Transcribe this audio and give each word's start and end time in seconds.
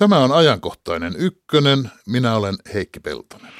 Tämä 0.00 0.18
on 0.18 0.32
ajankohtainen 0.32 1.14
ykkönen. 1.18 1.90
Minä 2.06 2.34
olen 2.34 2.54
Heikki 2.74 3.00
Peltonen. 3.00 3.52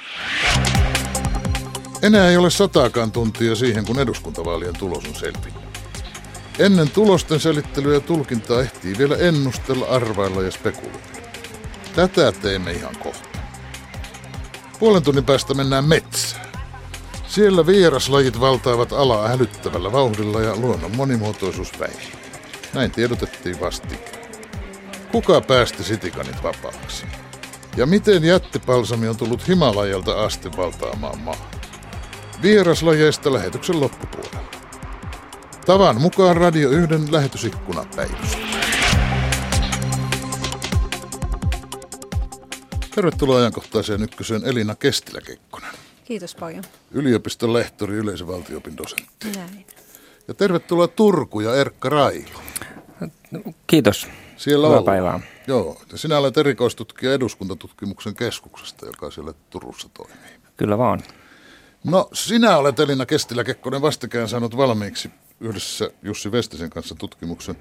Enää 2.03 2.31
ei 2.31 2.37
ole 2.37 2.51
sataakaan 2.51 3.13
tuntia 3.13 3.55
siihen, 3.55 3.85
kun 3.85 3.99
eduskuntavaalien 3.99 4.77
tulos 4.79 5.05
on 5.05 5.15
selvinnyt. 5.15 5.65
Ennen 6.59 6.91
tulosten 6.91 7.41
selittelyä 7.41 7.95
ja 7.95 8.01
tulkintaa 8.01 8.61
ehtii 8.61 8.99
vielä 8.99 9.17
ennustella, 9.17 9.87
arvailla 9.87 10.43
ja 10.43 10.51
spekuloida. 10.51 10.99
Tätä 11.97 12.33
teemme 12.33 12.73
ihan 12.73 12.97
kohta. 12.97 13.39
Puolen 14.79 15.03
tunnin 15.03 15.25
päästä 15.25 15.55
mennään 15.55 15.85
metsään. 15.85 16.47
Siellä 17.27 17.67
vieraslajit 17.67 18.41
valtaavat 18.41 18.93
alaa 18.93 19.29
hälyttävällä 19.29 19.93
vauhdilla 19.93 20.41
ja 20.41 20.57
luonnon 20.57 20.97
monimuotoisuus 20.97 21.81
väihin. 21.81 22.13
Näin 22.75 22.91
tiedotettiin 22.91 23.61
vastikään. 23.61 24.20
Kuka 25.13 25.41
päästi 25.41 25.85
sitikanit 25.85 26.43
vapaaksi? 26.43 27.07
Ja 27.77 27.87
miten 27.87 28.25
jättipalsami 28.25 29.09
on 29.09 29.17
tullut 29.17 29.49
Himalajalta 29.49 30.25
asti 30.25 30.49
valtaamaan 30.57 31.19
maa? 31.19 31.51
Vieraslajeista 32.43 33.33
lähetyksen 33.33 33.81
loppupuolella. 33.81 34.51
Tavan 35.67 36.01
mukaan 36.01 36.37
Radio 36.37 36.71
1 36.71 37.13
lähetysikkuna 37.13 37.87
päivys. 37.97 38.39
Tervetuloa 42.95 43.39
ajankohtaiseen 43.39 44.03
ykköseen 44.03 44.45
Elina 44.45 44.75
Kestilä-Kekkonen. 44.75 45.75
Kiitos 46.05 46.35
paljon. 46.35 46.65
Yliopiston 46.91 47.53
lehtori, 47.53 47.95
yleisövaltiopin 47.95 48.77
dosentti. 48.77 49.29
Näin. 49.37 49.67
Ja 50.29 50.35
tervetuloa 50.35 50.89
Turku 50.89 51.41
ja 51.41 51.55
Erkka 51.55 51.89
Railo. 51.89 52.43
Kiitos. 53.67 54.09
Siellä 54.41 54.67
Hyvää 54.67 54.79
ollaan. 54.81 54.95
päivää. 54.95 55.21
Joo, 55.47 55.81
ja 55.93 55.99
sinä 55.99 56.19
olet 56.19 56.37
erikoistutkija 56.39 57.13
eduskuntatutkimuksen 57.15 58.15
keskuksesta, 58.15 58.87
joka 58.87 59.11
siellä 59.11 59.35
Turussa 59.51 59.89
toimii. 59.95 60.41
Kyllä 60.57 60.79
vaan. 60.79 61.01
No, 61.85 62.09
sinä 62.13 62.57
olet 62.57 62.81
Elina 62.81 63.07
Kestilä-Kekkonen 63.07 63.83
vastikään 63.83 64.29
saanut 64.29 64.57
valmiiksi 64.57 65.11
yhdessä 65.41 65.91
Jussi 66.03 66.33
Vestisen 66.33 66.71
kanssa 66.71 66.95
tutkimuksen 66.95 67.57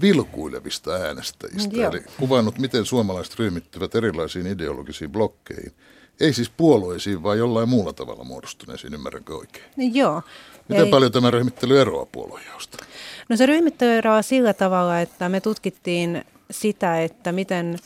vilkuilevista 0.00 0.92
äänestäjistä. 0.92 1.76
Joo. 1.76 1.90
Eli 1.92 2.02
kuvannut, 2.18 2.58
miten 2.58 2.84
suomalaiset 2.84 3.38
ryhmittyvät 3.38 3.94
erilaisiin 3.94 4.46
ideologisiin 4.46 5.12
blokkeihin. 5.12 5.72
Ei 6.20 6.32
siis 6.32 6.50
puolueisiin, 6.50 7.22
vaan 7.22 7.38
jollain 7.38 7.68
muulla 7.68 7.92
tavalla 7.92 8.24
muodostuneisiin, 8.24 8.94
ymmärränkö 8.94 9.36
oikein? 9.36 9.64
Niin 9.76 9.94
Joo. 9.94 10.22
Miten 10.68 10.84
Ei- 10.84 10.90
paljon 10.90 11.12
tämä 11.12 11.30
ryhmittely 11.30 11.80
eroaa 11.80 12.06
puoluejaosta? 12.06 12.84
No 13.28 13.36
se 13.36 13.46
ryhmittely 13.46 13.92
eroaa 13.92 14.22
sillä 14.22 14.52
tavalla, 14.52 15.00
että 15.00 15.28
me 15.28 15.40
tutkittiin 15.40 16.24
sitä, 16.50 17.02
että 17.02 17.32
miten 17.32 17.78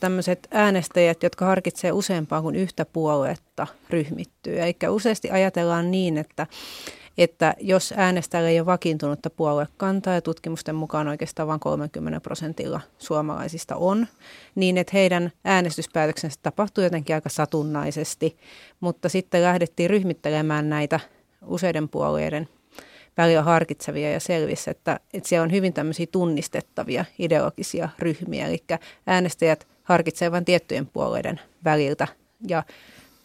tämmöiset 0.00 0.48
äänestäjät, 0.50 1.22
jotka 1.22 1.44
harkitsee 1.44 1.92
useampaa 1.92 2.42
kuin 2.42 2.56
yhtä 2.56 2.84
puoluetta, 2.84 3.66
ryhmittyy. 3.90 4.60
Eli 4.60 4.76
useasti 4.88 5.30
ajatellaan 5.30 5.90
niin, 5.90 6.18
että 6.18 6.46
että 7.18 7.54
jos 7.60 7.94
äänestäjällä 7.96 8.50
ei 8.50 8.60
ole 8.60 8.66
vakiintunutta 8.66 9.30
puoluekantaa 9.30 10.14
ja 10.14 10.22
tutkimusten 10.22 10.74
mukaan 10.74 11.08
oikeastaan 11.08 11.48
vain 11.48 11.60
30 11.60 12.20
prosentilla 12.20 12.80
suomalaisista 12.98 13.76
on, 13.76 14.06
niin 14.54 14.78
että 14.78 14.90
heidän 14.94 15.32
äänestyspäätöksensä 15.44 16.40
tapahtuu 16.42 16.84
jotenkin 16.84 17.14
aika 17.14 17.28
satunnaisesti, 17.28 18.36
mutta 18.80 19.08
sitten 19.08 19.42
lähdettiin 19.42 19.90
ryhmittelemään 19.90 20.68
näitä 20.68 21.00
useiden 21.46 21.88
puolueiden 21.88 22.48
välillä 23.16 23.42
harkitsevia 23.42 24.12
ja 24.12 24.20
selvisi, 24.20 24.70
että, 24.70 25.00
että 25.14 25.28
siellä 25.28 25.42
on 25.42 25.52
hyvin 25.52 25.72
tämmöisiä 25.72 26.06
tunnistettavia 26.12 27.04
ideologisia 27.18 27.88
ryhmiä, 27.98 28.46
eli 28.46 28.64
äänestäjät 29.06 29.66
harkitsevat 29.82 30.32
vain 30.32 30.44
tiettyjen 30.44 30.86
puolueiden 30.86 31.40
väliltä 31.64 32.08
ja 32.48 32.62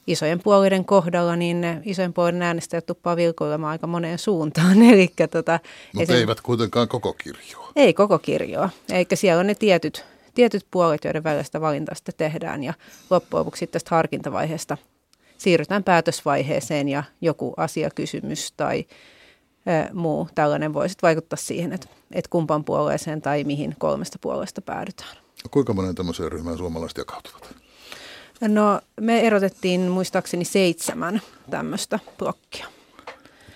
isojen 0.08 0.40
puolueiden 0.44 0.86
kohdalla, 0.86 1.36
niin 1.36 1.62
ne 1.62 1.82
isojen 1.86 2.14
puolueiden 2.14 2.42
äänestäjät 2.42 2.86
tuppaa 2.86 3.16
vilkuilemaan 3.16 3.72
aika 3.72 3.88
moneen 3.88 4.20
suuntaan. 4.20 4.82
Eli 4.94 5.10
tota, 5.32 5.60
Mutta 5.94 6.14
esim- 6.14 6.18
eivät 6.18 6.42
kuitenkaan 6.42 6.88
koko 6.88 7.14
kirjoa. 7.14 7.72
ei 7.76 7.94
koko 7.94 8.20
kirjoa. 8.20 8.70
Eikä 8.92 9.16
siellä 9.16 9.40
on 9.40 9.48
ne 9.48 9.56
tietyt, 9.56 10.06
tietyt 10.36 10.66
puolet, 10.72 11.04
joiden 11.04 11.24
välillä 11.24 11.44
sitä 11.44 11.62
valintaa 11.62 11.96
sitten 11.96 12.16
tehdään. 12.18 12.64
Ja 12.64 12.74
loppujen 13.10 13.40
lopuksi 13.40 13.68
tästä 13.68 13.96
harkintavaiheesta 13.96 14.78
siirrytään 15.38 15.84
päätösvaiheeseen 15.84 16.90
ja 16.90 17.04
joku 17.22 17.54
asiakysymys 17.58 18.52
tai 18.52 18.86
muu 19.94 20.30
tällainen 20.36 20.74
voi 20.74 20.90
sitten 20.90 21.08
vaikuttaa 21.08 21.38
siihen, 21.38 21.74
että, 21.74 21.88
että 22.12 22.30
kumpaan 22.30 22.64
puolueeseen 22.64 23.22
tai 23.22 23.44
mihin 23.44 23.76
kolmesta 23.80 24.18
puolueesta 24.22 24.62
päädytään. 24.62 25.18
Kuinka 25.52 25.74
monen 25.74 25.96
tämmöiseen 25.96 26.32
ryhmään 26.32 26.58
suomalaiset 26.58 26.98
jakautuvat? 26.98 27.56
No 28.42 28.82
me 29.02 29.22
erotettiin 29.22 29.82
muistaakseni 29.82 30.46
seitsemän 30.46 31.22
tämmöistä 31.50 32.00
blokkia. 32.18 32.66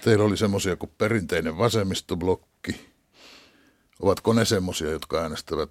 Teillä 0.03 0.23
oli 0.23 0.37
semmoisia 0.37 0.75
kuin 0.75 0.91
perinteinen 0.97 1.57
vasemmistoblokki. 1.57 2.93
Ovatko 3.99 4.33
ne 4.33 4.45
semmoisia, 4.45 4.91
jotka 4.91 5.21
äänestävät 5.21 5.69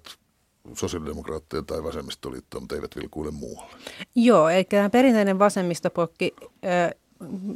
sosiaalidemokraatteja 0.73 1.61
tai 1.63 1.83
vasemmistoliittoa, 1.83 2.59
mutta 2.61 2.75
eivät 2.75 2.95
vilkuile 2.95 3.31
muualle? 3.31 3.75
Joo, 4.15 4.49
eli 4.49 4.63
tämä 4.63 4.89
perinteinen 4.89 5.39
vasemmistoblokki, 5.39 6.35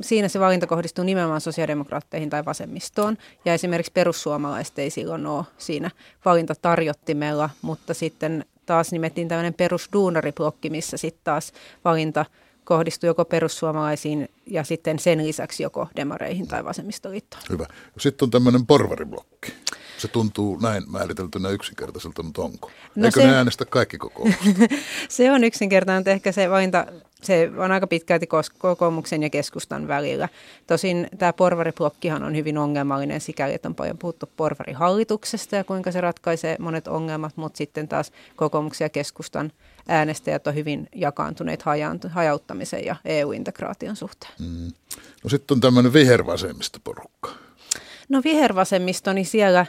siinä 0.01 0.27
se 0.27 0.39
valinta 0.39 0.67
kohdistuu 0.67 1.03
nimenomaan 1.03 1.41
sosiaalidemokraatteihin 1.41 2.29
tai 2.29 2.45
vasemmistoon. 2.45 3.17
Ja 3.45 3.53
esimerkiksi 3.53 3.91
perussuomalaiset 3.91 4.79
ei 4.79 4.89
silloin 4.89 5.25
ole 5.25 5.45
siinä 5.57 5.91
valintatarjottimella, 6.25 7.49
mutta 7.61 7.93
sitten 7.93 8.45
taas 8.65 8.91
nimettiin 8.91 9.27
tämmöinen 9.27 9.53
perusduunariblokki, 9.53 10.69
missä 10.69 10.97
sitten 10.97 11.23
taas 11.23 11.53
valinta 11.85 12.25
kohdistuu 12.63 13.07
joko 13.07 13.25
perussuomalaisiin 13.25 14.29
ja 14.45 14.63
sitten 14.63 14.99
sen 14.99 15.27
lisäksi 15.27 15.63
joko 15.63 15.87
demareihin 15.95 16.47
tai 16.47 16.65
vasemmistoliittoon. 16.65 17.43
Hyvä. 17.49 17.65
Sitten 17.99 18.25
on 18.25 18.31
tämmöinen 18.31 18.65
porvariblokki. 18.65 19.53
Se 19.97 20.07
tuntuu 20.07 20.57
näin 20.61 20.91
määriteltynä 20.91 21.49
yksinkertaiselta, 21.49 22.23
mutta 22.23 22.41
onko? 22.41 22.71
No 22.95 23.05
Eikö 23.05 23.21
se- 23.21 23.27
ne 23.27 23.35
äänestä 23.35 23.65
kaikki 23.65 23.97
koko 23.97 24.29
Se 25.09 25.31
on 25.31 25.43
yksinkertainen, 25.43 25.99
mutta 25.99 26.11
ehkä 26.11 26.31
se 26.31 26.49
valinta, 26.49 26.85
se 27.21 27.51
on 27.57 27.71
aika 27.71 27.87
pitkälti 27.87 28.27
kokoomuksen 28.57 29.23
ja 29.23 29.29
keskustan 29.29 29.87
välillä. 29.87 30.29
Tosin 30.67 31.07
tämä 31.17 31.33
porvariblokkihan 31.33 32.23
on 32.23 32.35
hyvin 32.35 32.57
ongelmallinen 32.57 33.21
sikäli, 33.21 33.53
että 33.53 33.67
on 33.67 33.75
paljon 33.75 33.97
puhuttu 33.97 34.29
porvarihallituksesta 34.37 35.55
ja 35.55 35.63
kuinka 35.63 35.91
se 35.91 36.01
ratkaisee 36.01 36.55
monet 36.59 36.87
ongelmat, 36.87 37.37
mutta 37.37 37.57
sitten 37.57 37.87
taas 37.87 38.11
kokoomuksen 38.35 38.85
ja 38.85 38.89
keskustan 38.89 39.51
äänestäjät 39.87 40.47
on 40.47 40.55
hyvin 40.55 40.89
jakaantuneet 40.95 41.63
hajauttamisen 42.09 42.85
ja 42.85 42.95
EU-integraation 43.05 43.95
suhteen. 43.95 44.33
Mm. 44.39 44.71
No 45.23 45.29
sitten 45.29 45.55
on 45.55 45.61
tämmöinen 45.61 45.93
vihervasemmistoporukka. 45.93 47.31
No 48.09 48.21
vihervasemmisto, 48.23 49.13
niin 49.13 49.25
siellä, 49.25 49.65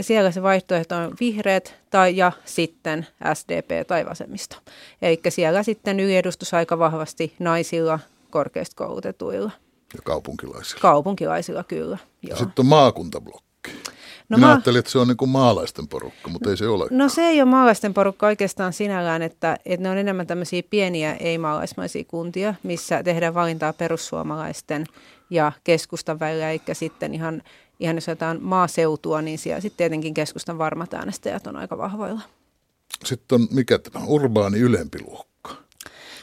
siellä 0.00 0.30
se 0.30 0.42
vaihtoehto 0.42 0.96
on 0.96 1.14
vihreät 1.20 1.74
tai 1.90 2.16
ja 2.16 2.32
sitten 2.44 3.06
SDP 3.34 3.86
tai 3.86 4.06
vasemmisto. 4.06 4.56
Eli 5.02 5.20
siellä 5.28 5.62
sitten 5.62 6.00
yliedustus 6.00 6.54
aika 6.54 6.78
vahvasti 6.78 7.34
naisilla, 7.38 7.98
korkeasti 8.30 8.74
koulutetuilla, 8.76 9.50
ja 9.94 10.02
kaupunkilaisilla. 10.04 10.80
kaupunkilaisilla 10.80 11.64
kyllä. 11.64 11.98
Ja 12.22 12.28
Joo. 12.28 12.38
sitten 12.38 12.62
on 12.62 12.66
maakuntablokki. 12.66 13.46
No 14.28 14.36
Minä 14.36 14.46
maa- 14.46 14.54
ajattelin, 14.54 14.78
että 14.78 14.90
se 14.90 14.98
on 14.98 15.08
niin 15.08 15.16
kuin 15.16 15.28
maalaisten 15.28 15.88
porukka, 15.88 16.28
mutta 16.30 16.50
ei 16.50 16.56
se 16.56 16.66
ole. 16.68 16.86
No 16.90 17.08
se 17.08 17.22
ei 17.22 17.42
ole 17.42 17.50
maalaisten 17.50 17.94
porukka 17.94 18.26
oikeastaan 18.26 18.72
sinällään, 18.72 19.22
että, 19.22 19.56
että 19.66 19.82
ne 19.82 19.90
on 19.90 19.98
enemmän 19.98 20.26
tämmöisiä 20.26 20.62
pieniä 20.70 21.14
ei-maalaismaisia 21.14 22.04
kuntia, 22.04 22.54
missä 22.62 23.02
tehdään 23.02 23.34
valintaa 23.34 23.72
perussuomalaisten 23.72 24.84
ja 25.30 25.52
keskustan 25.64 26.20
välillä, 26.20 26.50
eikä 26.50 26.74
sitten 26.74 27.14
ihan, 27.14 27.42
ihan 27.80 27.96
jos 27.96 28.08
otetaan 28.08 28.38
maaseutua, 28.42 29.22
niin 29.22 29.38
siellä 29.38 29.60
sitten 29.60 29.76
tietenkin 29.76 30.14
keskustan 30.14 30.58
varmat 30.58 30.94
äänestäjät 30.94 31.46
on 31.46 31.56
aika 31.56 31.78
vahvoilla. 31.78 32.20
Sitten 33.04 33.40
on 33.40 33.48
mikä 33.50 33.78
tämä 33.78 34.04
urbaani 34.04 34.58
ylempi 34.58 34.98
luokka. 35.06 35.26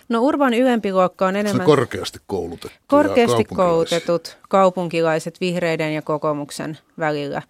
No 0.10 0.22
urban 0.22 0.54
ylempi 0.54 0.94
luokka 0.94 1.28
on 1.28 1.34
Se 1.34 1.40
on 1.40 1.46
enemmän 1.46 1.66
korkeasti 1.66 2.20
koulutettu. 2.28 2.78
korkeasti 2.88 3.44
koulutetut 3.46 4.38
kaupunkilaiset 4.50 5.42
vihreiden 5.42 5.94
ja 5.94 6.02
kokoomuksen 6.02 6.78
välillä 7.00 7.42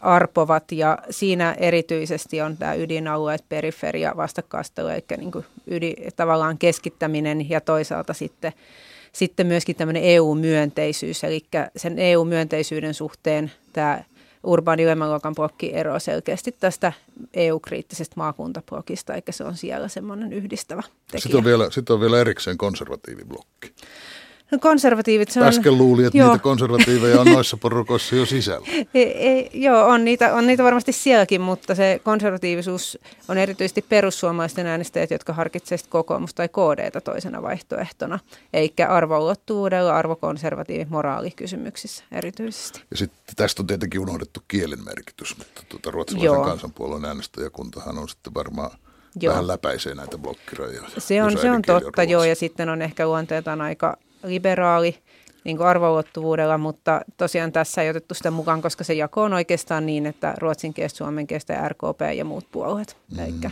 arpovat 0.00 0.72
ja 0.72 0.98
siinä 1.10 1.54
erityisesti 1.58 2.40
on 2.40 2.56
tämä 2.56 2.74
ydinalueet, 2.74 3.44
periferia, 3.48 4.16
vastakkaistelu, 4.16 4.88
eli 4.88 5.04
niin 5.16 5.32
kuin 5.32 5.44
ydin, 5.66 5.96
tavallaan 6.16 6.58
keskittäminen 6.58 7.50
ja 7.50 7.60
toisaalta 7.60 8.14
sitten, 8.14 8.52
sitten 9.14 9.46
myöskin 9.46 9.76
tämmöinen 9.76 10.02
EU-myönteisyys, 10.02 11.24
eli 11.24 11.46
sen 11.76 11.98
EU-myönteisyyden 11.98 12.94
suhteen 12.94 13.52
tämä 13.72 14.04
urbaani 14.44 14.82
ylemmäluokan 14.82 15.34
blokki 15.34 15.74
eroaa 15.74 15.98
selkeästi 15.98 16.52
tästä 16.52 16.92
EU-kriittisestä 17.34 18.14
maakuntablokista, 18.16 19.14
eikä 19.14 19.32
se 19.32 19.44
on 19.44 19.56
siellä 19.56 19.88
semmoinen 19.88 20.32
yhdistävä 20.32 20.82
tekijä. 20.82 21.20
Sitten 21.20 21.38
on, 21.38 21.44
vielä, 21.44 21.70
sitten 21.70 21.94
on 21.94 22.00
vielä 22.00 22.20
erikseen 22.20 22.58
konservatiiviblokki. 22.58 23.72
No 24.54 24.58
konservatiivit, 24.60 25.30
se 25.30 25.40
on... 25.40 25.46
Äsken 25.46 25.78
luuli, 25.78 26.04
että 26.04 26.18
joo. 26.18 26.28
niitä 26.28 26.42
konservatiiveja 26.42 27.20
on 27.20 27.26
noissa 27.26 27.56
porukoissa 27.56 28.16
jo 28.16 28.26
sisällä. 28.26 28.66
Ei, 28.94 29.12
ei, 29.28 29.50
joo, 29.52 29.86
on 29.86 30.04
niitä, 30.04 30.34
on 30.34 30.46
niitä 30.46 30.64
varmasti 30.64 30.92
sielläkin, 30.92 31.40
mutta 31.40 31.74
se 31.74 32.00
konservatiivisuus 32.04 32.98
on 33.28 33.38
erityisesti 33.38 33.82
perussuomalaisten 33.82 34.66
äänestäjät, 34.66 35.10
jotka 35.10 35.32
harkitsevat 35.32 35.86
kokoomusta 35.88 36.36
tai 36.36 36.48
KDtä 36.48 37.00
toisena 37.00 37.42
vaihtoehtona, 37.42 38.18
eikä 38.52 38.88
arvoulottuvuudella, 38.88 39.96
arvokonservatiivit 39.96 40.90
moraalikysymyksissä 40.90 42.04
erityisesti. 42.12 42.82
Ja 42.90 42.96
sitten 42.96 43.36
tästä 43.36 43.62
on 43.62 43.66
tietenkin 43.66 44.00
unohdettu 44.00 44.40
kielen 44.48 44.84
merkitys, 44.84 45.38
mutta 45.38 45.62
tuota, 45.68 45.90
ruotsalaisen 45.90 46.26
Joo. 46.26 46.44
kansanpuolueen 46.44 47.04
äänestäjäkuntahan 47.04 47.98
on 47.98 48.08
sitten 48.08 48.34
varmaan 48.34 48.70
Joo. 49.20 49.32
vähän 49.32 49.46
läpäisee 49.46 49.94
näitä 49.94 50.18
blokkirajoja. 50.18 50.88
Se 50.98 51.22
on, 51.22 51.38
se 51.38 51.50
on 51.50 51.62
totta, 51.62 51.80
ruotsi. 51.80 52.12
joo, 52.12 52.24
ja 52.24 52.34
sitten 52.34 52.68
on 52.68 52.82
ehkä 52.82 53.06
luonteeltaan 53.06 53.60
aika 53.60 53.96
liberaali 54.24 54.98
niin 55.44 55.56
kuin 55.56 55.66
arvoulottuvuudella, 55.66 56.58
mutta 56.58 57.00
tosiaan 57.16 57.52
tässä 57.52 57.82
ei 57.82 57.90
otettu 57.90 58.14
sitä 58.14 58.30
mukaan, 58.30 58.62
koska 58.62 58.84
se 58.84 58.94
jako 58.94 59.22
on 59.22 59.32
oikeastaan 59.32 59.86
niin, 59.86 60.06
että 60.06 60.34
ruotsinkielistä, 60.38 60.96
suomenkielistä 60.96 61.52
ja 61.52 61.68
RKP 61.68 62.00
ja 62.16 62.24
muut 62.24 62.46
puolueet. 62.52 62.96
Mm. 63.12 63.18
Eikä. 63.18 63.50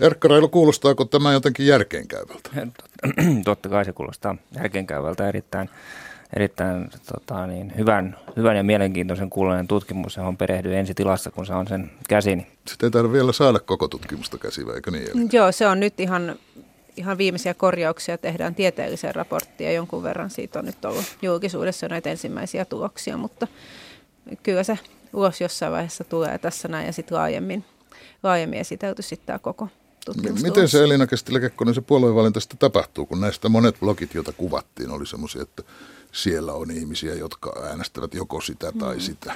Erkka 0.00 0.28
Railo, 0.28 0.48
kuulostaako 0.48 1.04
tämä 1.04 1.32
jotenkin 1.32 1.66
järkeenkäyvältä? 1.66 2.50
Totta 3.44 3.68
kai 3.68 3.84
se 3.84 3.92
kuulostaa 3.92 4.36
järkeenkäyvältä 4.54 5.28
erittäin, 5.28 5.70
erittäin 6.36 6.90
tota, 7.12 7.46
niin, 7.46 7.72
hyvän, 7.78 8.16
hyvän 8.36 8.56
ja 8.56 8.62
mielenkiintoisen 8.62 9.30
kuulonen 9.30 9.68
tutkimus, 9.68 10.16
johon 10.16 10.36
perehdyy 10.36 10.76
ensi 10.76 10.94
tilassa, 10.94 11.30
kun 11.30 11.46
saan 11.46 11.66
sen 11.66 11.90
käsini. 12.08 12.46
Sitten 12.68 12.86
ei 12.86 12.90
tarvitse 12.90 13.12
vielä 13.12 13.32
saada 13.32 13.58
koko 13.58 13.88
tutkimusta 13.88 14.38
käsivä, 14.38 14.74
eikö 14.74 14.90
niin? 14.90 15.10
Eli? 15.10 15.28
Joo, 15.32 15.52
se 15.52 15.66
on 15.66 15.80
nyt 15.80 16.00
ihan, 16.00 16.36
ihan 16.96 17.18
viimeisiä 17.18 17.54
korjauksia, 17.54 18.18
tehdään 18.18 18.54
tieteelliseen 18.54 19.14
raporttiin 19.14 19.66
ja 19.66 19.74
jonkun 19.74 20.02
verran 20.02 20.30
siitä 20.30 20.58
on 20.58 20.64
nyt 20.64 20.84
ollut 20.84 21.16
julkisuudessa 21.22 21.88
näitä 21.88 22.10
ensimmäisiä 22.10 22.64
tuloksia, 22.64 23.16
mutta 23.16 23.46
kyllä 24.42 24.62
se 24.62 24.78
ulos 25.12 25.40
jossain 25.40 25.72
vaiheessa 25.72 26.04
tulee 26.04 26.38
tässä 26.38 26.68
näin 26.68 26.86
ja 26.86 26.92
sitten 26.92 27.18
laajemmin, 27.18 27.64
laajemmin 28.22 28.60
esitelty 28.60 29.02
sitten 29.02 29.26
tämä 29.26 29.38
koko 29.38 29.68
tutkimus. 30.04 30.42
Miten 30.42 30.68
se 30.68 30.84
Elina 30.84 31.06
Kestilä-Kekkonen 31.06 31.74
se 31.74 31.80
puoluevalinta 31.80 32.40
sitten 32.40 32.58
tapahtuu, 32.58 33.06
kun 33.06 33.20
näistä 33.20 33.48
monet 33.48 33.80
blogit, 33.80 34.14
joita 34.14 34.32
kuvattiin, 34.32 34.90
oli 34.90 35.06
semmoisia, 35.06 35.42
että 35.42 35.62
siellä 36.12 36.52
on 36.52 36.70
ihmisiä, 36.70 37.14
jotka 37.14 37.62
äänestävät 37.62 38.14
joko 38.14 38.40
sitä 38.40 38.72
tai 38.72 39.00
sitä. 39.00 39.32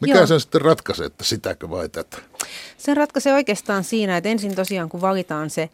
Mikä 0.00 0.14
Mm. 0.14 0.18
Joo. 0.18 0.26
sen 0.26 0.40
sitten 0.40 0.60
ratkaisee, 0.60 1.06
että 1.06 1.24
sitäkö 1.24 1.70
vai 1.70 1.88
tätä? 1.88 2.16
Se 2.78 2.94
ratkaisee 2.94 3.34
oikeastaan 3.34 3.84
siinä, 3.84 4.16
että 4.16 4.28
ensin 4.28 4.54
tosiaan 4.54 4.88
kun 4.88 5.00
valitaan 5.00 5.50
se 5.50 5.70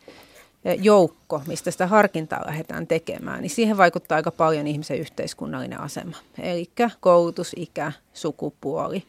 joukko, 0.64 1.42
mistä 1.46 1.70
sitä 1.70 1.86
harkintaa 1.86 2.46
lähdetään 2.46 2.86
tekemään, 2.86 3.42
niin 3.42 3.50
siihen 3.50 3.76
vaikuttaa 3.76 4.16
aika 4.16 4.30
paljon 4.30 4.66
ihmisen 4.66 4.98
yhteiskunnallinen 4.98 5.80
asema. 5.80 6.16
Eli 6.38 6.70
koulutus, 7.00 7.52
ikä, 7.56 7.92
sukupuoli, 8.12 9.02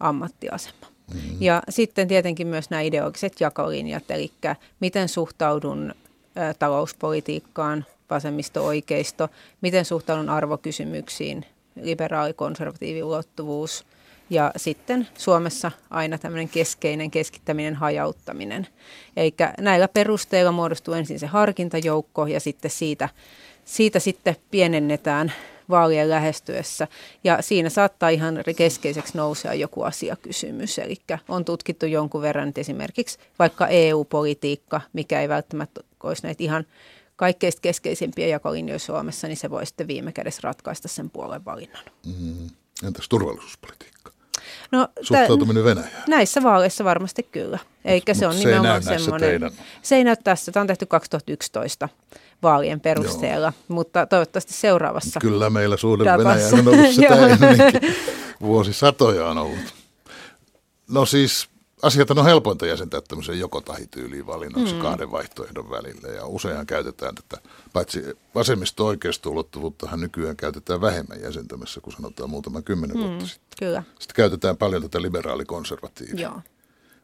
ammattiasema. 0.00 0.86
Mm-hmm. 1.14 1.36
Ja 1.40 1.62
sitten 1.68 2.08
tietenkin 2.08 2.46
myös 2.46 2.70
nämä 2.70 2.80
ideologiset 2.80 3.40
jakolinjat, 3.40 4.10
eli 4.10 4.32
miten 4.80 5.08
suhtaudun 5.08 5.94
ö, 6.36 6.54
talouspolitiikkaan, 6.58 7.84
vasemmisto-oikeisto, 8.10 9.28
miten 9.60 9.84
suhtaudun 9.84 10.28
arvokysymyksiin, 10.28 11.44
liberaali-konservatiivi 11.82 13.02
ulottuvuus– 13.02 13.84
ja 14.30 14.52
sitten 14.56 15.08
Suomessa 15.18 15.70
aina 15.90 16.18
tämmöinen 16.18 16.48
keskeinen 16.48 17.10
keskittäminen, 17.10 17.74
hajauttaminen. 17.74 18.66
Eli 19.16 19.34
näillä 19.60 19.88
perusteilla 19.88 20.52
muodostuu 20.52 20.94
ensin 20.94 21.18
se 21.18 21.26
harkintajoukko 21.26 22.26
ja 22.26 22.40
sitten 22.40 22.70
siitä, 22.70 23.08
siitä 23.64 23.98
sitten 23.98 24.36
pienennetään 24.50 25.32
vaalien 25.70 26.10
lähestyessä. 26.10 26.88
Ja 27.24 27.42
siinä 27.42 27.68
saattaa 27.68 28.08
ihan 28.08 28.42
keskeiseksi 28.56 29.16
nousea 29.16 29.54
joku 29.54 29.82
asiakysymys. 29.82 30.78
Eli 30.78 30.96
on 31.28 31.44
tutkittu 31.44 31.86
jonkun 31.86 32.22
verran 32.22 32.48
että 32.48 32.60
esimerkiksi 32.60 33.18
vaikka 33.38 33.66
EU-politiikka, 33.66 34.80
mikä 34.92 35.20
ei 35.20 35.28
välttämättä 35.28 35.80
olisi 36.02 36.22
näitä 36.22 36.44
ihan 36.44 36.66
kaikkein 37.16 37.52
keskeisimpiä 37.62 38.26
jakolinjoja 38.26 38.78
Suomessa, 38.78 39.26
niin 39.26 39.36
se 39.36 39.50
voi 39.50 39.66
sitten 39.66 39.86
viime 39.86 40.12
kädessä 40.12 40.40
ratkaista 40.44 40.88
sen 40.88 41.10
puolen 41.10 41.44
valinnan. 41.44 41.84
Mm. 42.06 42.50
Entäs 42.86 43.08
turvallisuuspolitiikka? 43.08 44.12
No, 44.72 44.88
Suhtautuminen 45.00 45.64
Venäjään? 45.64 46.02
Näissä 46.08 46.42
vaaleissa 46.42 46.84
varmasti 46.84 47.22
kyllä. 47.22 47.58
Eikä 47.84 48.14
se 48.14 48.26
Mut 48.26 48.34
on 48.34 48.42
se 48.42 48.48
ei 48.48 48.54
näy 48.54 48.62
nimenomaan 48.62 48.84
näissä 48.84 49.04
semmoinen. 49.04 49.50
Se 49.82 49.96
ei 49.96 50.04
näy 50.04 50.16
tässä. 50.24 50.52
Tämä 50.52 50.60
on 50.62 50.66
tehty 50.66 50.86
2011 50.86 51.88
vaalien 52.42 52.80
perusteella, 52.80 53.46
Joo. 53.46 53.64
mutta 53.76 54.06
toivottavasti 54.06 54.52
seuraavassa. 54.52 55.20
Kyllä 55.20 55.50
meillä 55.50 55.76
suhde. 55.76 56.04
Venäjään 56.04 56.54
on 56.54 56.68
ollut 56.68 56.94
sitä 56.94 57.14
ennenkin. 57.26 57.94
Vuosisatoja 58.40 59.26
on 59.26 59.38
ollut. 59.38 59.74
No 60.90 61.06
siis 61.06 61.48
asiat 61.86 62.10
on 62.10 62.24
helpointa 62.24 62.66
jäsentää 62.66 63.00
tämmöiseen 63.00 63.40
joko 63.40 63.60
tahityyliin 63.60 64.26
valinnaksi 64.26 64.74
mm. 64.74 64.80
kahden 64.80 65.10
vaihtoehdon 65.10 65.70
välillä. 65.70 66.08
Ja 66.08 66.26
useinhan 66.26 66.66
käytetään 66.66 67.14
tätä, 67.14 67.42
paitsi 67.72 68.02
vasemmisto 68.34 68.86
oikeisto 68.86 69.30
ulottuvuuttahan 69.30 70.00
nykyään 70.00 70.36
käytetään 70.36 70.80
vähemmän 70.80 71.22
jäsentämässä, 71.22 71.80
kun 71.80 71.92
sanotaan 71.92 72.30
muutama 72.30 72.62
kymmenen 72.62 72.96
mm. 72.96 73.02
vuotta 73.02 73.26
sitten. 73.26 73.58
Kyllä, 73.58 73.82
Sitten 73.98 74.14
käytetään 74.16 74.56
paljon 74.56 74.82
tätä 74.82 75.02
liberaalikonservatiivia. 75.02 76.22
joo. 76.22 76.40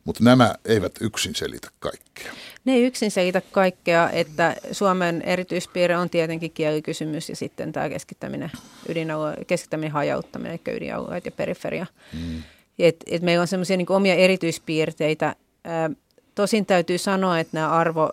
Mutta 0.05 0.25
nämä 0.25 0.55
eivät 0.65 0.93
yksin 1.01 1.35
selitä 1.35 1.69
kaikkea. 1.81 2.33
Ne 2.65 2.73
ei 2.73 2.85
yksin 2.85 3.11
selitä 3.11 3.41
kaikkea, 3.41 4.11
että 4.11 4.57
Suomen 4.73 5.23
erityispiirre 5.23 5.97
on 5.97 6.11
tietenkin 6.11 6.51
kielikysymys 6.51 7.29
ja 7.29 7.37
sitten 7.37 7.73
tämä 7.73 7.89
keskittäminen, 7.89 8.51
ydinalue, 8.89 9.37
keskittäminen 9.47 9.93
hajauttaminen, 9.93 10.61
eli 10.67 10.77
ydinalueet 10.77 11.25
ja 11.25 11.31
periferia. 11.31 11.87
Mm. 12.13 12.43
Et, 12.83 12.97
et 13.07 13.23
meillä 13.23 13.43
on 13.43 13.49
semmoisia 13.49 13.77
niin 13.77 13.93
omia 13.93 14.15
erityispiirteitä. 14.15 15.37
Ää, 15.65 15.91
tosin 16.35 16.67
täytyy 16.67 16.99
sanoa, 16.99 17.39
että 17.39 17.57
nämä 17.57 17.71
arvo- 17.71 18.13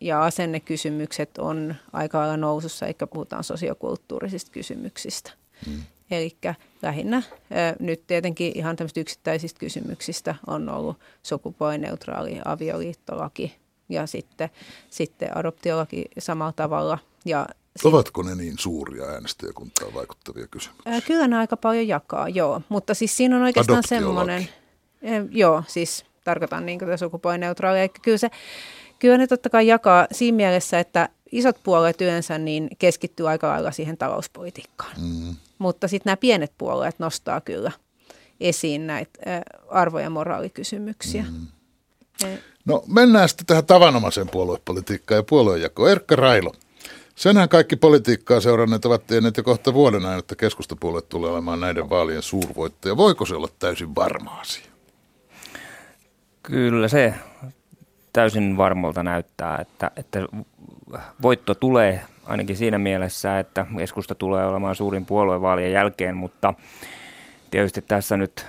ja 0.00 0.24
asennekysymykset 0.24 1.38
on 1.38 1.74
aika 1.92 2.18
lailla 2.18 2.36
nousussa, 2.36 2.86
eikä 2.86 3.06
puhutaan 3.06 3.44
sosiokulttuurisista 3.44 4.50
kysymyksistä. 4.52 5.32
Mm. 5.66 5.82
Eli 6.10 6.36
lähinnä 6.82 7.22
ää, 7.50 7.76
nyt 7.78 8.06
tietenkin 8.06 8.52
ihan 8.54 8.76
tämmöisistä 8.76 9.00
yksittäisistä 9.00 9.60
kysymyksistä 9.60 10.34
on 10.46 10.68
ollut 10.68 10.96
sukupuolineutraali 11.22 12.40
avioliittolaki 12.44 13.56
ja 13.88 14.06
sitten, 14.06 14.50
sitten 14.90 15.36
adoptiolaki 15.36 16.04
samalla 16.18 16.52
tavalla. 16.52 16.98
Ja 17.24 17.46
Ovatko 17.84 18.22
ne 18.22 18.34
niin 18.34 18.58
suuria 18.58 19.04
äänestäjäkuntaan 19.04 19.94
vaikuttavia 19.94 20.46
kysymyksiä? 20.46 21.00
kyllä 21.06 21.28
ne 21.28 21.36
aika 21.36 21.56
paljon 21.56 21.88
jakaa, 21.88 22.28
joo. 22.28 22.62
Mutta 22.68 22.94
siis 22.94 23.16
siinä 23.16 23.36
on 23.36 23.42
oikeastaan 23.42 23.82
semmoinen, 23.86 24.48
joo, 25.30 25.62
siis 25.66 26.04
tarkoitan 26.24 26.66
niin 26.66 26.78
tätä 26.78 26.96
sukupuolineutraalia. 26.96 27.82
Eli 27.82 27.90
kyllä, 28.02 28.18
se, 28.18 28.30
kyllä 28.98 29.18
ne 29.18 29.26
totta 29.26 29.50
kai 29.50 29.66
jakaa 29.66 30.06
siinä 30.12 30.36
mielessä, 30.36 30.78
että 30.78 31.08
isot 31.32 31.56
puolueet 31.62 32.00
yleensä 32.00 32.38
niin 32.38 32.68
keskittyy 32.78 33.28
aika 33.28 33.48
lailla 33.48 33.72
siihen 33.72 33.96
talouspolitiikkaan. 33.96 34.92
Mm. 35.00 35.36
Mutta 35.58 35.88
sitten 35.88 36.10
nämä 36.10 36.16
pienet 36.16 36.52
puolueet 36.58 36.98
nostaa 36.98 37.40
kyllä 37.40 37.72
esiin 38.40 38.86
näitä 38.86 39.20
arvo- 39.68 40.00
ja 40.00 40.10
moraalikysymyksiä. 40.10 41.24
Mm. 41.30 41.46
No 42.64 42.84
mennään 42.86 43.28
sitten 43.28 43.46
tähän 43.46 43.66
tavanomaiseen 43.66 44.28
puoluepolitiikkaan 44.28 45.16
ja 45.16 45.22
puoluejakoon. 45.22 45.90
Erkka 45.90 46.16
Railo, 46.16 46.52
senhän 47.20 47.48
kaikki 47.48 47.76
politiikkaa 47.76 48.40
seuranneet 48.40 48.84
ovat 48.84 49.06
tienneet 49.06 49.36
jo 49.36 49.42
kohta 49.42 49.74
vuoden 49.74 50.04
ajan, 50.06 50.18
että 50.18 50.36
keskustapuolue 50.36 51.02
tulee 51.02 51.30
olemaan 51.30 51.60
näiden 51.60 51.90
vaalien 51.90 52.22
suurvoittaja. 52.22 52.96
Voiko 52.96 53.26
se 53.26 53.34
olla 53.34 53.48
täysin 53.58 53.94
varma 53.94 54.40
asia? 54.40 54.64
Kyllä 56.42 56.88
se 56.88 57.14
täysin 58.12 58.56
varmalta 58.56 59.02
näyttää, 59.02 59.58
että, 59.60 59.90
että 59.96 60.26
voitto 61.22 61.54
tulee 61.54 62.02
ainakin 62.26 62.56
siinä 62.56 62.78
mielessä, 62.78 63.38
että 63.38 63.66
keskusta 63.76 64.14
tulee 64.14 64.46
olemaan 64.46 64.76
suurin 64.76 65.06
puolue 65.06 65.40
vaalien 65.40 65.72
jälkeen, 65.72 66.16
mutta 66.16 66.54
tietysti 67.50 67.82
tässä 67.82 68.16
nyt 68.16 68.46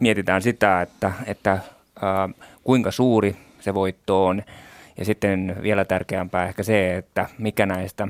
mietitään 0.00 0.42
sitä, 0.42 0.82
että, 0.82 1.12
että 1.26 1.58
ää, 2.02 2.28
kuinka 2.64 2.90
suuri 2.90 3.36
se 3.60 3.74
voitto 3.74 4.26
on. 4.26 4.42
Ja 4.98 5.04
sitten 5.04 5.56
vielä 5.62 5.84
tärkeämpää 5.84 6.48
ehkä 6.48 6.62
se, 6.62 6.96
että 6.96 7.28
mikä 7.38 7.66
näistä 7.66 8.08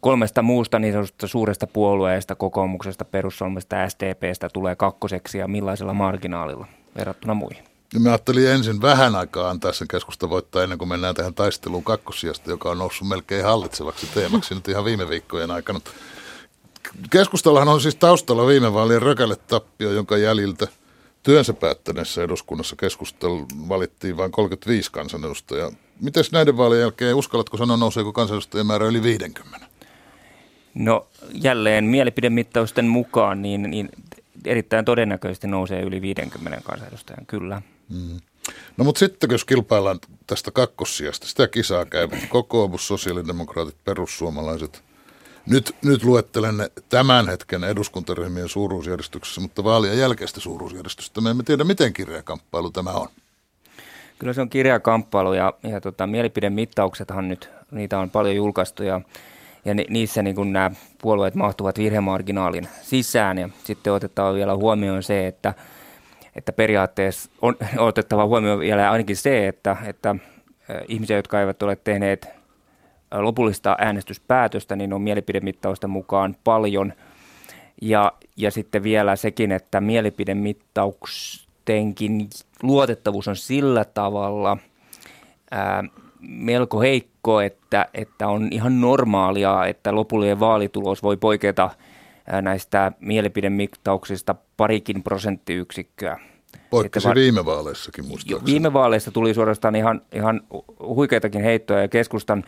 kolmesta 0.00 0.42
muusta 0.42 0.78
niin 0.78 0.92
sanotusta 0.92 1.26
suuresta 1.26 1.66
puolueesta, 1.66 2.34
kokoomuksesta, 2.34 3.04
perussuomalaisesta 3.04 3.76
ja 3.76 3.88
SDPstä 3.88 4.48
tulee 4.52 4.76
kakkoseksi 4.76 5.38
ja 5.38 5.48
millaisella 5.48 5.94
marginaalilla 5.94 6.66
verrattuna 6.96 7.34
muihin. 7.34 7.64
Mä 7.98 8.08
ajattelin 8.08 8.48
ensin 8.48 8.82
vähän 8.82 9.16
aikaa 9.16 9.50
antaa 9.50 9.72
sen 9.72 9.88
keskusta 9.88 10.30
voittaa 10.30 10.62
ennen 10.62 10.78
kuin 10.78 10.88
mennään 10.88 11.14
tähän 11.14 11.34
taisteluun 11.34 11.84
kakkosijasta, 11.84 12.50
joka 12.50 12.70
on 12.70 12.78
noussut 12.78 13.08
melkein 13.08 13.44
hallitsevaksi 13.44 14.06
teemaksi 14.14 14.54
nyt 14.54 14.68
ihan 14.68 14.84
viime 14.84 15.08
viikkojen 15.08 15.50
aikana. 15.50 15.80
Keskustallahan 17.10 17.68
on 17.68 17.80
siis 17.80 17.96
taustalla 17.96 18.46
viime 18.46 18.72
vaalien 18.74 19.02
rökälle 19.02 19.36
tappio, 19.36 19.90
jonka 19.90 20.16
jäljiltä 20.16 20.68
työnsä 21.22 21.52
päättäneessä 21.52 22.22
eduskunnassa 22.22 22.76
keskustel 22.76 23.30
valittiin 23.68 24.16
vain 24.16 24.32
35 24.32 24.92
kansanedustajaa. 24.92 25.72
Miten 26.00 26.24
näiden 26.32 26.56
vaalien 26.56 26.80
jälkeen, 26.80 27.14
uskallatko 27.14 27.56
sanoa, 27.56 27.76
nouseeko 27.76 28.12
kansanedustajien 28.12 28.66
määrä 28.66 28.86
yli 28.86 29.02
50? 29.02 29.66
No 30.74 31.06
jälleen 31.32 31.84
mielipidemittausten 31.84 32.86
mukaan 32.86 33.42
niin, 33.42 33.62
niin 33.62 33.88
erittäin 34.44 34.84
todennäköisesti 34.84 35.46
nousee 35.46 35.82
yli 35.82 36.02
50 36.02 36.60
kansanedustajan, 36.64 37.26
kyllä. 37.26 37.62
Mm. 37.88 38.20
No 38.76 38.84
mutta 38.84 38.98
sitten 38.98 39.30
jos 39.30 39.44
kilpaillaan 39.44 39.98
tästä 40.26 40.50
kakkossijasta, 40.50 41.26
sitä 41.26 41.48
kisaa 41.48 41.84
käyvät 41.84 42.26
kokoomus, 42.28 42.86
sosiaalidemokraatit, 42.86 43.76
perussuomalaiset. 43.84 44.82
Nyt, 45.46 45.76
nyt 45.84 46.04
luettelen 46.04 46.56
ne 46.56 46.70
tämän 46.88 47.28
hetken 47.28 47.64
eduskuntaryhmien 47.64 48.48
suuruusjärjestyksessä, 48.48 49.40
mutta 49.40 49.64
vaalien 49.64 49.98
jälkeistä 49.98 50.40
suuruusjärjestystä 50.40 51.20
me 51.20 51.30
emme 51.30 51.42
tiedä, 51.42 51.64
miten 51.64 51.92
kireä 51.92 52.22
kamppailu 52.22 52.70
tämä 52.70 52.90
on. 52.90 53.08
Kyllä 54.18 54.32
se 54.32 54.40
on 54.40 54.50
kireä 54.50 54.80
kamppailu 54.80 55.32
ja, 55.32 55.52
ja 55.62 55.80
tota, 55.80 56.06
mielipidemittauksethan 56.06 57.28
nyt, 57.28 57.50
niitä 57.70 57.98
on 57.98 58.10
paljon 58.10 58.36
julkaistu 58.36 58.82
ja, 58.82 59.00
ja 59.64 59.74
ni, 59.74 59.86
niissä 59.88 60.22
niin 60.22 60.36
kun 60.36 60.52
nämä 60.52 60.70
puolueet 61.02 61.34
mahtuvat 61.34 61.78
virhemarginaalin 61.78 62.68
sisään 62.82 63.38
ja 63.38 63.48
sitten 63.64 63.92
otetaan 63.92 64.34
vielä 64.34 64.56
huomioon 64.56 65.02
se, 65.02 65.26
että– 65.26 65.54
että 66.36 66.52
periaatteessa 66.52 67.30
on 67.42 67.56
otettava 67.78 68.26
huomioon 68.26 68.60
vielä 68.60 68.90
ainakin 68.90 69.16
se, 69.16 69.48
että, 69.48 69.76
että 69.86 70.16
ihmisiä, 70.88 71.16
jotka 71.16 71.40
eivät 71.40 71.62
ole 71.62 71.76
tehneet 71.76 72.28
lopullista 73.12 73.76
äänestyspäätöstä, 73.78 74.76
niin 74.76 74.92
on 74.92 75.02
mielipidemittausten 75.02 75.90
mukaan 75.90 76.36
paljon. 76.44 76.92
Ja, 77.82 78.12
ja 78.36 78.50
sitten 78.50 78.82
vielä 78.82 79.16
sekin, 79.16 79.52
että 79.52 79.80
mielipidemittaustenkin 79.80 82.28
luotettavuus 82.62 83.28
on 83.28 83.36
sillä 83.36 83.84
tavalla 83.84 84.56
ää, 85.50 85.84
melko 86.20 86.80
heikko, 86.80 87.40
että, 87.40 87.86
että 87.94 88.28
on 88.28 88.48
ihan 88.50 88.80
normaalia, 88.80 89.66
että 89.66 89.94
lopullinen 89.94 90.40
vaalitulos 90.40 91.02
voi 91.02 91.16
poiketa– 91.16 91.70
näistä 92.42 92.92
mielipidemittauksista 93.00 94.34
parikin 94.56 95.02
prosenttiyksikköä. 95.02 96.20
Poikkesi 96.70 97.08
va- 97.08 97.14
viime 97.14 97.44
vaaleissakin 97.44 98.04
muistaakseni. 98.04 98.52
Viime 98.52 98.72
vaaleissa 98.72 99.10
tuli 99.10 99.34
suorastaan 99.34 99.76
ihan, 99.76 100.02
ihan 100.12 100.40
huikeitakin 100.80 101.42
heittoja 101.42 101.80
ja 101.80 101.88
keskustan, 101.88 102.44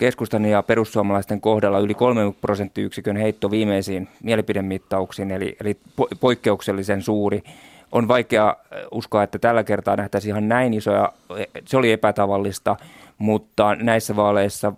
keskustan 0.00 0.44
ja 0.44 0.62
perussuomalaisten 0.62 1.40
kohdalla 1.40 1.78
yli 1.78 1.94
kolme 1.94 2.20
prosenttiyksikön 2.40 3.16
heitto 3.16 3.50
viimeisiin 3.50 4.08
mielipidemittauksiin, 4.22 5.30
eli, 5.30 5.56
eli 5.60 5.76
po- 6.00 6.16
poikkeuksellisen 6.20 7.02
suuri. 7.02 7.42
On 7.92 8.08
vaikea 8.08 8.56
uskoa, 8.90 9.22
että 9.22 9.38
tällä 9.38 9.64
kertaa 9.64 9.96
nähtäisiin 9.96 10.30
ihan 10.30 10.48
näin 10.48 10.74
isoja, 10.74 11.12
se 11.66 11.76
oli 11.76 11.92
epätavallista, 11.92 12.76
mutta 13.18 13.74
näissä 13.74 14.16
vaaleissa 14.16 14.72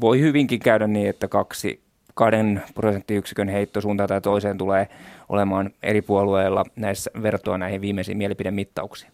voi 0.00 0.20
hyvinkin 0.20 0.60
käydä 0.60 0.86
niin, 0.86 1.08
että 1.08 1.28
kaksi 1.28 1.80
kahden 2.14 2.62
prosenttiyksikön 2.74 3.48
heitto 3.48 3.80
suuntaan 3.80 4.08
tai 4.08 4.20
toiseen 4.20 4.58
tulee 4.58 4.88
olemaan 5.28 5.70
eri 5.82 6.02
puolueilla 6.02 6.64
näissä 6.76 7.10
vertoa 7.22 7.58
näihin 7.58 7.80
viimeisiin 7.80 8.18
mielipidemittauksiin. 8.18 9.13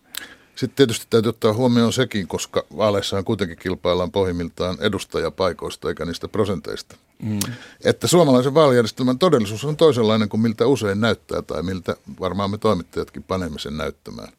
Sitten 0.57 0.77
tietysti 0.77 1.07
täytyy 1.11 1.29
ottaa 1.29 1.53
huomioon 1.53 1.93
sekin, 1.93 2.29
koska 2.29 2.65
vaaleissahan 2.77 3.25
kuitenkin 3.25 3.59
kilpaillaan 3.59 4.13
pohjimmiltaan 4.13 4.77
edustajapaikoista 4.81 5.89
eikä 5.89 6.05
niistä 6.05 6.29
prosenteista. 6.29 6.97
Mm. 7.23 7.39
Että 7.85 8.07
suomalaisen 8.07 8.55
vaalijärjestelmän 8.55 9.19
todellisuus 9.19 9.65
on 9.65 9.77
toisenlainen 9.77 10.29
kuin 10.29 10.41
miltä 10.41 10.67
usein 10.67 11.01
näyttää 11.01 11.43
tai 11.43 11.63
miltä 11.63 11.97
varmaan 12.21 12.51
me 12.51 12.59
toimittajatkin 12.59 13.23
panemme 13.23 13.59
sen 13.59 13.77
näyttämään. 13.77 14.33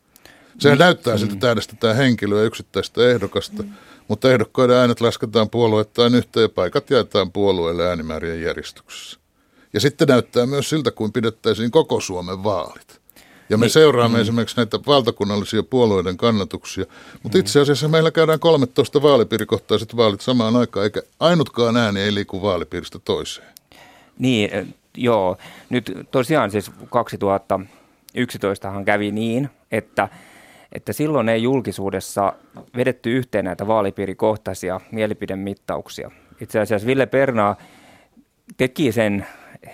Sehän 0.59 0.77
mm. 0.77 0.83
näyttää 0.83 1.17
siltä, 1.17 1.33
että 1.33 1.47
äänestetään 1.47 1.95
henkilöä 1.95 2.43
yksittäistä 2.43 3.09
ehdokasta, 3.09 3.63
mm 3.63 3.73
mutta 4.11 4.31
ehdokkaiden 4.31 4.75
äänet 4.75 5.01
lasketaan 5.01 5.49
puolueettain 5.49 6.15
yhteen 6.15 6.41
ja 6.41 6.49
paikat 6.49 6.89
jaetaan 6.89 7.31
puolueille 7.31 7.87
äänimäärien 7.87 8.41
järjestyksessä. 8.41 9.19
Ja 9.73 9.79
sitten 9.79 10.07
näyttää 10.07 10.45
myös 10.45 10.69
siltä, 10.69 10.91
kuin 10.91 11.13
pidettäisiin 11.13 11.71
koko 11.71 11.99
Suomen 11.99 12.43
vaalit. 12.43 13.00
Ja 13.51 13.57
me 13.57 13.65
niin. 13.65 13.71
seuraamme 13.71 14.17
mm. 14.17 14.21
esimerkiksi 14.21 14.57
näitä 14.57 14.79
valtakunnallisia 14.87 15.63
puolueiden 15.63 16.17
kannatuksia. 16.17 16.85
Mutta 17.23 17.37
itse 17.37 17.59
asiassa 17.59 17.87
meillä 17.87 18.11
käydään 18.11 18.39
13 18.39 19.01
vaalipiirikohtaiset 19.01 19.97
vaalit 19.97 20.21
samaan 20.21 20.55
aikaan, 20.55 20.83
eikä 20.83 21.01
ainutkaan 21.19 21.77
ääni 21.77 22.01
ei 22.01 22.13
liiku 22.13 22.41
vaalipiiristä 22.41 22.99
toiseen. 22.99 23.47
Niin, 24.19 24.75
joo. 24.97 25.37
Nyt 25.69 25.91
tosiaan 26.11 26.51
siis 26.51 26.71
2011 26.89 28.71
kävi 28.85 29.11
niin, 29.11 29.49
että– 29.71 30.09
että 30.71 30.93
silloin 30.93 31.29
ei 31.29 31.43
julkisuudessa 31.43 32.33
vedetty 32.77 33.17
yhteen 33.17 33.45
näitä 33.45 33.67
vaalipiirikohtaisia 33.67 34.81
mielipidemittauksia. 34.91 36.11
Itse 36.41 36.59
asiassa 36.59 36.87
Ville 36.87 37.05
Pernaa 37.05 37.55
teki 38.57 38.91
sen 38.91 39.27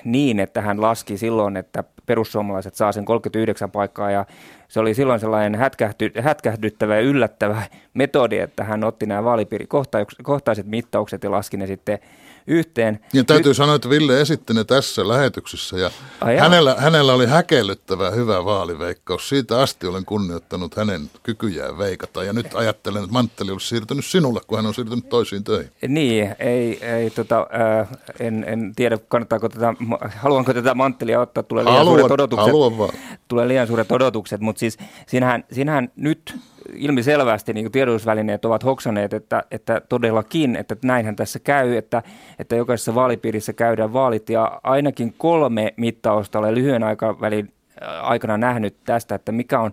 niin, 0.03 0.39
että 0.39 0.62
hän 0.62 0.82
laski 0.82 1.17
silloin, 1.17 1.58
että 1.58 1.84
perussuomalaiset 2.06 2.75
saa 2.75 2.91
sen 2.91 3.06
39 3.06 3.72
paikkaa 3.72 4.12
ja 4.12 4.25
se 4.67 4.79
oli 4.79 4.94
silloin 4.94 5.20
sellainen 5.20 5.60
hätkähty, 5.60 6.12
hätkähdyttävä 6.22 6.96
ja 6.96 7.01
yllättävä 7.01 7.62
metodi, 7.94 8.38
että 8.38 8.63
hän 8.63 8.84
otti 8.84 9.06
nämä 9.06 9.24
vaalipiirikohtaiset 9.24 10.65
mittaukset 10.65 11.24
ja 11.24 11.32
laski 11.32 11.58
ne 11.58 11.67
sitten 11.67 12.00
yhteen. 12.47 12.99
Ja 13.13 13.23
täytyy 13.23 13.49
Nyt... 13.49 13.57
sanoa, 13.57 13.75
että 13.75 13.89
Ville 13.89 14.21
esitti 14.21 14.53
ne 14.53 14.63
tässä 14.63 15.07
lähetyksessä 15.07 15.77
ja 15.77 15.91
hänellä, 16.39 16.75
hänellä 16.77 17.13
oli 17.13 17.25
häkellyttävä 17.25 18.11
hyvä 18.11 18.45
vaaliveikkaus. 18.45 19.29
Siitä 19.29 19.61
asti 19.61 19.87
olen 19.87 20.05
kunnioittanut 20.05 20.75
hänen 20.75 21.01
kykyjään 21.23 21.77
veikata 21.77 22.23
ja 22.23 22.33
nyt 22.33 22.47
ajattelen, 22.53 23.03
että 23.03 23.13
mantteli 23.13 23.51
olisi 23.51 23.67
siirtynyt 23.67 24.05
sinulle, 24.05 24.39
kun 24.47 24.57
hän 24.57 24.65
on 24.65 24.73
siirtynyt 24.73 25.09
toisiin 25.09 25.43
töihin. 25.43 25.71
Niin, 25.87 26.35
ei, 26.39 26.85
ei 26.85 27.09
tota, 27.09 27.47
äh, 27.79 27.87
en, 28.19 28.45
en 28.47 28.71
tiedä, 28.75 28.97
kannattaako 29.07 29.49
tätä, 29.49 29.73
haluanko 30.15 30.53
tätä 30.53 30.75
manttelia 30.75 31.21
ottaa, 31.21 31.43
tulee 31.43 31.63
liian 31.63 31.77
haluan, 31.77 31.99
suuret 31.99 32.11
odotukset. 32.11 32.45
Haluan 32.45 32.77
vaan. 32.77 32.93
Tulee 33.27 33.47
liian 33.47 33.67
suuret 33.67 33.91
odotukset, 33.91 34.41
mutta 34.41 34.59
siis 34.59 34.77
siinähän, 35.07 35.43
siinähän 35.51 35.91
nyt 35.95 36.35
ilmiselvästi 36.75 37.53
niin 37.53 37.71
tiedotusvälineet 37.71 38.45
ovat 38.45 38.63
hoksaneet, 38.63 39.13
että, 39.13 39.43
että 39.51 39.81
todellakin, 39.89 40.55
että 40.55 40.75
näinhän 40.83 41.15
tässä 41.15 41.39
käy, 41.39 41.75
että, 41.75 42.03
että 42.39 42.55
jokaisessa 42.55 42.95
vaalipiirissä 42.95 43.53
käydään 43.53 43.93
vaalit 43.93 44.29
ja 44.29 44.59
ainakin 44.63 45.13
kolme 45.17 45.74
mittausta 45.77 46.39
olen 46.39 46.55
lyhyen 46.55 46.83
aikavälin 46.83 47.53
äh, 47.81 48.09
aikana 48.09 48.38
nähnyt 48.38 48.75
tästä, 48.83 49.15
että 49.15 49.31
mikä 49.31 49.59
on, 49.59 49.71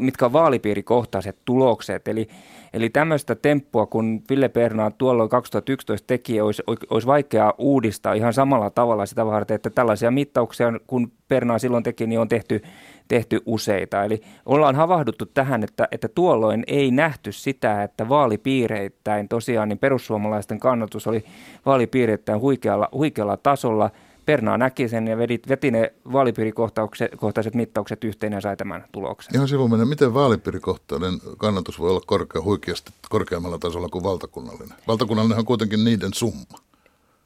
mitkä 0.00 0.24
on 0.24 0.32
vaalipiirikohtaiset 0.32 1.36
tulokset. 1.44 2.08
Eli, 2.08 2.28
eli 2.72 2.90
tämmöistä 2.90 3.34
temppua, 3.34 3.86
kun 3.86 4.22
Ville 4.30 4.48
Pernaa 4.48 4.90
tuolloin 4.90 5.28
2011 5.28 6.06
teki, 6.06 6.40
olisi, 6.40 6.62
olisi 6.90 7.06
vaikea 7.06 7.54
uudistaa 7.58 8.12
ihan 8.12 8.32
samalla 8.32 8.70
tavalla 8.70 9.06
sitä 9.06 9.26
varten, 9.26 9.54
että 9.54 9.70
tällaisia 9.70 10.10
mittauksia, 10.10 10.72
kun 10.86 11.12
Pernaa 11.28 11.58
silloin 11.58 11.84
teki, 11.84 12.06
niin 12.06 12.20
on 12.20 12.28
tehty 12.28 12.62
tehty 13.10 13.40
useita. 13.46 14.04
Eli 14.04 14.22
ollaan 14.46 14.76
havahduttu 14.76 15.26
tähän, 15.26 15.64
että, 15.64 15.88
että 15.90 16.08
tuolloin 16.08 16.64
ei 16.66 16.90
nähty 16.90 17.32
sitä, 17.32 17.82
että 17.82 18.08
vaalipiireittäin 18.08 19.28
tosiaan 19.28 19.68
niin 19.68 19.78
perussuomalaisten 19.78 20.60
kannatus 20.60 21.06
oli 21.06 21.24
vaalipiireittäin 21.66 22.40
huikealla, 22.40 22.88
huikealla 22.92 23.36
tasolla. 23.36 23.90
Pernaa 24.26 24.58
näki 24.58 24.88
sen 24.88 25.08
ja 25.08 25.18
veti, 25.18 25.42
veti 25.48 25.70
ne 25.70 25.92
vaalipiirikohtaiset 26.12 27.54
mittaukset 27.54 28.04
yhteen 28.04 28.32
ja 28.32 28.40
sai 28.40 28.56
tämän 28.56 28.84
tuloksen. 28.92 29.34
Ihan 29.34 29.48
sivuminen, 29.48 29.88
miten 29.88 30.14
vaalipiirikohtainen 30.14 31.14
kannatus 31.38 31.80
voi 31.80 31.90
olla 31.90 32.02
korkea, 32.06 32.42
huikeasti 32.42 32.92
korkeammalla 33.08 33.58
tasolla 33.58 33.88
kuin 33.88 34.04
valtakunnallinen? 34.04 34.78
Valtakunnallinen 34.88 35.38
on 35.38 35.44
kuitenkin 35.44 35.84
niiden 35.84 36.14
summa. 36.14 36.58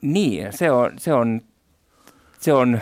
Niin, 0.03 0.53
se 0.53 0.71
on, 0.71 0.93
se 0.99 1.15
on, 1.15 1.41
se 2.41 2.53
on 2.53 2.81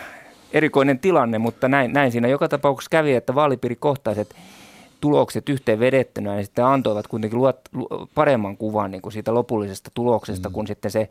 erikoinen 0.52 0.98
tilanne, 0.98 1.38
mutta 1.38 1.68
näin, 1.68 1.92
näin 1.92 2.12
siinä 2.12 2.28
joka 2.28 2.48
tapauksessa 2.48 2.90
kävi, 2.90 3.14
että 3.14 3.34
vaalipiirikohtaiset 3.34 4.34
tulokset 5.00 5.48
yhteen 5.48 5.80
vedettynä, 5.80 6.34
niin 6.34 6.44
sitten 6.44 6.64
antoivat 6.64 7.06
kuitenkin 7.06 7.38
luot, 7.38 7.60
lu, 7.72 7.88
paremman 8.14 8.56
kuvan 8.56 8.90
niin 8.90 9.02
kuin 9.02 9.12
siitä 9.12 9.34
lopullisesta 9.34 9.90
tuloksesta 9.94 10.48
mm. 10.48 10.52
kuin 10.52 10.66
sitten 10.66 10.90
se 10.90 11.08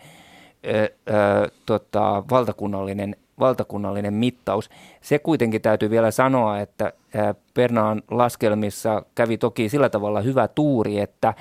ö, 0.68 0.90
ö, 1.10 1.52
tota, 1.66 2.24
valtakunnallinen, 2.30 3.16
valtakunnallinen 3.40 4.14
mittaus. 4.14 4.70
Se 5.02 5.20
kuitenkin 5.20 5.62
täytyy 5.62 5.90
vielä 5.90 6.12
sanoa, 6.12 6.60
että 6.60 6.94
ö, 7.16 7.34
Pernaan 7.54 8.02
laskelmissa 8.12 9.04
kävi 9.16 9.38
toki 9.38 9.70
sillä 9.70 9.90
tavalla 9.90 10.22
hyvä 10.22 10.48
tuuri, 10.48 11.00
että, 11.00 11.34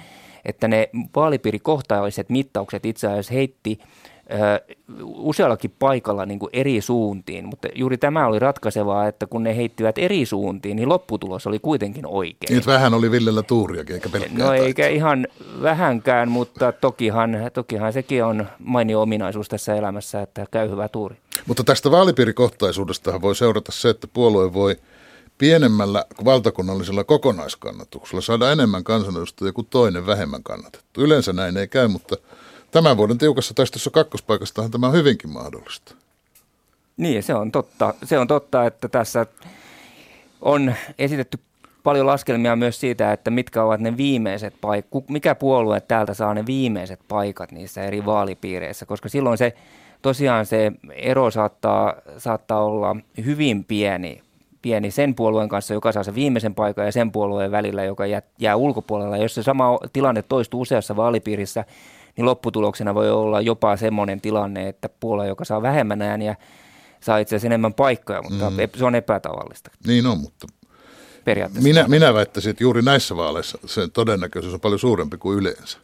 että 0.44 0.68
ne 0.68 0.90
vaalipiirikohtaiset 1.16 2.28
mittaukset 2.28 2.86
itse 2.86 3.06
asiassa 3.06 3.34
heitti– 3.34 3.78
useallakin 5.02 5.72
paikalla 5.78 6.26
niin 6.26 6.38
kuin 6.38 6.50
eri 6.52 6.80
suuntiin, 6.80 7.44
mutta 7.44 7.68
juuri 7.74 7.98
tämä 7.98 8.26
oli 8.26 8.38
ratkaisevaa, 8.38 9.08
että 9.08 9.26
kun 9.26 9.42
ne 9.42 9.56
heittivät 9.56 9.98
eri 9.98 10.26
suuntiin, 10.26 10.76
niin 10.76 10.88
lopputulos 10.88 11.46
oli 11.46 11.58
kuitenkin 11.58 12.06
oikein. 12.06 12.52
Niin, 12.54 12.66
vähän 12.66 12.94
oli 12.94 13.10
Villellä 13.10 13.42
tuuriakin, 13.42 13.94
eikä 13.94 14.08
pelkkää 14.08 14.38
No 14.38 14.46
taitoa. 14.46 14.66
eikä 14.66 14.88
ihan 14.88 15.26
vähänkään, 15.62 16.28
mutta 16.30 16.72
tokihan, 16.72 17.36
tokihan 17.52 17.92
sekin 17.92 18.24
on 18.24 18.46
mainio 18.58 19.02
ominaisuus 19.02 19.48
tässä 19.48 19.74
elämässä, 19.74 20.22
että 20.22 20.46
käy 20.50 20.70
hyvä 20.70 20.88
tuuri. 20.88 21.16
Mutta 21.46 21.64
tästä 21.64 21.90
vaalipiirikohtaisuudesta 21.90 23.20
voi 23.20 23.36
seurata 23.36 23.72
se, 23.72 23.88
että 23.88 24.06
puolue 24.12 24.52
voi 24.52 24.76
pienemmällä 25.38 26.04
valtakunnallisella 26.24 27.04
kokonaiskannatuksella 27.04 28.20
saada 28.20 28.52
enemmän 28.52 28.84
kansanedustajia 28.84 29.52
kuin 29.52 29.66
toinen 29.70 30.06
vähemmän 30.06 30.42
kannatettu. 30.42 31.00
Yleensä 31.00 31.32
näin 31.32 31.56
ei 31.56 31.68
käy, 31.68 31.88
mutta 31.88 32.16
Tämän 32.70 32.96
vuoden 32.96 33.18
tiukassa 33.18 33.54
taistossa 33.54 33.90
kakkospaikastahan 33.90 34.70
tämä 34.70 34.86
on 34.86 34.92
hyvinkin 34.92 35.30
mahdollista. 35.30 35.94
Niin, 36.96 37.22
se 37.22 37.34
on 37.34 37.52
totta. 37.52 37.94
Se 38.04 38.18
on 38.18 38.26
totta, 38.26 38.66
että 38.66 38.88
tässä 38.88 39.26
on 40.40 40.74
esitetty 40.98 41.38
paljon 41.82 42.06
laskelmia 42.06 42.56
myös 42.56 42.80
siitä, 42.80 43.12
että 43.12 43.30
mitkä 43.30 43.62
ovat 43.64 43.80
ne 43.80 43.96
viimeiset 43.96 44.54
paikat, 44.60 45.08
mikä 45.08 45.34
puolue 45.34 45.80
täältä 45.80 46.14
saa 46.14 46.34
ne 46.34 46.46
viimeiset 46.46 47.00
paikat 47.08 47.52
niissä 47.52 47.82
eri 47.82 48.06
vaalipiireissä, 48.06 48.86
koska 48.86 49.08
silloin 49.08 49.38
se 49.38 49.52
tosiaan 50.02 50.46
se 50.46 50.72
ero 50.94 51.30
saattaa, 51.30 51.94
saattaa 52.18 52.64
olla 52.64 52.96
hyvin 53.24 53.64
pieni, 53.64 54.22
pieni 54.62 54.90
sen 54.90 55.14
puolueen 55.14 55.48
kanssa, 55.48 55.74
joka 55.74 55.92
saa 55.92 56.02
sen 56.02 56.14
viimeisen 56.14 56.54
paikan 56.54 56.86
ja 56.86 56.92
sen 56.92 57.12
puolueen 57.12 57.50
välillä, 57.50 57.84
joka 57.84 58.06
jää, 58.06 58.22
jää 58.38 58.56
ulkopuolella. 58.56 59.16
Jos 59.16 59.34
se 59.34 59.42
sama 59.42 59.78
tilanne 59.92 60.22
toistuu 60.22 60.60
useassa 60.60 60.96
vaalipiirissä, 60.96 61.64
niin 62.20 62.26
lopputuloksena 62.26 62.94
voi 62.94 63.10
olla 63.10 63.40
jopa 63.40 63.76
semmoinen 63.76 64.20
tilanne, 64.20 64.68
että 64.68 64.88
puolue, 64.88 65.28
joka 65.28 65.44
saa 65.44 65.62
vähemmän 65.62 66.02
ääniä, 66.02 66.36
saa 67.00 67.18
itse 67.18 67.36
asiassa 67.36 67.46
enemmän 67.46 67.74
paikkoja, 67.74 68.22
mutta 68.22 68.50
mm. 68.50 68.56
se 68.78 68.84
on 68.84 68.94
epätavallista. 68.94 69.70
Niin 69.86 70.06
on, 70.06 70.18
mutta 70.18 70.46
periaatteessa. 71.24 71.68
Minä, 71.68 71.88
minä 71.88 72.14
väittäisin, 72.14 72.50
että 72.50 72.64
juuri 72.64 72.82
näissä 72.82 73.16
vaaleissa 73.16 73.58
sen 73.66 73.90
todennäköisyys 73.90 74.54
on 74.54 74.60
paljon 74.60 74.78
suurempi 74.78 75.16
kuin 75.16 75.38
yleensä. 75.38 75.78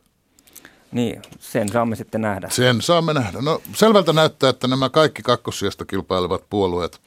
Niin, 0.92 1.22
sen 1.38 1.68
saamme 1.68 1.96
sitten 1.96 2.20
nähdä. 2.20 2.48
Sen 2.50 2.82
saamme 2.82 3.14
nähdä. 3.14 3.38
No 3.40 3.62
selvältä 3.74 4.12
näyttää, 4.12 4.50
että 4.50 4.68
nämä 4.68 4.88
kaikki 4.88 5.22
kakkossijasta 5.22 5.84
kilpailevat 5.84 6.42
puolueet, 6.50 7.00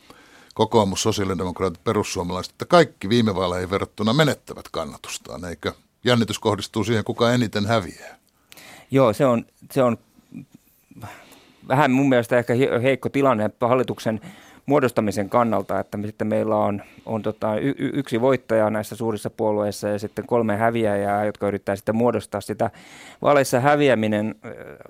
kokoomus, 0.53 1.03
sosiaalidemokraatit, 1.03 1.83
perussuomalaiset, 1.83 2.51
että 2.51 2.65
kaikki 2.65 3.09
viime 3.09 3.35
vaaleihin 3.35 3.69
verrattuna 3.69 4.13
menettävät 4.13 4.65
kannatustaan, 4.71 5.45
eikö? 5.45 5.73
Jännitys 6.03 6.39
kohdistuu 6.39 6.83
siihen, 6.83 7.03
kuka 7.03 7.31
eniten 7.31 7.65
häviää. 7.65 8.18
Joo, 8.91 9.13
se 9.13 9.25
on, 9.25 9.45
se 9.71 9.83
on 9.83 9.97
vähän 11.67 11.91
mun 11.91 12.09
mielestä 12.09 12.37
ehkä 12.37 12.53
heikko 12.83 13.09
tilanne 13.09 13.49
hallituksen 13.61 14.21
muodostamisen 14.65 15.29
kannalta, 15.29 15.79
että 15.79 15.97
sitten 16.05 16.27
meillä 16.27 16.55
on, 16.55 16.81
on 17.05 17.21
tota, 17.21 17.47
yksi 17.77 18.21
voittaja 18.21 18.69
näissä 18.69 18.95
suurissa 18.95 19.29
puolueissa 19.29 19.87
ja 19.87 19.99
sitten 19.99 20.27
kolme 20.27 20.57
häviäjää, 20.57 21.25
jotka 21.25 21.47
yrittää 21.47 21.75
sitten 21.75 21.95
muodostaa 21.95 22.41
sitä. 22.41 22.69
Vaaleissa 23.21 23.59
häviäminen 23.59 24.35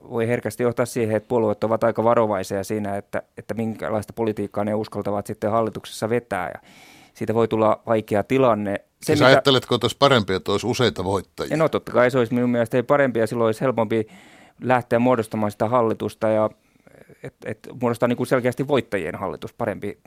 voi 0.10 0.28
herkästi 0.28 0.64
johtaa 0.64 0.86
siihen, 0.86 1.16
että 1.16 1.28
puolueet 1.28 1.64
ovat 1.64 1.84
aika 1.84 2.04
varovaisia 2.04 2.64
siinä, 2.64 2.98
että, 2.98 3.22
että 3.38 3.54
minkälaista 3.54 4.14
politiikkaa 4.14 4.64
ne 4.64 4.74
uskaltavat 4.74 5.28
sitten 5.28 5.52
hallituksessa 5.52 6.10
vetää 6.10 6.52
ja 6.54 6.70
siitä 7.20 7.34
voi 7.34 7.48
tulla 7.48 7.82
vaikea 7.88 8.24
tilanne. 8.24 8.76
Se, 8.76 9.06
siis 9.06 9.20
mitä... 9.20 9.28
ajatteletko, 9.28 9.76
että 9.76 9.86
olisi 9.86 9.98
parempi, 10.00 10.34
että 10.34 10.52
olisi 10.52 10.68
useita 10.68 11.04
voittajia? 11.04 11.58
No 11.58 11.70
totta 11.70 11.92
kai 11.92 12.12
se 12.12 12.18
olisi 12.18 12.34
minun 12.34 12.50
mielestä 12.50 12.84
parempi 12.84 13.20
ja 13.20 13.28
silloin 13.28 13.46
olisi 13.46 13.62
helpompi 13.62 14.08
lähteä 14.62 15.00
muodostamaan 15.00 15.52
sitä 15.52 15.68
hallitusta 15.68 16.28
ja 16.28 16.50
että 17.24 17.50
et 17.50 17.70
muodostaa 17.82 18.08
niin 18.08 18.18
kuin 18.18 18.28
selkeästi 18.28 18.68
voittajien 18.68 19.16
hallitus 19.16 19.54
parempi 19.54 19.98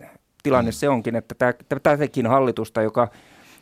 tilanne 0.43 0.71
mm. 0.71 0.75
se 0.75 0.89
onkin, 0.89 1.17
että 1.17 1.55
tätäkin 1.83 2.27
hallitusta, 2.27 2.83
joka 2.83 3.09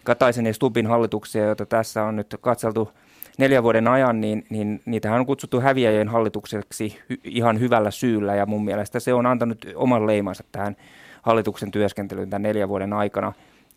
Kataisen 0.05 0.47
ja 0.47 0.55
Stubin 0.55 0.87
hallituksia, 0.87 1.45
joita 1.45 1.67
tässä 1.67 2.05
on 2.05 2.17
nyt 2.17 2.37
katseltu 2.41 2.93
neljän 3.39 3.63
vuoden 3.63 3.89
ajan, 3.89 4.21
niin, 4.21 4.47
niin 4.51 4.81
niitähän 4.85 5.21
on 5.21 5.27
kutsuttu 5.27 5.61
häviäjien 5.61 6.09
hallitukseksi 6.09 6.99
hy, 7.11 7.21
ihan 7.25 7.61
hyvällä 7.61 7.91
syyllä 7.91 8.35
ja 8.35 8.47
mun 8.47 8.65
mielestä 8.65 9.01
se 9.01 9.15
on 9.15 9.27
antanut 9.27 9.67
oman 9.75 10.07
leimansa 10.07 10.45
tähän 10.53 10.77
hallituksen 11.23 11.71
työskentelyyn 11.71 12.31
tämän 12.31 12.43
neljän 12.43 12.69
vuoden 12.69 12.93
aikana. 12.93 13.33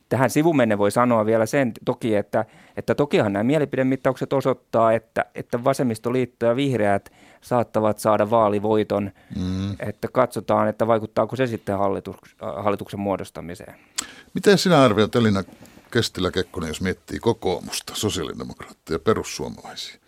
Tähän 0.09 0.29
sivumenne 0.29 0.77
voi 0.77 0.91
sanoa 0.91 1.25
vielä 1.25 1.45
sen 1.45 1.71
toki, 1.85 2.15
että, 2.15 2.45
että 2.77 2.95
tokihan 2.95 3.33
nämä 3.33 3.43
mielipidemittaukset 3.43 4.33
osoittaa, 4.33 4.93
että, 4.93 5.25
että 5.35 5.63
vasemmistoliitto 5.63 6.45
ja 6.45 6.55
vihreät– 6.55 7.09
saattavat 7.43 7.99
saada 7.99 8.29
vaalivoiton, 8.29 9.11
mm. 9.35 9.71
että 9.79 10.07
katsotaan, 10.11 10.67
että 10.67 10.87
vaikuttaako 10.87 11.35
se 11.35 11.47
sitten 11.47 11.77
hallitus, 11.77 12.15
hallituksen 12.63 12.99
muodostamiseen. 12.99 13.75
Miten 14.33 14.57
sinä 14.57 14.83
arvioit 14.83 15.15
Elina 15.15 15.43
Kestilä-Kekkonen, 15.91 16.67
jos 16.67 16.81
miettii 16.81 17.19
kokoomusta, 17.19 17.95
sosiaalidemokraatteja, 17.95 18.99
perussuomalaisia? 18.99 19.99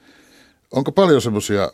Onko 0.71 0.91
paljon 0.91 1.21
semmoisia 1.21 1.71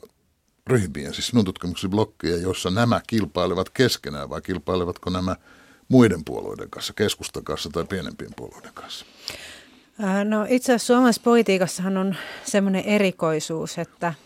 ryhmiä, 0.72 1.14
siis 1.14 1.28
sinun 1.28 1.46
tutkimuksen 1.46 1.90
blokkeja, 1.90 2.38
joissa 2.38 2.70
nämä 2.70 3.02
kilpailevat 3.08 3.70
keskenään 3.70 4.30
vai 4.30 4.42
kilpailevatko 4.42 5.10
nämä 5.10 5.36
muiden 5.88 6.26
puolueiden 6.26 6.70
kanssa, 6.70 6.94
keskustan 6.94 7.44
kanssa 7.44 7.70
tai 7.70 7.86
pienempien 7.86 8.32
puolueiden 8.36 8.74
kanssa? 8.74 9.06
No 10.24 10.46
itse 10.50 10.72
asiassa 10.72 10.88
suomalaisessa 10.88 11.24
politiikassahan 11.24 11.98
on 11.98 12.16
semmoinen 12.46 12.84
erikoisuus, 12.84 13.78
että– 13.78 14.14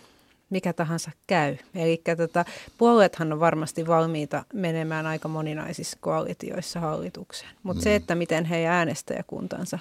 mikä 0.50 0.74
tahansa 0.74 1.12
käy. 1.28 1.58
Eli 1.76 2.02
tota, 2.18 2.46
puolueethan 2.78 3.34
on 3.34 3.40
varmasti 3.40 3.88
valmiita 3.88 4.46
menemään 4.54 5.06
aika 5.06 5.28
moninaisissa 5.28 5.98
koalitioissa 6.02 6.80
hallitukseen. 6.80 7.52
Mutta 7.64 7.82
mm. 7.82 7.84
se, 7.84 7.96
että 7.96 8.16
miten 8.16 8.46
heidän 8.46 8.74
äänestäjäkuntansa 8.74 9.80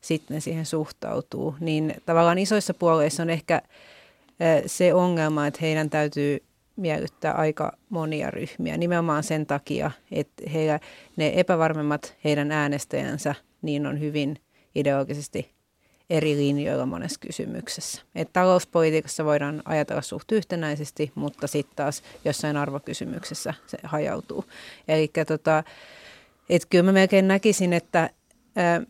sitten 0.00 0.40
siihen 0.40 0.66
suhtautuu, 0.66 1.54
niin 1.60 1.94
tavallaan 2.06 2.38
isoissa 2.38 2.74
puolueissa 2.74 3.22
on 3.22 3.30
ehkä 3.30 3.62
se 4.66 4.94
ongelma, 4.94 5.46
että 5.46 5.58
heidän 5.62 5.90
täytyy 5.90 6.42
miellyttää 6.76 7.32
aika 7.32 7.72
monia 7.88 8.30
ryhmiä. 8.30 8.76
Nimenomaan 8.76 9.22
sen 9.22 9.46
takia, 9.46 9.90
että 10.12 10.50
heillä, 10.52 10.80
ne 11.16 11.32
epävarmemmat 11.36 12.16
heidän 12.24 12.52
äänestäjänsä 12.52 13.34
niin 13.62 13.86
on 13.86 14.00
hyvin 14.00 14.38
ideologisesti 14.74 15.50
eri 16.10 16.36
linjoilla 16.36 16.86
monessa 16.86 17.20
kysymyksessä. 17.20 18.02
Et 18.14 18.32
talouspolitiikassa 18.32 19.24
voidaan 19.24 19.62
ajatella 19.64 20.02
suht 20.02 20.32
yhtenäisesti, 20.32 21.12
mutta 21.14 21.46
sitten 21.46 21.76
taas 21.76 22.02
jossain 22.24 22.56
arvokysymyksessä 22.56 23.54
se 23.66 23.78
hajautuu. 23.82 24.44
Eli 24.88 25.10
tota, 25.26 25.64
kyllä 26.70 26.84
mä 26.84 26.92
melkein 26.92 27.28
näkisin, 27.28 27.72
että 27.72 28.10
ää, 28.56 28.82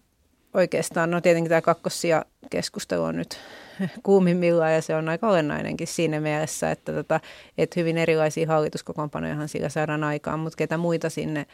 oikeastaan, 0.55 1.11
no 1.11 1.21
tietenkin 1.21 1.49
tämä 1.49 1.63
kakkossia 1.63 2.25
keskustelu 2.51 3.03
on 3.03 3.17
nyt 3.17 3.39
kuumimmillaan 4.03 4.73
ja 4.73 4.83
se 4.83 4.95
on 4.95 5.09
aika 5.09 5.29
olennainenkin 5.29 5.87
siinä 5.87 6.21
mielessä, 6.21 6.71
että, 6.71 6.93
tota, 6.93 7.21
että 7.59 7.81
hyvin 7.81 7.99
erilaisia 7.99 8.47
hallituskokoonpanojahan 8.47 9.49
sillä 9.49 9.69
saadaan 9.69 10.05
aikaan, 10.05 10.39
mutta 10.39 10.57
ketä 10.57 10.77
muita 10.77 11.11
sinne 11.11 11.47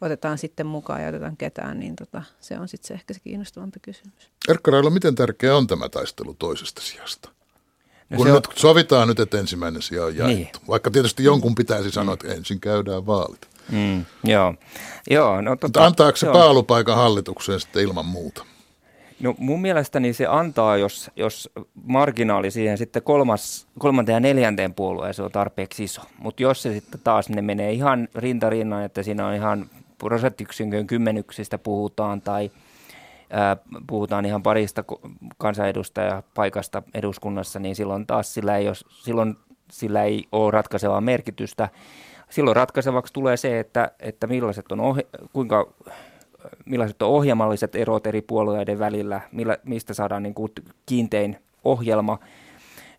otetaan 0.00 0.38
sitten 0.38 0.66
mukaan 0.66 1.02
ja 1.02 1.08
otetaan 1.08 1.36
ketään, 1.36 1.80
niin 1.80 1.96
tota, 1.96 2.22
se 2.40 2.58
on 2.58 2.68
sitten 2.68 2.88
se 2.88 2.94
ehkä 2.94 3.14
se 3.14 3.20
kiinnostavampi 3.20 3.80
kysymys. 3.82 4.30
Erkka 4.48 4.70
Railo, 4.70 4.90
miten 4.90 5.14
tärkeä 5.14 5.56
on 5.56 5.66
tämä 5.66 5.88
taistelu 5.88 6.34
toisesta 6.34 6.80
sijasta? 6.82 7.28
No 8.10 8.16
Kun 8.16 8.26
nyt 8.26 8.46
on... 8.46 8.52
sovitaan 8.56 9.08
nyt, 9.08 9.20
että 9.20 9.38
ensimmäinen 9.38 9.82
sija 9.82 10.04
on 10.04 10.16
jaettu. 10.16 10.36
Niin. 10.36 10.68
Vaikka 10.68 10.90
tietysti 10.90 11.24
jonkun 11.24 11.54
pitäisi 11.54 11.90
sanoa, 11.90 12.14
että 12.14 12.34
ensin 12.34 12.60
käydään 12.60 13.06
vaalit. 13.06 13.53
Mm, 13.72 14.04
joo. 14.24 14.54
joo 15.10 15.40
no, 15.40 15.50
tota, 15.50 15.66
Mutta 15.66 15.84
antaako 15.84 16.16
se 16.16 16.26
paalupaikan 16.26 16.96
hallitukseen 16.96 17.60
sitten 17.60 17.82
ilman 17.82 18.06
muuta? 18.06 18.44
No 19.20 19.34
mun 19.38 19.60
mielestäni 19.60 20.12
se 20.12 20.26
antaa, 20.26 20.76
jos, 20.76 21.10
jos 21.16 21.50
marginaali 21.84 22.50
siihen 22.50 22.78
sitten 22.78 23.02
kolmas, 23.02 23.66
kolmanteen 23.78 24.16
ja 24.16 24.20
neljänteen 24.20 24.74
puolueeseen 24.74 25.24
on 25.24 25.32
tarpeeksi 25.32 25.84
iso. 25.84 26.02
Mutta 26.18 26.42
jos 26.42 26.62
se 26.62 26.72
sitten 26.72 27.00
taas 27.04 27.28
ne 27.28 27.42
menee 27.42 27.72
ihan 27.72 28.08
rintarinnan, 28.14 28.84
että 28.84 29.02
siinä 29.02 29.26
on 29.26 29.34
ihan 29.34 29.70
prosenttiyksikön 29.98 30.86
kymmenyksistä 30.86 31.58
puhutaan 31.58 32.20
tai 32.20 32.50
ää, 33.30 33.56
puhutaan 33.86 34.26
ihan 34.26 34.42
parista 34.42 34.84
kansanedustajapaikasta 35.38 36.82
eduskunnassa, 36.94 37.58
niin 37.58 37.76
silloin 37.76 38.06
taas 38.06 38.34
sillä 38.34 38.56
ei 38.56 38.68
ole, 38.68 38.76
silloin 39.02 39.36
sillä 39.70 40.02
ei 40.02 40.24
ole 40.32 40.50
ratkaisevaa 40.50 41.00
merkitystä. 41.00 41.68
Silloin 42.30 42.56
ratkaisevaksi 42.56 43.12
tulee 43.12 43.36
se, 43.36 43.60
että, 43.60 43.90
että 44.00 44.26
millaiset 44.26 44.72
on 44.72 44.80
ohje, 44.80 45.06
kuinka 45.32 45.74
millaiset 46.64 47.02
on 47.02 47.08
ohjelmalliset 47.08 47.74
erot 47.76 48.06
eri 48.06 48.22
puolueiden 48.22 48.78
välillä, 48.78 49.20
millä, 49.32 49.58
mistä 49.64 49.94
saadaan 49.94 50.22
niin 50.22 50.34
kuin 50.34 50.52
kiintein 50.86 51.36
ohjelma 51.64 52.18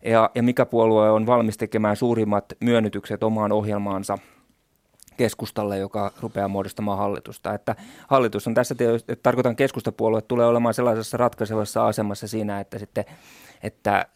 ja, 0.04 0.30
ja 0.34 0.42
mikä 0.42 0.66
puolue 0.66 1.10
on 1.10 1.26
valmis 1.26 1.56
tekemään 1.56 1.96
suurimmat 1.96 2.44
myönnytykset 2.60 3.22
omaan 3.22 3.52
ohjelmaansa– 3.52 4.18
keskustalle, 5.16 5.78
joka 5.78 6.12
rupeaa 6.20 6.48
muodostamaan 6.48 6.98
hallitusta. 6.98 7.54
Että 7.54 7.76
hallitus 8.08 8.46
on 8.46 8.54
tässä, 8.54 8.74
tietysti, 8.74 9.12
että 9.12 9.22
tarkoitan 9.22 9.56
keskustapuolue, 9.56 10.22
tulee 10.22 10.46
olemaan 10.46 10.74
sellaisessa 10.74 11.16
ratkaisevassa 11.16 11.86
asemassa 11.86 12.28
siinä, 12.28 12.60
että, 12.60 12.78
sitten, 12.78 13.04
että 13.62 14.06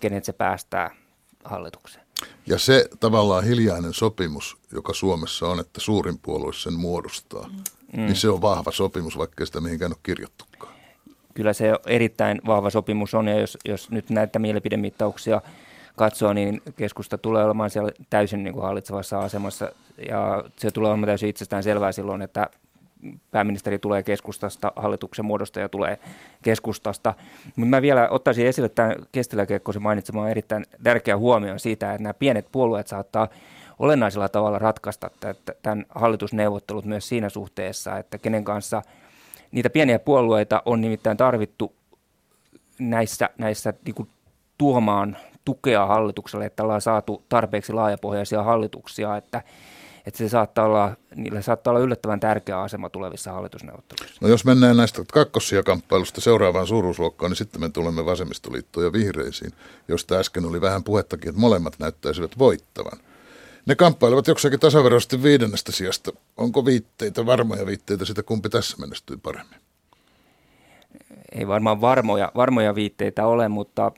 kenet 0.00 0.24
se 0.24 0.32
päästää 0.32 0.90
hallitukseen. 1.44 2.05
Ja 2.46 2.58
se 2.58 2.88
tavallaan 3.00 3.44
hiljainen 3.44 3.94
sopimus, 3.94 4.56
joka 4.72 4.92
Suomessa 4.92 5.48
on, 5.48 5.60
että 5.60 5.80
suurin 5.80 6.18
puolue 6.18 6.52
sen 6.52 6.74
muodostaa, 6.74 7.48
mm. 7.48 8.00
niin 8.00 8.16
se 8.16 8.28
on 8.28 8.42
vahva 8.42 8.70
sopimus, 8.70 9.18
vaikka 9.18 9.46
sitä 9.46 9.60
mihinkään 9.60 9.92
ole 9.92 9.98
kirjoittukaan. 10.02 10.74
Kyllä 11.34 11.52
se 11.52 11.72
erittäin 11.86 12.40
vahva 12.46 12.70
sopimus 12.70 13.14
on, 13.14 13.28
ja 13.28 13.40
jos, 13.40 13.58
jos 13.64 13.90
nyt 13.90 14.10
näitä 14.10 14.38
mielipidemittauksia 14.38 15.40
katsoo, 15.96 16.32
niin 16.32 16.62
keskusta 16.76 17.18
tulee 17.18 17.44
olemaan 17.44 17.70
siellä 17.70 17.92
täysin 18.10 18.44
niin 18.44 18.54
kuin 18.54 18.64
hallitsevassa 18.64 19.18
asemassa 19.18 19.72
ja 20.08 20.44
se 20.56 20.70
tulee 20.70 20.90
olemaan 20.90 21.06
täysin 21.06 21.28
itsestään 21.28 21.62
selvää 21.62 21.92
silloin, 21.92 22.22
että 22.22 22.50
pääministeri 23.30 23.78
tulee 23.78 24.02
keskustasta, 24.02 24.72
hallituksen 24.76 25.24
muodostaja 25.24 25.68
tulee 25.68 25.98
keskustasta. 26.42 27.14
Mutta 27.46 27.70
mä 27.70 27.82
vielä 27.82 28.08
ottaisin 28.08 28.46
esille 28.46 28.68
tämän 28.68 28.96
Kestilä 29.12 29.46
Kekkosen 29.46 29.82
mainitsemaan 29.82 30.30
erittäin 30.30 30.64
tärkeä 30.82 31.16
huomio 31.16 31.58
siitä, 31.58 31.92
että 31.92 32.02
nämä 32.02 32.14
pienet 32.14 32.46
puolueet 32.52 32.86
saattaa 32.86 33.28
olennaisella 33.78 34.28
tavalla 34.28 34.58
ratkaista 34.58 35.10
tämän 35.62 35.86
hallitusneuvottelut 35.94 36.84
myös 36.84 37.08
siinä 37.08 37.28
suhteessa, 37.28 37.98
että 37.98 38.18
kenen 38.18 38.44
kanssa 38.44 38.82
niitä 39.52 39.70
pieniä 39.70 39.98
puolueita 39.98 40.62
on 40.64 40.80
nimittäin 40.80 41.16
tarvittu 41.16 41.74
näissä, 42.78 43.30
näissä 43.38 43.74
niin 43.84 43.94
kuin 43.94 44.08
tuomaan 44.58 45.16
tukea 45.44 45.86
hallitukselle, 45.86 46.46
että 46.46 46.62
ollaan 46.62 46.80
saatu 46.80 47.22
tarpeeksi 47.28 47.72
laajapohjaisia 47.72 48.42
hallituksia, 48.42 49.16
että, 49.16 49.42
että 50.06 50.18
se 50.18 50.28
saattaa 50.28 50.64
olla, 50.64 50.96
niille 51.14 51.42
saattaa 51.42 51.70
olla 51.70 51.80
yllättävän 51.80 52.20
tärkeä 52.20 52.60
asema 52.60 52.90
tulevissa 52.90 53.32
hallitusneuvotteluissa. 53.32 54.18
No 54.20 54.28
jos 54.28 54.44
mennään 54.44 54.76
näistä 54.76 55.02
kakkossia-kamppailusta 55.12 56.20
seuraavaan 56.20 56.66
suuruusluokkaan, 56.66 57.30
niin 57.30 57.36
sitten 57.36 57.60
me 57.60 57.68
tulemme 57.68 58.04
vasemmistoliittoon 58.04 58.86
ja 58.86 58.92
vihreisiin, 58.92 59.52
josta 59.88 60.14
äsken 60.14 60.44
oli 60.44 60.60
vähän 60.60 60.84
puhettakin, 60.84 61.28
että 61.28 61.40
molemmat 61.40 61.78
näyttäisivät 61.78 62.38
voittavan. 62.38 62.98
Ne 63.66 63.74
kamppailevat 63.74 64.26
jokseenkin 64.26 64.60
tasaveroisesti 64.60 65.22
viidennestä 65.22 65.72
sijasta. 65.72 66.12
Onko 66.36 66.64
viitteitä, 66.64 67.26
varmoja 67.26 67.66
viitteitä 67.66 68.04
sitä, 68.04 68.22
kumpi 68.22 68.48
tässä 68.48 68.76
menestyy 68.76 69.16
paremmin? 69.16 69.58
Ei 71.32 71.48
varmaan 71.48 71.80
varmoja, 71.80 72.32
varmoja 72.36 72.74
viitteitä 72.74 73.26
ole, 73.26 73.48
mutta 73.48 73.92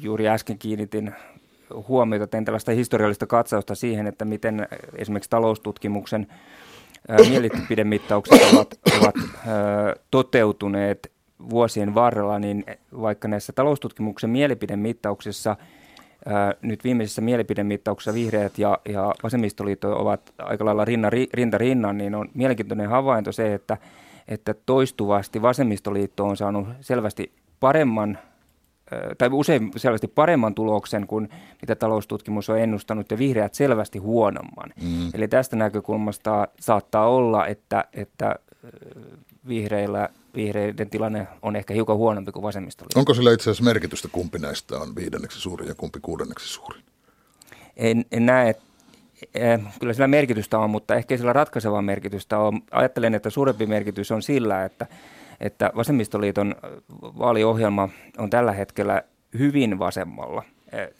juuri 0.00 0.28
äsken 0.28 0.58
kiinnitin 0.58 1.14
huomiota, 1.88 2.26
tein 2.26 2.44
tällaista 2.44 2.72
historiallista 2.72 3.26
katsausta 3.26 3.74
siihen, 3.74 4.06
että 4.06 4.24
miten 4.24 4.68
esimerkiksi 4.96 5.30
taloustutkimuksen 5.30 6.26
mielipidemittaukset 7.28 8.40
ovat, 8.52 8.78
ovat 9.00 9.14
toteutuneet 10.10 11.12
vuosien 11.50 11.94
varrella, 11.94 12.38
niin 12.38 12.64
vaikka 13.00 13.28
näissä 13.28 13.52
taloustutkimuksen 13.52 14.30
mielipidemittauksissa 14.30 15.56
nyt 16.62 16.84
viimeisessä 16.84 17.22
mielipidemittauksessa 17.22 18.14
vihreät 18.14 18.58
ja, 18.58 18.78
ja 18.88 19.14
vasemmistoliitto 19.22 20.00
ovat 20.00 20.34
aika 20.38 20.64
lailla 20.64 20.84
rinna, 20.84 21.10
rinta 21.32 21.58
rinnan, 21.58 21.98
niin 21.98 22.14
on 22.14 22.28
mielenkiintoinen 22.34 22.88
havainto 22.88 23.32
se, 23.32 23.54
että, 23.54 23.76
että 24.28 24.54
toistuvasti 24.66 25.42
vasemmistoliitto 25.42 26.24
on 26.24 26.36
saanut 26.36 26.68
selvästi 26.80 27.32
paremman 27.60 28.18
tai 29.18 29.28
usein 29.32 29.70
selvästi 29.76 30.08
paremman 30.08 30.54
tuloksen 30.54 31.06
kuin 31.06 31.28
mitä 31.62 31.74
taloustutkimus 31.74 32.50
on 32.50 32.58
ennustanut 32.58 33.10
ja 33.10 33.18
vihreät 33.18 33.54
selvästi 33.54 33.98
huonomman. 33.98 34.72
Mm. 34.82 35.10
Eli 35.14 35.28
tästä 35.28 35.56
näkökulmasta 35.56 36.48
saattaa 36.60 37.08
olla, 37.08 37.46
että, 37.46 37.84
että 37.92 38.34
vihreillä, 39.48 40.08
vihreiden 40.34 40.90
tilanne 40.90 41.26
on 41.42 41.56
ehkä 41.56 41.74
hiukan 41.74 41.96
huonompi 41.96 42.32
kuin 42.32 42.42
vasemmistoliitto. 42.42 42.98
Onko 42.98 43.14
sillä 43.14 43.32
itse 43.32 43.50
asiassa 43.50 43.64
merkitystä, 43.64 44.08
kumpi 44.12 44.38
näistä 44.38 44.76
on 44.76 44.96
viidenneksi 44.96 45.40
suurin 45.40 45.68
ja 45.68 45.74
kumpi 45.74 45.98
kuudenneksi 46.02 46.48
suurin? 46.48 46.82
En, 47.76 48.04
en 48.12 48.26
näe, 48.26 48.54
kyllä 49.80 49.92
sillä 49.92 50.08
merkitystä 50.08 50.58
on, 50.58 50.70
mutta 50.70 50.94
ehkä 50.94 51.16
sillä 51.16 51.32
ratkaisevaa 51.32 51.82
merkitystä 51.82 52.38
on. 52.38 52.60
Ajattelen, 52.70 53.14
että 53.14 53.30
suurempi 53.30 53.66
merkitys 53.66 54.10
on 54.10 54.22
sillä, 54.22 54.64
että 54.64 54.86
että 55.40 55.70
vasemmistoliiton 55.76 56.54
vaaliohjelma 57.02 57.88
on 58.18 58.30
tällä 58.30 58.52
hetkellä 58.52 59.02
hyvin 59.38 59.78
vasemmalla. 59.78 60.42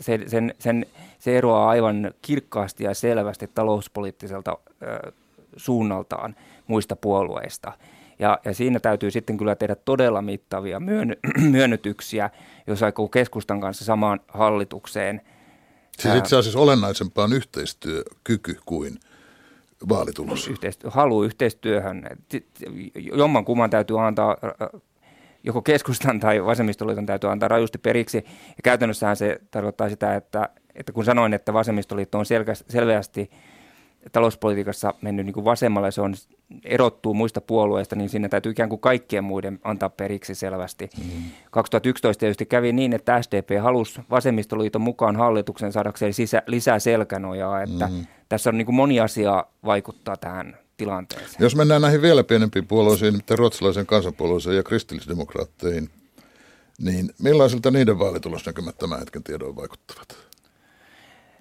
Se, 0.01 0.21
sen, 0.27 0.55
sen, 0.59 0.87
se 1.19 1.39
eroaa 1.39 1.69
aivan 1.69 2.15
kirkkaasti 2.23 2.85
ja 2.85 2.95
selvästi 2.95 3.51
talouspoliittiselta 3.55 4.59
ö, 4.83 5.13
suunnaltaan 5.57 6.37
muista 6.67 6.97
puolueista. 6.97 7.73
Ja, 8.19 8.39
ja 8.45 8.55
siinä 8.55 8.81
täytyy 8.81 9.11
sitten 9.11 9.37
kyllä 9.37 9.55
tehdä 9.55 9.75
todella 9.75 10.23
mittavia 10.23 10.81
myön, 10.81 11.17
myönnytyksiä, 11.51 12.31
jos 12.67 12.83
aikoo 12.83 13.09
keskustan 13.09 13.61
kanssa 13.61 13.85
samaan 13.85 14.21
hallitukseen. 14.29 15.21
Siis 15.99 16.15
itse 16.15 16.37
asiassa 16.37 16.59
olennaisempaa 16.59 17.25
on 17.25 17.33
yhteistyökyky 17.33 18.59
kuin– 18.65 18.99
vaalitulos? 19.89 20.49
Yhteistyö, 20.49 20.91
halu 20.91 21.23
yhteistyöhön. 21.23 22.03
Jomman 22.95 23.45
kumman 23.45 23.71
täytyy 23.71 24.07
antaa, 24.07 24.37
joko 25.45 25.63
keskustan 25.63 26.21
tai 26.21 26.45
vasemmistoliiton 26.45 27.07
täytyy 27.07 27.31
antaa 27.31 27.49
rajusti 27.49 27.79
periksi. 27.79 28.17
Ja 28.49 28.63
käytännössähän 28.65 29.17
se 29.17 29.41
tarkoittaa 29.51 29.89
sitä, 29.89 30.15
että, 30.15 30.49
että 30.75 30.93
kun 30.93 31.05
sanoin, 31.05 31.35
että 31.35 31.53
vasemmistoliitto 31.53 32.19
on 32.19 32.27
selvästi 32.69 33.31
talouspolitiikassa 34.13 34.95
mennyt 35.03 35.27
niin 35.27 35.35
kuin 35.35 35.45
vasemmalle, 35.45 35.91
se 35.91 36.01
on 36.01 36.15
erottuu 36.65 37.15
muista 37.15 37.41
puolueista, 37.41 37.97
niin 37.97 38.09
siinä 38.09 38.29
täytyy 38.29 38.53
ikään 38.53 38.69
kuin 38.69 38.81
kaikkien 38.81 39.25
muiden 39.25 39.61
antaa 39.65 39.89
periksi 39.89 40.35
selvästi. 40.35 40.91
Mm. 40.99 41.23
2011 41.51 42.21
tietysti 42.21 42.47
kävi 42.47 42.73
niin, 42.73 42.93
että 42.93 43.23
SDP 43.23 43.63
halusi 43.63 44.01
vasemmistoliiton 44.11 44.81
mukaan 44.81 45.17
hallituksen 45.17 45.73
saadakseen 45.73 46.15
sisä, 46.15 46.43
lisää 46.47 46.79
selkänojaa, 46.79 47.63
että 47.63 47.87
mm. 47.87 48.07
tässä 48.29 48.51
on 48.51 48.59
niin 48.59 48.67
kuin 48.67 48.77
moni 48.77 49.01
asia 49.01 49.45
vaikuttaa 49.65 50.17
tähän 50.17 50.59
tilanteeseen. 50.77 51.37
Jos 51.39 51.57
mennään 51.57 51.83
näihin 51.83 52.03
vielä 52.03 52.25
pienempiin 52.25 52.67
puolueisiin, 52.67 53.13
nimittäin 53.13 53.39
ruotsalaisen 53.39 53.87
kansanpuolueeseen 53.87 54.57
ja 54.57 54.63
kristillisdemokraatteihin, 54.63 55.91
niin 56.79 57.11
millaisilta 57.23 57.71
niiden 57.71 57.99
vaalitulosnäkymät 57.99 58.79
tämän 58.79 58.99
hetken 58.99 59.23
tiedoin 59.23 59.57
vaikuttavat? 59.57 60.17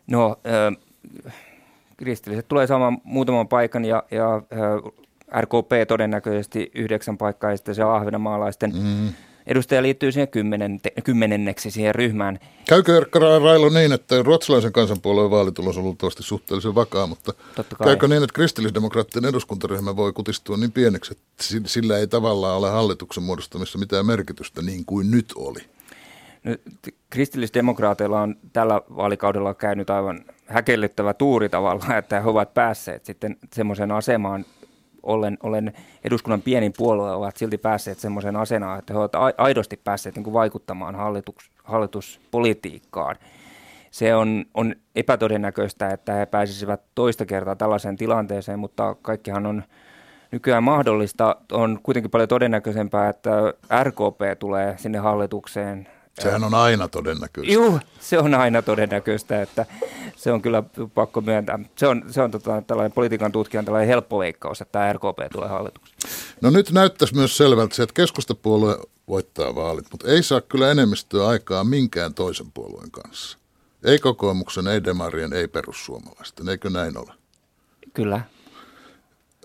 No, 0.08 0.38
äh, 0.48 1.34
kristilliset 1.98 2.48
tulee 2.48 2.68
saamaan 2.68 2.98
muutaman 3.04 3.48
paikan 3.48 3.86
ja, 3.86 4.04
ja 4.12 4.42
RKP 5.42 5.88
todennäköisesti 5.88 6.72
yhdeksän 6.76 7.18
paikkaa 7.18 7.52
ja 7.52 7.58
sitten 7.58 7.76
se 7.76 7.86
on 7.86 7.96
ahvenanmaalaisten 7.96 8.72
mm. 8.76 9.14
edustaja 9.48 9.82
liittyy 9.82 10.12
siihen 10.12 10.28
kymmenen, 10.28 10.80
kymmenenneksi 11.04 11.72
siihen 11.72 11.96
ryhmään. 11.96 12.40
Käykö 12.68 12.98
Erkka 12.98 13.20
Railo 13.20 13.70
niin, 13.70 13.92
että 13.92 14.24
ruotsalaisen 14.24 14.74
kansanpuolueen 14.74 15.32
vaalitulos 15.32 15.78
on 15.78 15.84
luultavasti 15.84 16.24
suhteellisen 16.24 16.76
vakaa, 16.76 17.08
mutta 17.08 17.34
käykö 17.84 18.08
niin, 18.08 18.24
että 18.24 18.34
kristillisdemokraattien 18.34 19.26
eduskuntaryhmä 19.26 19.96
voi 19.96 20.14
kutistua 20.14 20.58
niin 20.58 20.72
pieneksi, 20.72 21.14
että 21.14 21.44
sillä 21.66 21.98
ei 21.98 22.08
tavallaan 22.08 22.58
ole 22.58 22.70
hallituksen 22.70 23.24
muodostamissa 23.24 23.80
mitään 23.80 24.06
merkitystä 24.06 24.62
niin 24.62 24.86
kuin 24.86 25.12
nyt 25.12 25.34
oli? 25.36 25.60
No, 26.44 26.56
kristillisdemokraateilla 27.10 28.22
on 28.22 28.36
tällä 28.54 28.82
vaalikaudella 28.96 29.54
käynyt 29.54 29.90
aivan 29.90 30.26
häkellyttävä 30.48 31.14
tuuri 31.14 31.50
tavallaan, 31.50 31.98
että 31.98 32.22
he 32.22 32.30
ovat 32.30 32.54
päässeet 32.54 33.06
sitten 33.06 33.38
semmoisen 33.54 33.92
asemaan, 33.92 34.46
ollen, 35.04 35.38
ollen 35.44 35.74
eduskunnan 36.04 36.42
pienin 36.42 36.74
puolue 36.78 37.12
ovat 37.12 37.38
silti 37.38 37.58
päässeet 37.58 38.00
semmoisen 38.00 38.36
asenaan, 38.36 38.80
että 38.80 38.94
he 38.94 39.00
ovat 39.00 39.12
aidosti 39.38 39.80
päässeet 39.84 40.16
niin 40.16 40.24
kuin 40.24 40.34
vaikuttamaan 40.34 40.96
hallitus, 40.96 41.52
hallituspolitiikkaan. 41.64 43.16
Se 43.92 44.16
on, 44.16 44.46
on 44.54 44.76
epätodennäköistä, 44.96 45.90
että 45.90 46.14
he 46.14 46.26
pääsisivät 46.26 46.82
toista 46.96 47.26
kertaa 47.26 47.56
tällaiseen 47.56 47.96
tilanteeseen, 47.96 48.60
mutta 48.60 48.96
kaikkihan 49.02 49.46
on 49.46 49.64
nykyään 50.32 50.64
mahdollista. 50.64 51.36
On 51.52 51.80
kuitenkin 51.84 52.12
paljon 52.12 52.30
todennäköisempää, 52.30 53.10
että 53.10 53.32
RKP 53.84 54.40
tulee 54.40 54.78
sinne 54.78 54.98
hallitukseen 54.98 55.88
Sehän 56.22 56.44
on 56.44 56.54
aina 56.54 56.88
todennäköistä. 56.88 57.54
Joo, 57.54 57.80
se 58.00 58.20
on 58.20 58.34
aina 58.34 58.62
todennäköistä, 58.62 59.42
että 59.42 59.66
se 60.16 60.32
on 60.32 60.42
kyllä 60.42 60.64
pakko 60.94 61.22
myöntää. 61.22 61.60
Se 61.76 61.88
on, 61.88 62.04
se 62.10 62.22
on 62.22 62.32
tota, 62.32 62.62
tällainen 62.68 62.92
politiikan 62.92 63.32
tutkijan 63.32 63.66
tällainen 63.66 63.88
helppo 63.88 64.20
leikkaus, 64.20 64.62
että 64.62 64.72
tämä 64.72 64.94
RKP 64.94 65.32
tulee 65.32 65.50
hallitukseen. 65.50 66.00
No 66.42 66.50
nyt 66.50 66.72
näyttäisi 66.72 67.16
myös 67.16 67.38
selvältä 67.38 67.76
se, 67.76 67.84
että 67.84 67.94
keskustapuolue 67.94 68.78
voittaa 69.08 69.56
vaalit, 69.56 69.86
mutta 69.92 70.08
ei 70.08 70.24
saa 70.24 70.42
kyllä 70.42 70.72
enemmistöä 70.72 71.28
aikaa 71.28 71.64
minkään 71.64 72.14
toisen 72.14 72.52
puolueen 72.52 72.92
kanssa. 72.92 73.38
Ei 73.84 74.00
kokoomuksen, 74.00 74.68
ei 74.68 74.84
demarien, 74.84 75.34
ei 75.34 75.48
perussuomalaisten. 75.48 76.50
Eikö 76.50 76.70
näin 76.70 76.98
ole? 76.98 77.14
Kyllä. 77.94 78.22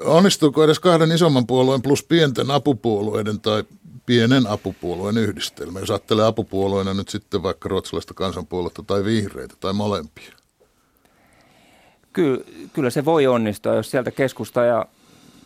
Onnistuuko 0.01 0.65
edes 0.65 0.81
kahden 0.81 1.13
isomman 1.13 1.47
puolueen 1.47 1.83
plus 1.83 2.03
pienten 2.03 2.51
apupuolueiden 2.51 3.41
tai 3.41 3.65
pienen 4.09 4.47
apupuolueen 4.47 5.19
yhdistelmä, 5.19 5.81
jos 5.81 5.91
ajattelee 5.91 6.27
apupuolueena 6.27 6.95
nyt 6.95 7.09
sitten 7.09 7.43
vaikka 7.43 7.69
ruotsalaista 7.69 8.15
kansanpuoluetta 8.15 8.83
tai 8.83 9.05
vihreitä 9.05 9.55
tai 9.61 9.73
molempia? 9.73 10.33
Kyllä, 12.13 12.45
kyllä 12.73 12.91
se 12.91 13.05
voi 13.05 13.27
onnistua, 13.27 13.75
jos 13.75 13.91
sieltä 13.91 14.11
keskusta, 14.11 14.65
ja, 14.65 14.87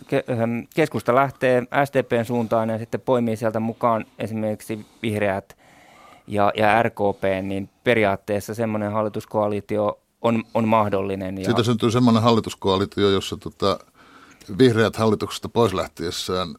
ke, 0.07 0.25
ähm, 0.31 0.59
keskusta 0.75 1.15
lähtee 1.15 1.63
SDPn 1.85 2.25
suuntaan 2.25 2.69
ja 2.69 2.79
sitten 2.79 3.01
poimii 3.01 3.37
sieltä 3.37 3.61
mukaan 3.61 4.05
esimerkiksi 4.19 4.87
vihreät 5.03 5.57
ja, 6.27 6.53
ja 6.57 6.83
RKP, 6.83 7.23
niin 7.43 7.71
periaatteessa 7.85 8.55
semmoinen 8.55 8.93
hallituskoalitio 8.93 9.99
on, 10.21 10.45
on 10.55 10.69
mahdollinen. 10.69 11.39
Ja... 11.39 11.45
Siitä 11.45 11.63
syntyy 11.63 11.91
semmoinen 11.91 12.23
hallituskoalitio, 12.23 13.11
jossa 13.11 13.37
tota, 13.37 13.79
vihreät 14.59 14.97
hallituksesta 14.97 15.49
pois 15.49 15.75
lähtiessään 15.75 16.55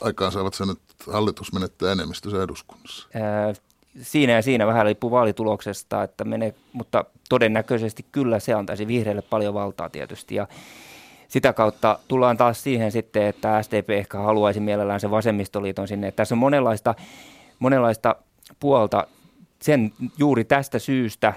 aikaan 0.00 0.32
saavat 0.32 0.54
sen, 0.54 0.70
että 0.70 1.12
hallitus 1.12 1.52
menettää 1.52 1.92
enemmistössä 1.92 2.42
eduskunnassa? 2.42 3.08
Ää, 3.14 3.54
siinä 4.02 4.32
ja 4.32 4.42
siinä 4.42 4.66
vähän 4.66 4.86
riippuu 4.86 5.10
vaalituloksesta, 5.10 6.02
että 6.02 6.24
menee, 6.24 6.54
mutta 6.72 7.04
todennäköisesti 7.28 8.04
kyllä 8.12 8.38
se 8.38 8.54
antaisi 8.54 8.86
vihreille 8.86 9.22
paljon 9.22 9.54
valtaa 9.54 9.88
tietysti. 9.88 10.34
Ja 10.34 10.48
sitä 11.28 11.52
kautta 11.52 11.98
tullaan 12.08 12.36
taas 12.36 12.62
siihen 12.62 12.92
sitten, 12.92 13.26
että 13.26 13.62
SDP 13.62 13.90
ehkä 13.90 14.18
haluaisi 14.18 14.60
mielellään 14.60 15.00
sen 15.00 15.10
vasemmistoliiton 15.10 15.88
sinne. 15.88 16.12
Tässä 16.12 16.34
on 16.34 16.38
monenlaista, 16.38 16.94
monenlaista 17.58 18.16
puolta 18.60 19.06
sen 19.62 19.92
juuri 20.18 20.44
tästä 20.44 20.78
syystä 20.78 21.34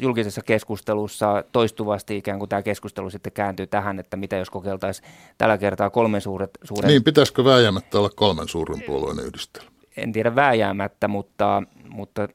julkisessa 0.00 0.42
keskustelussa 0.42 1.44
toistuvasti 1.52 2.16
ikään 2.16 2.38
kuin 2.38 2.48
tämä 2.48 2.62
keskustelu 2.62 3.10
sitten 3.10 3.32
kääntyy 3.32 3.66
tähän, 3.66 3.98
että 3.98 4.16
mitä 4.16 4.36
jos 4.36 4.50
kokeiltaisiin 4.50 5.08
tällä 5.38 5.58
kertaa 5.58 5.90
kolmen 5.90 6.20
suuret... 6.20 6.50
suuren... 6.64 6.88
Niin, 6.88 7.04
pitäisikö 7.04 7.44
vääjäämättä 7.44 7.98
olla 7.98 8.10
kolmen 8.10 8.48
suuren 8.48 8.82
puolueen 8.86 9.18
yhdistelmä? 9.26 9.70
En 9.96 10.12
tiedä 10.12 10.34
vääjäämättä, 10.34 11.08
mutta, 11.08 11.62
mutta 11.88 12.28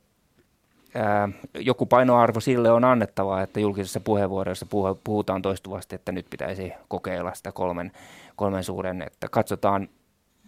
ää, 0.95 1.29
joku 1.59 1.85
painoarvo 1.85 2.39
sille 2.39 2.71
on 2.71 2.83
annettava, 2.83 3.41
että 3.41 3.59
julkisessa 3.59 3.99
puheenvuorossa 3.99 4.65
puhutaan 5.03 5.41
toistuvasti, 5.41 5.95
että 5.95 6.11
nyt 6.11 6.25
pitäisi 6.29 6.73
kokeilla 6.87 7.33
sitä 7.33 7.51
kolmen, 7.51 7.91
kolmen 8.35 8.63
suuren, 8.63 9.01
että 9.01 9.27
katsotaan 9.31 9.89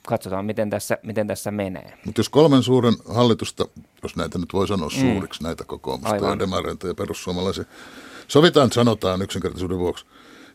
katsotaan, 0.08 0.46
miten 0.46 0.70
tässä, 0.70 0.98
miten 1.04 1.28
tässä 1.28 1.52
menee. 1.52 1.98
Mutta 2.06 2.20
jos 2.20 2.30
kolmen 2.30 2.64
suuren 2.64 2.94
hallitusta, 3.10 3.66
jos 4.04 4.16
näitä 4.16 4.40
nyt 4.40 4.54
voi 4.54 4.68
sanoa 4.68 4.90
mm. 4.90 5.02
suuriksi, 5.02 5.44
näitä 5.44 5.64
kokoomusta 5.64 6.16
ja 6.16 6.40
demareita 6.40 6.88
ja 6.88 6.94
perussuomalaisia, 6.94 7.64
sovitaan, 8.28 8.72
sanotaan 8.72 9.22
yksinkertaisuuden 9.22 9.80
vuoksi, 9.80 10.06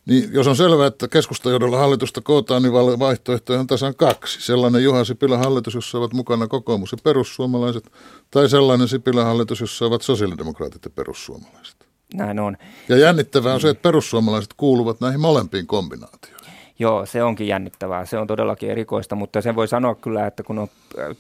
niin 0.07 0.33
jos 0.33 0.47
on 0.47 0.57
selvää, 0.57 0.87
että 0.87 1.09
keskustajohdolla 1.09 1.79
hallitusta 1.79 2.21
kootaan, 2.21 2.63
niin 2.63 2.73
vaihtoehtoja 2.73 3.61
on 3.61 3.67
tasan 3.67 3.95
kaksi. 3.95 4.41
Sellainen 4.41 4.85
Juha 4.85 5.05
Sipilän 5.05 5.39
hallitus, 5.39 5.75
jossa 5.75 5.99
ovat 5.99 6.13
mukana 6.13 6.47
kokoomus 6.47 6.93
ja 6.93 6.99
perussuomalaiset, 7.05 7.93
tai 8.31 8.49
sellainen 8.49 8.89
Sipilän 8.89 9.27
hallitus, 9.27 9.61
jossa 9.61 9.87
ovat 9.87 10.03
sosiaalidemokraatit 10.03 10.85
ja 10.85 10.91
perussuomalaiset. 10.91 11.89
Näin 12.15 12.39
on. 12.39 12.57
Ja 12.89 12.97
jännittävää 12.97 13.55
on 13.55 13.61
se, 13.61 13.69
että 13.69 13.83
perussuomalaiset 13.83 14.55
kuuluvat 14.57 15.01
näihin 15.01 15.21
molempiin 15.21 15.67
kombinaatioihin. 15.67 16.58
Joo, 16.79 17.07
se 17.07 17.23
onkin 17.23 17.49
jännittävää. 17.49 18.05
Se 18.05 18.19
on 18.19 18.27
todellakin 18.27 18.71
erikoista, 18.71 19.15
mutta 19.15 19.41
sen 19.41 19.57
voi 19.57 19.69
sanoa 19.69 19.95
kyllä, 19.95 20.27
että 20.27 20.43
kun 20.43 20.59
on 20.59 20.69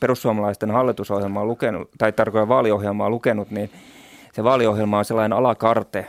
perussuomalaisten 0.00 0.70
hallitusohjelmaa 0.70 1.44
lukenut, 1.44 1.90
tai 1.98 2.12
tarkoitan 2.12 2.48
vaaliohjelmaa 2.48 3.10
lukenut, 3.10 3.50
niin 3.50 3.70
se 4.32 4.44
vaaliohjelma 4.44 4.98
on 4.98 5.04
sellainen 5.04 5.38
alakarte 5.38 6.06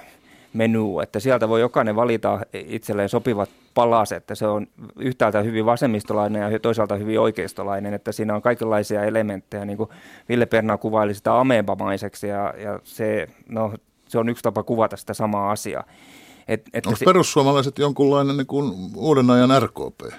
menu, 0.54 1.00
että 1.00 1.20
sieltä 1.20 1.50
voi 1.50 1.62
jokainen 1.62 1.96
valita 1.96 2.40
itselleen 2.54 3.10
sopivat 3.10 3.50
palaset, 3.74 4.18
että 4.18 4.36
se 4.36 4.48
on 4.48 4.68
yhtäältä 5.00 5.42
hyvin 5.42 5.66
vasemmistolainen 5.66 6.52
ja 6.52 6.60
toisaalta 6.60 6.96
hyvin 6.96 7.20
oikeistolainen, 7.20 7.94
että 7.94 8.12
siinä 8.12 8.36
on 8.36 8.42
kaikenlaisia 8.42 9.04
elementtejä, 9.04 9.66
niin 9.66 9.78
kuin 9.78 9.90
Ville 10.30 10.46
Perna 10.46 10.78
kuvaili 10.78 11.14
sitä 11.14 11.40
amebamaiseksi 11.40 12.28
ja, 12.28 12.54
ja 12.58 12.80
se, 12.84 13.28
no, 13.50 13.74
se 14.08 14.18
on 14.20 14.30
yksi 14.30 14.44
tapa 14.44 14.64
kuvata 14.64 14.98
sitä 14.98 15.14
samaa 15.14 15.52
asiaa. 15.52 15.84
Et, 16.50 16.62
et 16.74 16.86
Onko 16.86 16.98
se, 16.98 17.06
perussuomalaiset 17.06 17.80
jonkunlainen 17.80 18.38
niin 18.38 18.48
kuin 18.48 18.74
uuden 18.96 19.30
ajan 19.30 19.62
RKP? 19.62 20.02
En 20.02 20.12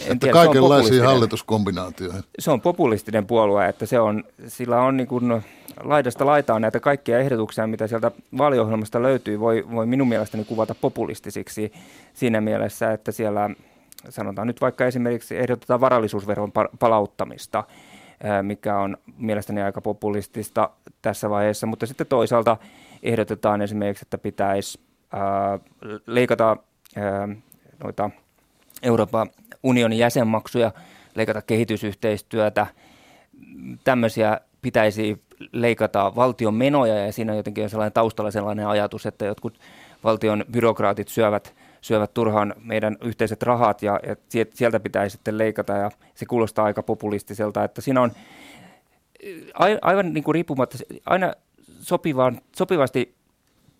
että 0.00 0.16
tiedä, 0.20 0.32
kaikenlaisia 0.32 1.08
hallituskombinaatioihin. 1.08 2.22
Se 2.38 2.50
on 2.50 2.60
populistinen 2.60 3.26
puolue, 3.26 3.68
että 3.68 3.86
se 3.86 4.00
on, 4.00 4.24
sillä 4.46 4.80
on 4.80 4.96
niin 4.96 5.06
kuin 5.06 5.42
laidasta 5.82 6.26
laitaan 6.26 6.62
näitä 6.62 6.80
kaikkia 6.80 7.18
ehdotuksia, 7.18 7.66
mitä 7.66 7.86
sieltä 7.86 8.10
vaaliohjelmasta 8.38 9.02
löytyy, 9.02 9.40
voi, 9.40 9.66
voi 9.70 9.86
minun 9.86 10.08
mielestäni 10.08 10.44
kuvata 10.44 10.74
populistisiksi 10.74 11.72
siinä 12.14 12.40
mielessä, 12.40 12.92
että 12.92 13.12
siellä 13.12 13.50
sanotaan 14.08 14.46
nyt 14.46 14.60
vaikka 14.60 14.86
esimerkiksi 14.86 15.36
ehdotetaan 15.36 15.80
varallisuusveron 15.80 16.52
palauttamista, 16.78 17.64
mikä 18.42 18.78
on 18.78 18.96
mielestäni 19.18 19.62
aika 19.62 19.80
populistista 19.80 20.70
tässä 21.02 21.30
vaiheessa, 21.30 21.66
mutta 21.66 21.86
sitten 21.86 22.06
toisaalta 22.06 22.56
ehdotetaan 23.02 23.62
esimerkiksi, 23.62 24.04
että 24.04 24.18
pitäisi 24.18 24.78
leikata 26.06 26.56
noita 27.84 28.10
Euroopan 28.82 29.30
unionin 29.62 29.98
jäsenmaksuja, 29.98 30.72
leikata 31.14 31.42
kehitysyhteistyötä, 31.42 32.66
tämmöisiä 33.84 34.40
pitäisi 34.62 35.22
leikata 35.52 36.12
valtion 36.16 36.54
menoja 36.54 37.06
ja 37.06 37.12
siinä 37.12 37.32
on 37.32 37.36
jotenkin 37.36 37.70
sellainen 37.70 37.92
taustalla 37.92 38.30
sellainen 38.30 38.66
ajatus, 38.66 39.06
että 39.06 39.24
jotkut 39.24 39.58
valtion 40.04 40.44
byrokraatit 40.52 41.08
syövät, 41.08 41.54
syövät 41.80 42.14
turhaan 42.14 42.54
meidän 42.62 42.96
yhteiset 43.04 43.42
rahat 43.42 43.82
ja, 43.82 44.00
ja 44.06 44.16
sieltä 44.54 44.80
pitäisi 44.80 45.12
sitten 45.14 45.38
leikata 45.38 45.72
ja 45.72 45.90
se 46.14 46.26
kuulostaa 46.26 46.64
aika 46.64 46.82
populistiselta, 46.82 47.64
että 47.64 47.80
siinä 47.80 48.00
on 48.00 48.12
aivan 49.82 50.14
niin 50.14 50.24
kuin 50.24 50.34
riippumatta, 50.34 50.78
aina 51.06 51.32
sopivaan, 51.80 52.40
sopivasti 52.56 53.19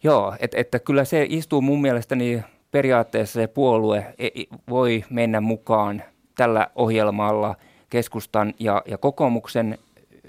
joo, 0.02 0.34
et, 0.40 0.54
että 0.54 0.78
kyllä 0.78 1.04
se 1.04 1.26
istuu 1.28 1.60
mun 1.60 1.82
mielestäni 1.82 2.42
periaatteessa 2.70 3.40
se 3.40 3.46
puolue 3.46 4.14
e, 4.18 4.28
voi 4.68 5.04
mennä 5.10 5.40
mukaan 5.40 6.02
tällä 6.36 6.70
ohjelmalla 6.74 7.56
keskustan 7.90 8.54
ja, 8.58 8.82
ja 8.86 8.98
kokoomuksen 8.98 9.78
ö, 10.24 10.28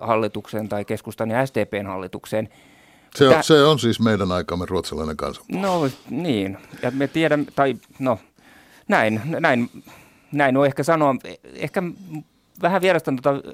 hallituksen 0.00 0.68
tai 0.68 0.84
keskustan 0.84 1.30
ja 1.30 1.46
SDPn 1.46 1.86
hallitukseen. 1.86 2.48
Se 3.14 3.28
on, 3.28 3.44
se 3.44 3.64
on 3.64 3.78
siis 3.78 4.00
meidän 4.00 4.32
aikamme 4.32 4.66
ruotsalainen 4.68 5.16
kansanpuolue. 5.16 5.66
No 5.66 5.90
niin, 6.10 6.58
ja 6.82 6.90
me 6.90 7.08
tiedämme, 7.08 7.46
tai 7.56 7.74
no 7.98 8.18
näin, 8.88 9.20
näin, 9.40 9.70
näin 10.32 10.56
on 10.56 10.66
ehkä 10.66 10.82
sanoa. 10.82 11.14
Ehkä 11.54 11.82
vähän 12.62 12.82
vierastan 12.82 13.18
tuota 13.22 13.48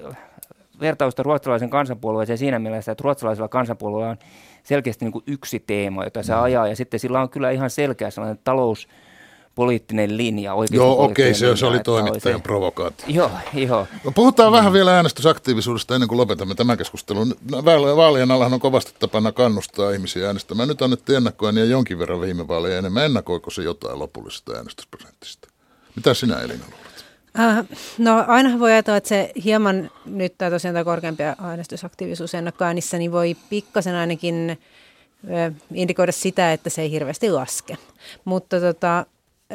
vertausta 0.80 1.22
ruotsalaisen 1.22 1.70
kansanpuolueeseen 1.70 2.38
siinä 2.38 2.58
mielessä, 2.58 2.92
että 2.92 3.02
ruotsalaisella 3.02 3.48
kansanpuolueella 3.48 4.10
on 4.10 4.16
selkeästi 4.62 5.04
niin 5.04 5.12
kuin 5.12 5.24
yksi 5.26 5.60
teema, 5.66 6.04
jota 6.04 6.22
se 6.22 6.32
mm. 6.32 6.42
ajaa, 6.42 6.68
ja 6.68 6.76
sitten 6.76 7.00
sillä 7.00 7.20
on 7.20 7.28
kyllä 7.28 7.50
ihan 7.50 7.70
selkeä 7.70 8.10
sellainen 8.10 8.40
talous, 8.44 8.88
poliittinen 9.54 10.16
linja. 10.16 10.52
Joo, 10.70 11.04
okei, 11.04 11.30
okay, 11.30 11.34
se, 11.34 11.56
se 11.56 11.66
oli 11.66 11.80
toimittajan 11.80 12.38
se... 12.38 12.42
provokaatio. 12.42 13.06
Joo, 13.08 13.30
joo. 13.54 13.86
No, 14.04 14.10
puhutaan 14.10 14.52
mm. 14.52 14.56
vähän 14.56 14.72
vielä 14.72 14.96
äänestysaktiivisuudesta 14.96 15.94
ennen 15.94 16.08
kuin 16.08 16.18
lopetamme 16.18 16.54
tämän 16.54 16.78
keskustelun. 16.78 17.34
Vaalien 17.96 18.30
allahan 18.30 18.54
on 18.54 18.60
kovasti 18.60 18.94
tapana 18.98 19.32
kannustaa 19.32 19.90
ihmisiä 19.90 20.26
äänestämään. 20.26 20.68
Nyt 20.68 20.82
annettiin 20.82 21.16
ennakkoja 21.16 21.52
niin 21.52 21.70
jonkin 21.70 21.98
verran 21.98 22.20
viime 22.20 22.48
vaaleja 22.48 22.78
enemmän. 22.78 23.04
Ennakoiko 23.04 23.50
se 23.50 23.62
jotain 23.62 23.98
lopullisesta 23.98 24.52
äänestysprosentista? 24.52 25.48
Mitä 25.96 26.14
sinä 26.14 26.40
Elina 26.40 26.64
luulet? 26.64 27.04
Äh, 27.38 27.64
no 27.98 28.24
aina 28.28 28.58
voi 28.58 28.72
ajatella, 28.72 28.96
että 28.96 29.08
se 29.08 29.32
hieman 29.44 29.90
nyt 30.04 30.38
tämä 30.38 30.50
tosiaan 30.50 30.74
tämä 30.74 30.84
korkeampi 30.84 31.22
äänestysaktiivisuus 31.22 32.34
ennakkoäänissä, 32.34 32.98
niin 32.98 33.12
voi 33.12 33.36
pikkasen 33.50 33.94
ainakin 33.94 34.58
indikoida 35.74 36.12
sitä, 36.12 36.52
että 36.52 36.70
se 36.70 36.82
ei 36.82 36.90
hirveästi 36.90 37.30
laske. 37.30 37.78
Mutta 38.24 38.60
tota, 38.60 39.06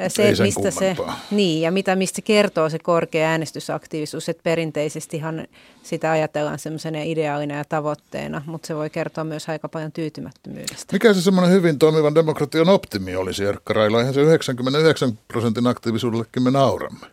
se, 0.07 0.23
Ei 0.23 0.33
mistä 0.41 0.71
se, 0.71 0.95
niin, 1.31 1.61
ja 1.61 1.71
mitä, 1.71 1.95
mistä 1.95 2.21
kertoo 2.21 2.69
se 2.69 2.79
korkea 2.79 3.29
äänestysaktiivisuus, 3.29 4.29
että 4.29 4.43
perinteisestihan 4.43 5.47
sitä 5.83 6.11
ajatellaan 6.11 6.59
semmoisena 6.59 7.01
ideaalina 7.03 7.55
ja 7.55 7.63
tavoitteena, 7.65 8.41
mutta 8.45 8.67
se 8.67 8.75
voi 8.75 8.89
kertoa 8.89 9.23
myös 9.23 9.49
aika 9.49 9.69
paljon 9.69 9.91
tyytymättömyydestä. 9.91 10.93
Mikä 10.93 11.13
se 11.13 11.21
semmoinen 11.21 11.51
hyvin 11.53 11.79
toimivan 11.79 12.15
demokratian 12.15 12.69
optimi 12.69 13.15
olisi, 13.15 13.45
Erkka 13.45 13.73
Raila? 13.73 13.99
Eihän 13.99 14.13
se 14.13 14.21
99 14.21 15.19
prosentin 15.27 15.67
aktiivisuudellekin 15.67 16.43
me 16.43 16.51
nauramme. 16.51 17.07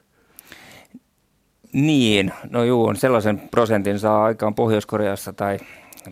Niin, 1.72 2.32
no 2.50 2.64
juu, 2.64 2.94
sellaisen 2.96 3.42
prosentin 3.50 3.98
saa 3.98 4.24
aikaan 4.24 4.54
Pohjois-Koreassa 4.54 5.32
tai, 5.32 5.58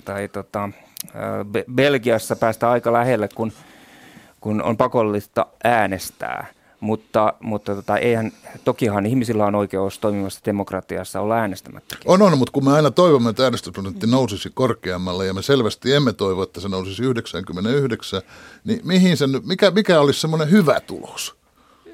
tai 0.04 0.28
tota, 0.28 0.68
Belgiassa 1.74 2.36
päästä 2.36 2.70
aika 2.70 2.92
lähelle, 2.92 3.28
kun, 3.34 3.52
kun 4.40 4.62
on 4.62 4.76
pakollista 4.76 5.46
äänestää– 5.64 6.46
mutta, 6.82 7.34
mutta 7.40 7.74
tota, 7.74 7.98
eihän, 7.98 8.32
tokihan 8.64 9.06
ihmisillä 9.06 9.46
on 9.46 9.54
oikeus 9.54 9.98
toimivassa 9.98 10.40
demokratiassa 10.44 11.20
olla 11.20 11.36
äänestämättä. 11.36 11.96
On, 12.04 12.22
on, 12.22 12.38
mutta 12.38 12.52
kun 12.52 12.64
me 12.64 12.72
aina 12.72 12.90
toivomme, 12.90 13.30
että 13.30 13.44
äänestysprosentti 13.44 14.06
nousisi 14.06 14.50
korkeammalle 14.54 15.26
ja 15.26 15.34
me 15.34 15.42
selvästi 15.42 15.94
emme 15.94 16.12
toivo, 16.12 16.42
että 16.42 16.60
se 16.60 16.68
nousisi 16.68 17.02
99, 17.02 18.22
niin 18.64 18.80
mihin 18.84 19.16
se, 19.16 19.26
mikä, 19.26 19.70
mikä 19.70 20.00
olisi 20.00 20.20
semmoinen 20.20 20.50
hyvä 20.50 20.80
tulos? 20.80 21.41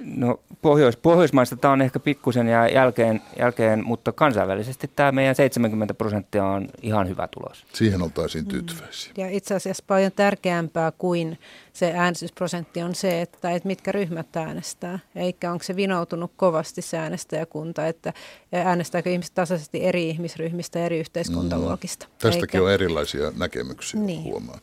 No 0.00 0.40
Pohjois, 0.62 0.96
Pohjoismaista 0.96 1.56
tämä 1.56 1.72
on 1.72 1.82
ehkä 1.82 2.00
pikkusen 2.00 2.46
ja 2.46 2.68
jälkeen, 2.68 3.22
jälkeen, 3.38 3.84
mutta 3.84 4.12
kansainvälisesti 4.12 4.90
tämä 4.96 5.12
meidän 5.12 5.34
70 5.34 5.94
prosenttia 5.94 6.44
on 6.44 6.68
ihan 6.82 7.08
hyvä 7.08 7.28
tulos. 7.28 7.66
Siihen 7.72 8.02
oltaisiin 8.02 8.44
mm. 8.44 8.48
tyytyväisiä. 8.48 9.12
Ja 9.16 9.30
itse 9.30 9.54
asiassa 9.54 9.84
paljon 9.86 10.12
tärkeämpää 10.12 10.92
kuin 10.98 11.38
se 11.72 11.92
äänestysprosentti 11.92 12.82
on 12.82 12.94
se, 12.94 13.22
että, 13.22 13.50
että 13.50 13.66
mitkä 13.66 13.92
ryhmät 13.92 14.36
äänestää. 14.36 14.98
Eikä 15.16 15.52
onko 15.52 15.64
se 15.64 15.76
vinoutunut 15.76 16.32
kovasti 16.36 16.82
se 16.82 16.98
äänestäjäkunta, 16.98 17.86
että 17.86 18.12
äänestääkö 18.52 19.10
ihmiset 19.10 19.34
tasaisesti 19.34 19.84
eri 19.84 20.08
ihmisryhmistä, 20.08 20.78
eri 20.78 20.98
yhteiskuntaluokista. 20.98 22.06
Mm. 22.06 22.12
Tästäkin 22.18 22.58
Eikä... 22.58 22.64
on 22.64 22.72
erilaisia 22.72 23.32
näkemyksiä 23.36 24.00
niin. 24.00 24.24
huomaa. 24.24 24.58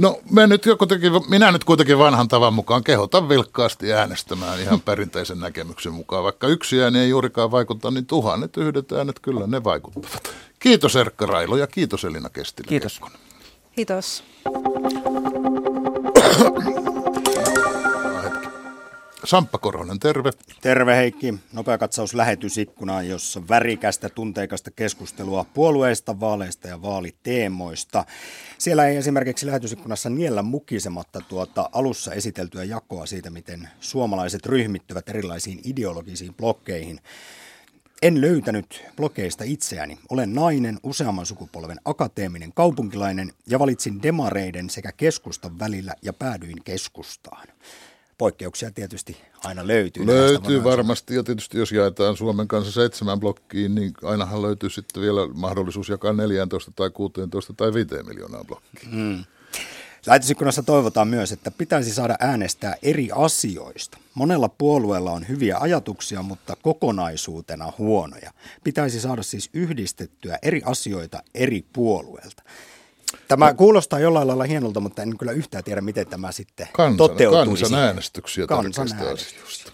No 0.00 0.20
me 0.30 0.46
nyt 0.46 0.66
jo 0.66 0.76
kuitenkin, 0.76 1.12
minä 1.28 1.52
nyt 1.52 1.64
kuitenkin 1.64 1.98
vanhan 1.98 2.28
tavan 2.28 2.54
mukaan 2.54 2.84
kehotan 2.84 3.28
vilkkaasti 3.28 3.92
äänestämään 3.92 4.60
ihan 4.60 4.80
perinteisen 4.86 5.40
näkemyksen 5.40 5.92
mukaan. 5.92 6.24
Vaikka 6.24 6.46
yksi 6.46 6.82
ääni 6.82 6.98
ei 6.98 7.08
juurikaan 7.08 7.50
vaikuta, 7.50 7.90
niin 7.90 8.06
tuhannet 8.06 8.56
yhdet 8.56 8.92
äänet 8.92 9.20
kyllä 9.20 9.46
ne 9.46 9.64
vaikuttavat. 9.64 10.30
Kiitos 10.58 10.96
Erkka 10.96 11.26
Railo 11.26 11.56
ja 11.56 11.66
kiitos 11.66 12.04
Elina 12.04 12.28
Kestilä. 12.28 12.68
Kiitos. 12.68 13.00
Kiitos. 13.76 14.24
Samppa 19.24 19.58
Korhonen, 19.58 19.98
terve. 19.98 20.30
Terve 20.60 20.96
Heikki. 20.96 21.34
Nopea 21.52 21.78
katsaus 21.78 22.14
lähetysikkunaan, 22.14 23.08
jossa 23.08 23.42
värikästä 23.48 24.08
tunteikasta 24.08 24.70
keskustelua 24.70 25.44
puolueista, 25.54 26.20
vaaleista 26.20 26.68
ja 26.68 26.82
vaaliteemoista. 26.82 28.04
Siellä 28.58 28.86
ei 28.86 28.96
esimerkiksi 28.96 29.46
lähetysikkunassa 29.46 30.10
niellä 30.10 30.42
mukisematta 30.42 31.20
tuota 31.28 31.70
alussa 31.72 32.12
esiteltyä 32.12 32.64
jakoa 32.64 33.06
siitä, 33.06 33.30
miten 33.30 33.68
suomalaiset 33.80 34.46
ryhmittyvät 34.46 35.08
erilaisiin 35.08 35.60
ideologisiin 35.64 36.34
blokkeihin. 36.34 37.00
En 38.02 38.20
löytänyt 38.20 38.84
blokeista 38.96 39.44
itseäni. 39.44 39.98
Olen 40.08 40.34
nainen, 40.34 40.78
useamman 40.82 41.26
sukupolven 41.26 41.80
akateeminen 41.84 42.52
kaupunkilainen 42.52 43.32
ja 43.46 43.58
valitsin 43.58 44.02
demareiden 44.02 44.70
sekä 44.70 44.92
keskustan 44.92 45.58
välillä 45.58 45.94
ja 46.02 46.12
päädyin 46.12 46.64
keskustaan 46.64 47.46
poikkeuksia 48.20 48.70
tietysti 48.70 49.16
aina 49.44 49.66
löytyy. 49.66 50.06
Löytyy 50.06 50.64
varmasti 50.64 51.14
ja 51.14 51.22
tietysti 51.22 51.58
jos 51.58 51.72
jaetaan 51.72 52.16
Suomen 52.16 52.48
kanssa 52.48 52.72
seitsemän 52.72 53.20
blokkiin, 53.20 53.74
niin 53.74 53.92
ainahan 54.02 54.42
löytyy 54.42 54.70
sitten 54.70 55.02
vielä 55.02 55.28
mahdollisuus 55.34 55.88
jakaa 55.88 56.12
14 56.12 56.72
tai 56.76 56.90
16 56.90 57.52
tai 57.52 57.74
5 57.74 57.88
miljoonaa 58.02 58.44
blokkiin. 58.44 58.92
Hmm. 58.92 59.24
Lähetysikkunassa 60.06 60.62
toivotaan 60.62 61.08
myös, 61.08 61.32
että 61.32 61.50
pitäisi 61.50 61.94
saada 61.94 62.16
äänestää 62.20 62.74
eri 62.82 63.08
asioista. 63.14 63.98
Monella 64.14 64.48
puolueella 64.48 65.12
on 65.12 65.28
hyviä 65.28 65.58
ajatuksia, 65.60 66.22
mutta 66.22 66.56
kokonaisuutena 66.62 67.72
huonoja. 67.78 68.30
Pitäisi 68.64 69.00
saada 69.00 69.22
siis 69.22 69.50
yhdistettyä 69.52 70.38
eri 70.42 70.62
asioita 70.64 71.22
eri 71.34 71.64
puolueelta. 71.72 72.42
Tämä 73.28 73.48
no. 73.48 73.54
kuulostaa 73.54 73.98
jollain 73.98 74.28
lailla 74.28 74.44
hienolta, 74.44 74.80
mutta 74.80 75.02
en 75.02 75.18
kyllä 75.18 75.32
yhtään 75.32 75.64
tiedä, 75.64 75.80
miten 75.80 76.06
tämä 76.06 76.32
sitten 76.32 76.68
Kansan, 76.72 76.96
toteutuisi. 76.96 77.62
Kansanäänestyksiä 77.62 78.46
Kansanäänestys. 78.46 79.72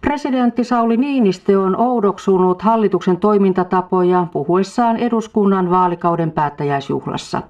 Presidentti 0.00 0.64
Sauli 0.64 0.96
Niinistö 0.96 1.60
on 1.60 1.76
oudoksunut 1.76 2.62
hallituksen 2.62 3.16
toimintatapoja 3.16 4.26
puhuessaan 4.32 4.96
eduskunnan 4.96 5.70
vaalikauden 5.70 6.32
päättäjäisjuhlassa. 6.32 7.42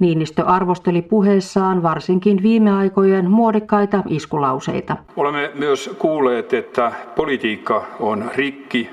Niinistö 0.00 0.44
arvosteli 0.44 1.02
puheessaan 1.02 1.82
varsinkin 1.82 2.42
viime 2.42 2.70
aikojen 2.70 3.30
muodikkaita 3.30 4.02
iskulauseita. 4.08 4.96
Olemme 5.16 5.50
myös 5.54 5.90
kuulleet, 5.98 6.52
että 6.54 6.92
politiikka 7.16 7.84
on 8.00 8.30
rikki, 8.34 8.90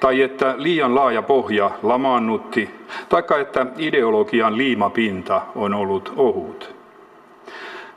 tai 0.00 0.22
että 0.22 0.54
liian 0.58 0.94
laaja 0.94 1.22
pohja 1.22 1.70
lamaannutti, 1.82 2.70
taikka 3.08 3.38
että 3.38 3.66
ideologian 3.78 4.58
liimapinta 4.58 5.42
on 5.54 5.74
ollut 5.74 6.12
ohut. 6.16 6.74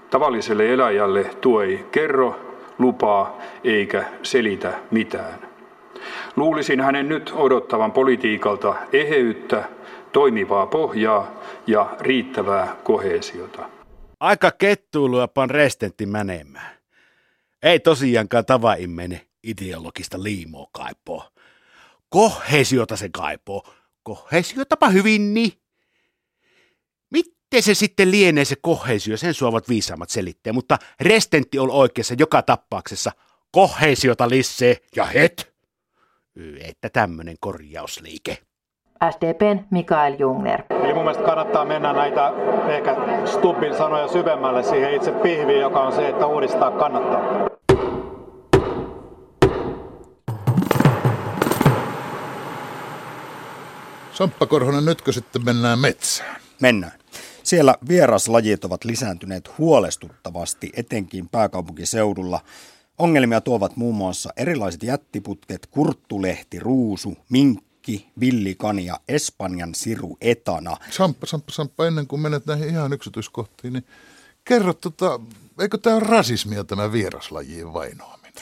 Tavalliselle 0.09 0.73
eläjälle 0.73 1.23
tuo 1.41 1.61
ei 1.61 1.85
kerro, 1.91 2.39
lupaa 2.79 3.37
eikä 3.63 4.05
selitä 4.23 4.73
mitään. 4.91 5.39
Luulisin 6.35 6.81
hänen 6.81 7.09
nyt 7.09 7.33
odottavan 7.35 7.91
politiikalta 7.91 8.75
eheyttä, 8.93 9.63
toimivaa 10.11 10.65
pohjaa 10.65 11.43
ja 11.67 11.95
riittävää 11.99 12.75
kohesiota. 12.83 13.69
Aika 14.19 14.51
kettuilua 14.51 15.27
pan 15.27 15.49
restentti 15.49 16.05
menemään. 16.05 16.77
Ei 17.63 17.79
tosiaankaan 17.79 18.45
tavaimmene 18.45 19.27
ideologista 19.43 20.23
liimoa 20.23 20.67
kaipoo. 20.71 21.23
Kohesiota 22.09 22.95
se 22.95 23.09
kaipoo. 23.09 23.63
Kohesiotapa 24.03 24.89
hyvin 24.89 25.33
niin. 25.33 25.53
Miten 27.11 27.63
se 27.63 27.73
sitten 27.73 28.11
lienee 28.11 28.45
se 28.45 28.55
kohesio, 28.61 29.17
sen 29.17 29.33
suovat 29.33 29.69
viisaammat 29.69 30.09
selittää, 30.09 30.53
mutta 30.53 30.77
restentti 30.99 31.59
on 31.59 31.71
oikeassa 31.71 32.15
joka 32.17 32.41
tappauksessa. 32.41 33.11
Kohesiota 33.51 34.29
lissee 34.29 34.77
ja 34.95 35.05
het. 35.05 35.53
Että 36.59 36.89
tämmönen 36.89 37.35
korjausliike. 37.39 38.46
SDPn 39.11 39.59
Mikael 39.71 40.15
Jungner. 40.19 40.63
Eli 40.69 40.93
mun 40.93 41.03
mielestä 41.03 41.23
kannattaa 41.23 41.65
mennä 41.65 41.93
näitä 41.93 42.33
ehkä 42.67 42.95
Stubbin 43.25 43.75
sanoja 43.75 44.07
syvemmälle 44.07 44.63
siihen 44.63 44.93
itse 44.93 45.11
pihviin, 45.11 45.61
joka 45.61 45.81
on 45.81 45.91
se, 45.91 46.07
että 46.07 46.27
uudistaa 46.27 46.71
kannattaa. 46.71 47.21
Samppa 54.11 54.45
Korhonen, 54.45 54.85
nytkö 54.85 55.11
sitten 55.11 55.45
mennään 55.45 55.79
metsään? 55.79 56.35
Mennään. 56.61 56.99
Siellä 57.43 57.75
vieraslajit 57.87 58.65
ovat 58.65 58.85
lisääntyneet 58.85 59.57
huolestuttavasti, 59.57 60.71
etenkin 60.75 61.29
pääkaupunkiseudulla. 61.29 62.39
Ongelmia 62.97 63.41
tuovat 63.41 63.75
muun 63.75 63.95
muassa 63.95 64.29
erilaiset 64.37 64.83
jättiputket, 64.83 65.67
kurttulehti, 65.71 66.59
ruusu, 66.59 67.17
minkki, 67.29 67.66
Villi 67.87 68.09
villikani 68.19 68.85
ja 68.85 68.99
Espanjan 69.07 69.75
siru 69.75 70.17
etana. 70.21 70.77
Samppa, 70.89 71.27
Samppa, 71.27 71.51
Samppa, 71.51 71.87
ennen 71.87 72.07
kuin 72.07 72.21
menet 72.21 72.45
näihin 72.45 72.69
ihan 72.69 72.93
yksityiskohtiin, 72.93 73.73
niin 73.73 73.85
kerro, 74.45 74.73
tota, 74.73 75.19
eikö 75.61 75.77
tämä 75.77 75.95
ole 75.95 76.03
rasismia 76.03 76.63
tämä 76.63 76.91
vieraslajien 76.91 77.73
vainoaminen? 77.73 78.33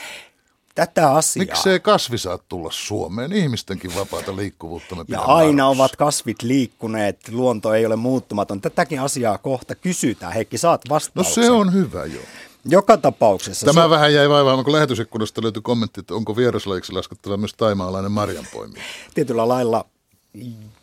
Tätä 0.74 1.14
asiaa. 1.14 1.46
Miksei 1.46 1.80
kasvi 1.80 2.18
saa 2.18 2.38
tulla 2.38 2.70
Suomeen? 2.72 3.32
Ihmistenkin 3.32 3.94
vapaata 3.94 4.36
liikkuvuutta 4.36 4.94
me 4.94 5.04
Ja 5.08 5.20
aina 5.20 5.68
arvossa. 5.68 5.82
ovat 5.82 5.96
kasvit 5.96 6.42
liikkuneet, 6.42 7.28
luonto 7.28 7.74
ei 7.74 7.86
ole 7.86 7.96
muuttumaton. 7.96 8.60
Tätäkin 8.60 9.00
asiaa 9.00 9.38
kohta 9.38 9.74
kysytään. 9.74 10.32
Heikki, 10.32 10.58
saat 10.58 10.80
vastauksen. 10.88 11.42
No 11.42 11.46
se 11.46 11.50
on 11.50 11.72
hyvä, 11.72 12.04
joo. 12.04 12.22
Joka 12.68 12.96
tapauksessa. 12.96 13.66
Tämä 13.66 13.82
so- 13.82 13.90
vähän 13.90 14.14
jäi 14.14 14.28
vaivaamaan, 14.28 14.64
kun 14.64 14.72
lähetysikkunasta 14.72 15.42
löytyi 15.42 15.62
kommentti, 15.62 16.00
että 16.00 16.14
onko 16.14 16.36
vieraslajiksi 16.36 16.92
laskettava 16.92 17.36
myös 17.36 17.54
taimaalainen 17.54 18.12
marjanpoimija. 18.12 18.82
Tietyllä 19.14 19.48
lailla, 19.48 19.84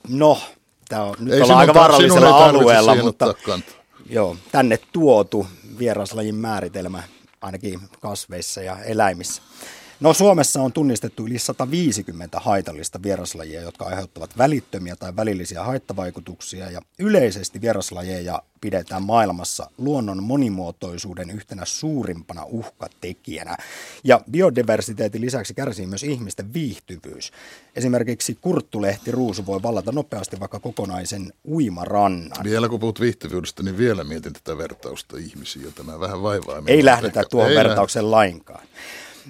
no, 0.08 0.42
tämä 0.90 1.04
on 1.04 1.16
nyt 1.20 1.42
ollaan 1.42 1.60
aika 1.60 1.74
vaarallisella 1.74 2.46
alueella, 2.46 2.96
mutta 2.96 3.34
joo, 4.10 4.38
tänne 4.52 4.80
tuotu 4.92 5.48
vieraslajin 5.80 6.36
määritelmä 6.36 7.04
ainakin 7.42 7.80
kasveissa 8.02 8.62
ja 8.62 8.78
eläimissä. 8.84 9.42
No 10.04 10.14
Suomessa 10.14 10.62
on 10.62 10.74
tunnistettu 10.74 11.26
yli 11.26 11.40
150 11.40 12.40
haitallista 12.40 13.04
vieraslajia, 13.04 13.62
jotka 13.62 13.86
aiheuttavat 13.86 14.38
välittömiä 14.38 14.96
tai 14.96 15.16
välillisiä 15.16 15.64
haittavaikutuksia 15.64 16.72
ja 16.72 16.82
yleisesti 17.00 17.62
vieraslajeja 17.62 18.42
pidetään 18.62 19.04
maailmassa 19.04 19.70
luonnon 19.78 20.24
monimuotoisuuden 20.24 21.30
yhtenä 21.30 21.66
suurimpana 21.66 22.44
uhkatekijänä. 22.46 23.58
Ja 24.04 24.22
biodiversiteetin 24.32 25.22
lisäksi 25.22 25.54
kärsii 25.54 25.88
myös 25.88 26.04
ihmisten 26.04 26.54
viihtyvyys. 26.54 27.32
Esimerkiksi 27.76 28.38
kurttulehti 28.42 29.12
ruusu 29.12 29.46
voi 29.46 29.64
vallata 29.64 29.92
nopeasti 29.92 30.40
vaikka 30.40 30.60
kokonaisen 30.60 31.34
uimarannan. 31.48 32.44
Vielä 32.44 32.70
kun 32.70 32.80
puhut 32.80 33.02
viihtyvyydestä, 33.02 33.64
niin 33.64 33.78
vielä 33.78 34.04
mietin 34.04 34.34
tätä 34.34 34.58
vertausta 34.58 35.18
ihmisiin, 35.18 35.74
tämä 35.74 36.00
vähän 36.00 36.24
vaivaa. 36.24 36.64
Ei 36.68 36.86
lähdetä 36.86 37.24
tuohon 37.30 37.56
vertauksen 37.56 38.12
lainkaan. 38.12 38.68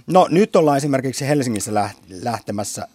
No 0.08 0.28
nyt 0.32 0.56
ollaan 0.56 0.78
esimerkiksi 0.78 1.28
Helsingissä 1.28 1.90
lähtemässä 2.10 2.88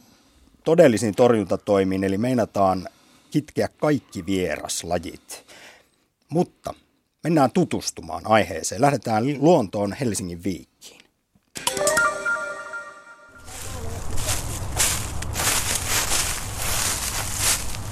todellisiin 0.65 1.15
torjuntatoimiin, 1.15 2.05
eli 2.05 2.19
meinataan 2.19 2.89
kitkeä 3.31 3.69
kaikki 3.69 4.27
vieraslajit. 4.27 5.47
Mutta 6.29 6.75
mennään 7.25 7.51
tutustumaan 7.51 8.23
aiheeseen. 8.25 8.81
Lähdetään 8.81 9.25
luontoon 9.39 9.93
Helsingin 9.93 10.45
viikkiin. 10.45 11.01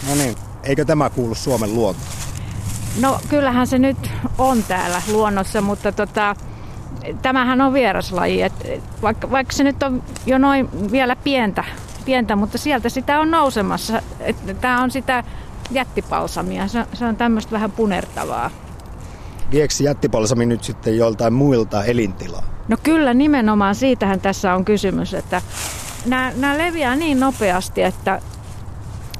No 0.08 0.14
niin, 0.14 0.36
eikö 0.62 0.84
tämä 0.84 1.10
kuulu 1.10 1.34
Suomen 1.34 1.74
luontoon? 1.74 2.06
No 3.00 3.20
kyllähän 3.28 3.66
se 3.66 3.78
nyt 3.78 4.10
on 4.38 4.62
täällä 4.62 5.02
luonnossa, 5.08 5.60
mutta 5.60 5.92
tota, 5.92 6.36
tämähän 7.22 7.60
on 7.60 7.72
vieraslaji, 7.72 8.42
että 8.42 8.68
vaikka, 9.02 9.30
vaikka 9.30 9.52
se 9.52 9.64
nyt 9.64 9.82
on 9.82 10.02
jo 10.26 10.38
noin 10.38 10.90
vielä 10.92 11.16
pientä, 11.16 11.64
pientä 12.04 12.36
mutta 12.36 12.58
sieltä 12.58 12.88
sitä 12.88 13.20
on 13.20 13.30
nousemassa. 13.30 14.02
Tämä 14.60 14.82
on 14.82 14.90
sitä 14.90 15.24
jättipalsamia, 15.70 16.68
se, 16.68 16.86
se 16.92 17.04
on 17.04 17.16
tämmöistä 17.16 17.52
vähän 17.52 17.72
punertavaa. 17.72 18.50
Viekö 19.50 19.74
jättipalsami 19.82 20.46
nyt 20.46 20.64
sitten 20.64 20.96
joltain 20.96 21.32
muilta 21.32 21.84
elintilaa? 21.84 22.42
No 22.68 22.76
kyllä, 22.82 23.14
nimenomaan 23.14 23.74
siitähän 23.74 24.20
tässä 24.20 24.54
on 24.54 24.64
kysymys, 24.64 25.14
että 25.14 25.42
nämä, 26.06 26.32
nämä 26.36 26.58
leviää 26.58 26.96
niin 26.96 27.20
nopeasti, 27.20 27.82
että, 27.82 28.20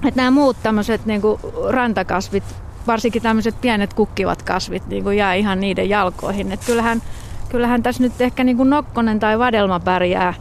että 0.08 0.20
nämä 0.20 0.30
muut 0.30 0.56
tämmöiset 0.62 1.06
niin 1.06 1.22
rantakasvit, 1.68 2.44
varsinkin 2.86 3.22
tämmöiset 3.22 3.60
pienet 3.60 3.94
kukkivat 3.94 4.42
kasvit 4.42 4.86
niin 4.86 5.04
kuin 5.04 5.16
jää 5.16 5.34
ihan 5.34 5.60
niiden 5.60 5.88
jalkoihin. 5.88 6.52
Että 6.52 6.66
kyllähän, 6.66 7.02
kyllähän 7.48 7.82
tässä 7.82 8.02
nyt 8.02 8.20
ehkä 8.20 8.44
niin 8.44 8.56
kuin 8.56 8.70
nokkonen 8.70 9.20
tai 9.20 9.38
vadelma 9.38 9.80
pärjää, 9.80 10.34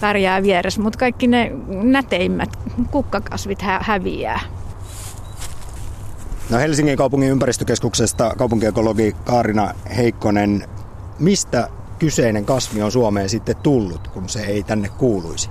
pärjää 0.00 0.42
vieressä, 0.42 0.80
mutta 0.80 0.98
kaikki 0.98 1.26
ne 1.26 1.52
näteimmät 1.68 2.50
kukkakasvit 2.90 3.62
hä- 3.62 3.80
häviää. 3.82 4.40
No 6.50 6.58
Helsingin 6.58 6.96
kaupungin 6.96 7.30
ympäristökeskuksesta 7.30 8.34
kaupunkiekologi 8.38 9.16
Kaarina 9.24 9.74
Heikkonen, 9.96 10.64
mistä 11.18 11.68
kyseinen 11.98 12.44
kasvi 12.44 12.82
on 12.82 12.92
Suomeen 12.92 13.28
sitten 13.28 13.56
tullut, 13.56 14.08
kun 14.08 14.28
se 14.28 14.40
ei 14.40 14.62
tänne 14.62 14.88
kuuluisi? 14.88 15.50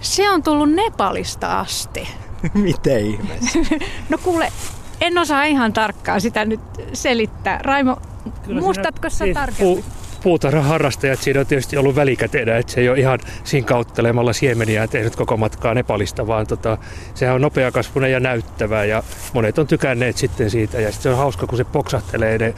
Se 0.00 0.30
on 0.30 0.42
tullut 0.42 0.72
Nepalista 0.72 1.60
asti. 1.60 2.08
Miten 2.54 3.06
ihmeessä? 3.06 3.58
no 4.10 4.18
kuule, 4.18 4.52
en 5.00 5.18
osaa 5.18 5.44
ihan 5.44 5.72
tarkkaan 5.72 6.20
sitä 6.20 6.44
nyt 6.44 6.60
selittää. 6.92 7.58
Raimo, 7.62 7.96
Kyllä 8.44 8.60
muistatko 8.60 9.10
sä 9.10 9.24
siis 9.24 9.34
tarkemmin? 9.34 9.84
Puutarhaharrastajat 10.22 11.18
siinä 11.18 11.40
on 11.40 11.46
tietysti 11.46 11.76
ollut 11.76 11.96
välikäteenä, 11.96 12.56
että 12.56 12.72
se 12.72 12.80
ei 12.80 12.88
ole 12.88 12.98
ihan 12.98 13.18
sinkauttelemalla 13.44 14.32
siemeniä 14.32 14.86
tehnyt 14.86 15.16
koko 15.16 15.36
matkaa 15.36 15.74
Nepalista, 15.74 16.26
vaan 16.26 16.46
tota, 16.46 16.78
sehän 17.14 17.34
on 17.34 17.40
nopeakasvunen 17.40 18.12
ja 18.12 18.20
näyttävä 18.20 18.84
ja 18.84 19.02
monet 19.34 19.58
on 19.58 19.66
tykänneet 19.66 20.16
sitten 20.16 20.50
siitä 20.50 20.80
ja 20.80 20.92
sitten 20.92 21.02
se 21.02 21.10
on 21.10 21.16
hauska, 21.16 21.46
kun 21.46 21.58
se 21.58 21.64
poksahtelee 21.64 22.38
ne 22.38 22.54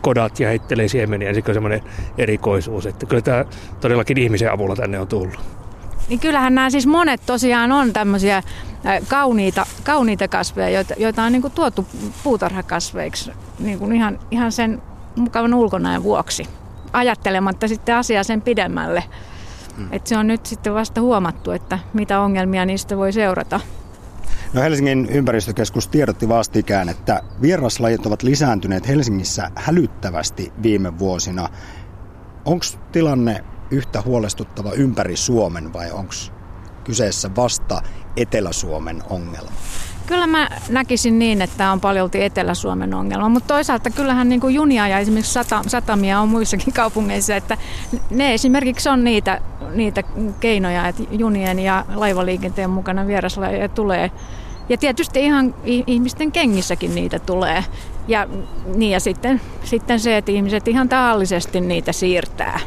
kodat 0.00 0.40
ja 0.40 0.48
heittelee 0.48 0.88
siemeniä, 0.88 1.32
niin 1.32 1.44
se 1.44 1.50
on 1.50 1.54
semmoinen 1.54 1.82
erikoisuus, 2.18 2.86
että 2.86 3.06
kyllä 3.06 3.22
tämä 3.22 3.44
todellakin 3.80 4.18
ihmisen 4.18 4.52
avulla 4.52 4.76
tänne 4.76 5.00
on 5.00 5.08
tullut. 5.08 5.40
Niin 6.08 6.20
kyllähän 6.20 6.54
nämä 6.54 6.70
siis 6.70 6.86
monet 6.86 7.20
tosiaan 7.26 7.72
on 7.72 7.92
tämmöisiä 7.92 8.42
kauniita, 9.08 9.66
kauniita 9.84 10.28
kasveja, 10.28 10.70
joita, 10.70 10.94
joita 10.96 11.22
on 11.22 11.32
niin 11.32 11.52
tuotu 11.54 11.86
puutarhakasveiksi 12.24 13.30
niin 13.58 13.92
ihan, 13.92 14.18
ihan 14.30 14.52
sen 14.52 14.82
mukavan 15.16 15.54
ulkonäön 15.54 16.02
vuoksi 16.02 16.46
ajattelematta 16.92 17.68
sitten 17.68 17.96
asiaa 17.96 18.22
sen 18.22 18.42
pidemmälle. 18.42 19.04
Hmm. 19.76 19.88
Et 19.92 20.06
se 20.06 20.16
on 20.16 20.26
nyt 20.26 20.46
sitten 20.46 20.74
vasta 20.74 21.00
huomattu, 21.00 21.50
että 21.50 21.78
mitä 21.92 22.20
ongelmia 22.20 22.64
niistä 22.64 22.96
voi 22.96 23.12
seurata. 23.12 23.60
No 24.52 24.62
Helsingin 24.62 25.06
ympäristökeskus 25.06 25.88
tiedotti 25.88 26.28
vastikään, 26.28 26.88
että 26.88 27.22
vieraslajit 27.42 28.06
ovat 28.06 28.22
lisääntyneet 28.22 28.88
Helsingissä 28.88 29.50
hälyttävästi 29.54 30.52
viime 30.62 30.98
vuosina. 30.98 31.48
Onko 32.44 32.64
tilanne 32.92 33.44
yhtä 33.70 34.02
huolestuttava 34.02 34.72
ympäri 34.72 35.16
Suomen 35.16 35.72
vai 35.72 35.90
onko 35.90 36.14
kyseessä 36.84 37.30
vasta 37.36 37.82
Etelä-Suomen 38.16 39.02
ongelma? 39.10 39.50
Kyllä 40.08 40.26
mä 40.26 40.48
näkisin 40.68 41.18
niin, 41.18 41.42
että 41.42 41.72
on 41.72 41.80
paljolti 41.80 42.22
Etelä-Suomen 42.22 42.94
ongelma, 42.94 43.28
mutta 43.28 43.54
toisaalta 43.54 43.90
kyllähän 43.90 44.28
niin 44.28 44.40
kuin 44.40 44.54
junia 44.54 44.88
ja 44.88 44.98
esimerkiksi 44.98 45.32
sata, 45.32 45.62
satamia 45.66 46.20
on 46.20 46.28
muissakin 46.28 46.72
kaupungeissa, 46.82 47.36
että 47.36 47.56
ne 48.10 48.34
esimerkiksi 48.34 48.88
on 48.88 49.04
niitä, 49.04 49.40
niitä 49.74 50.02
keinoja, 50.40 50.88
että 50.88 51.02
junien 51.10 51.58
ja 51.58 51.84
laivaliikenteen 51.94 52.70
mukana 52.70 53.06
vieraslajeja 53.06 53.68
tulee. 53.68 54.10
Ja 54.68 54.78
tietysti 54.78 55.24
ihan 55.24 55.54
ihmisten 55.64 56.32
kengissäkin 56.32 56.94
niitä 56.94 57.18
tulee. 57.18 57.64
Ja, 58.08 58.28
niin 58.74 58.92
ja 58.92 59.00
sitten, 59.00 59.40
sitten 59.64 60.00
se, 60.00 60.16
että 60.16 60.32
ihmiset 60.32 60.68
ihan 60.68 60.88
tahallisesti 60.88 61.60
niitä 61.60 61.92
siirtää. 61.92 62.60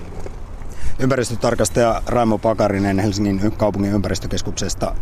Ympäristötarkastaja 1.00 2.02
Raimo 2.06 2.38
Pakarinen 2.38 3.00
Helsingin 3.00 3.52
kaupungin 3.58 3.94
ympäristökeskuksesta 3.94 4.96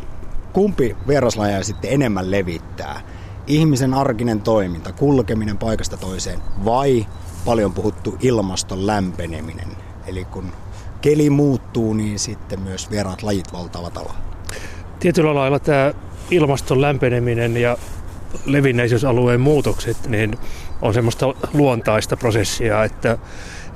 Kumpi 0.54 0.98
vieraslajeja 1.08 1.64
sitten 1.64 1.92
enemmän 1.92 2.32
levittää? 2.32 3.02
Ihmisen 3.48 3.94
arkinen 3.94 4.42
toiminta, 4.42 4.94
kulkeminen 4.94 5.58
paikasta 5.58 5.98
toiseen 5.98 6.40
vai 6.66 7.06
paljon 7.46 7.74
puhuttu 7.74 8.18
ilmaston 8.22 8.88
lämpeneminen? 8.88 9.68
Eli 10.08 10.26
kun 10.26 10.52
keli 11.02 11.30
muuttuu, 11.30 11.94
niin 11.94 12.20
sitten 12.20 12.62
myös 12.62 12.92
vieraat 12.92 13.24
lajit 13.24 13.54
valtaavat 13.54 13.98
alaa. 13.98 14.18
Tietyllä 15.00 15.36
lailla 15.36 15.60
tämä 15.60 15.94
ilmaston 16.32 16.82
lämpeneminen 16.82 17.58
ja 17.58 17.78
levinneisyysalueen 18.46 19.42
muutokset 19.42 20.08
niin 20.08 20.38
on 20.82 20.94
semmoista 20.94 21.26
luontaista 21.54 22.18
prosessia, 22.18 22.84
että 22.84 23.18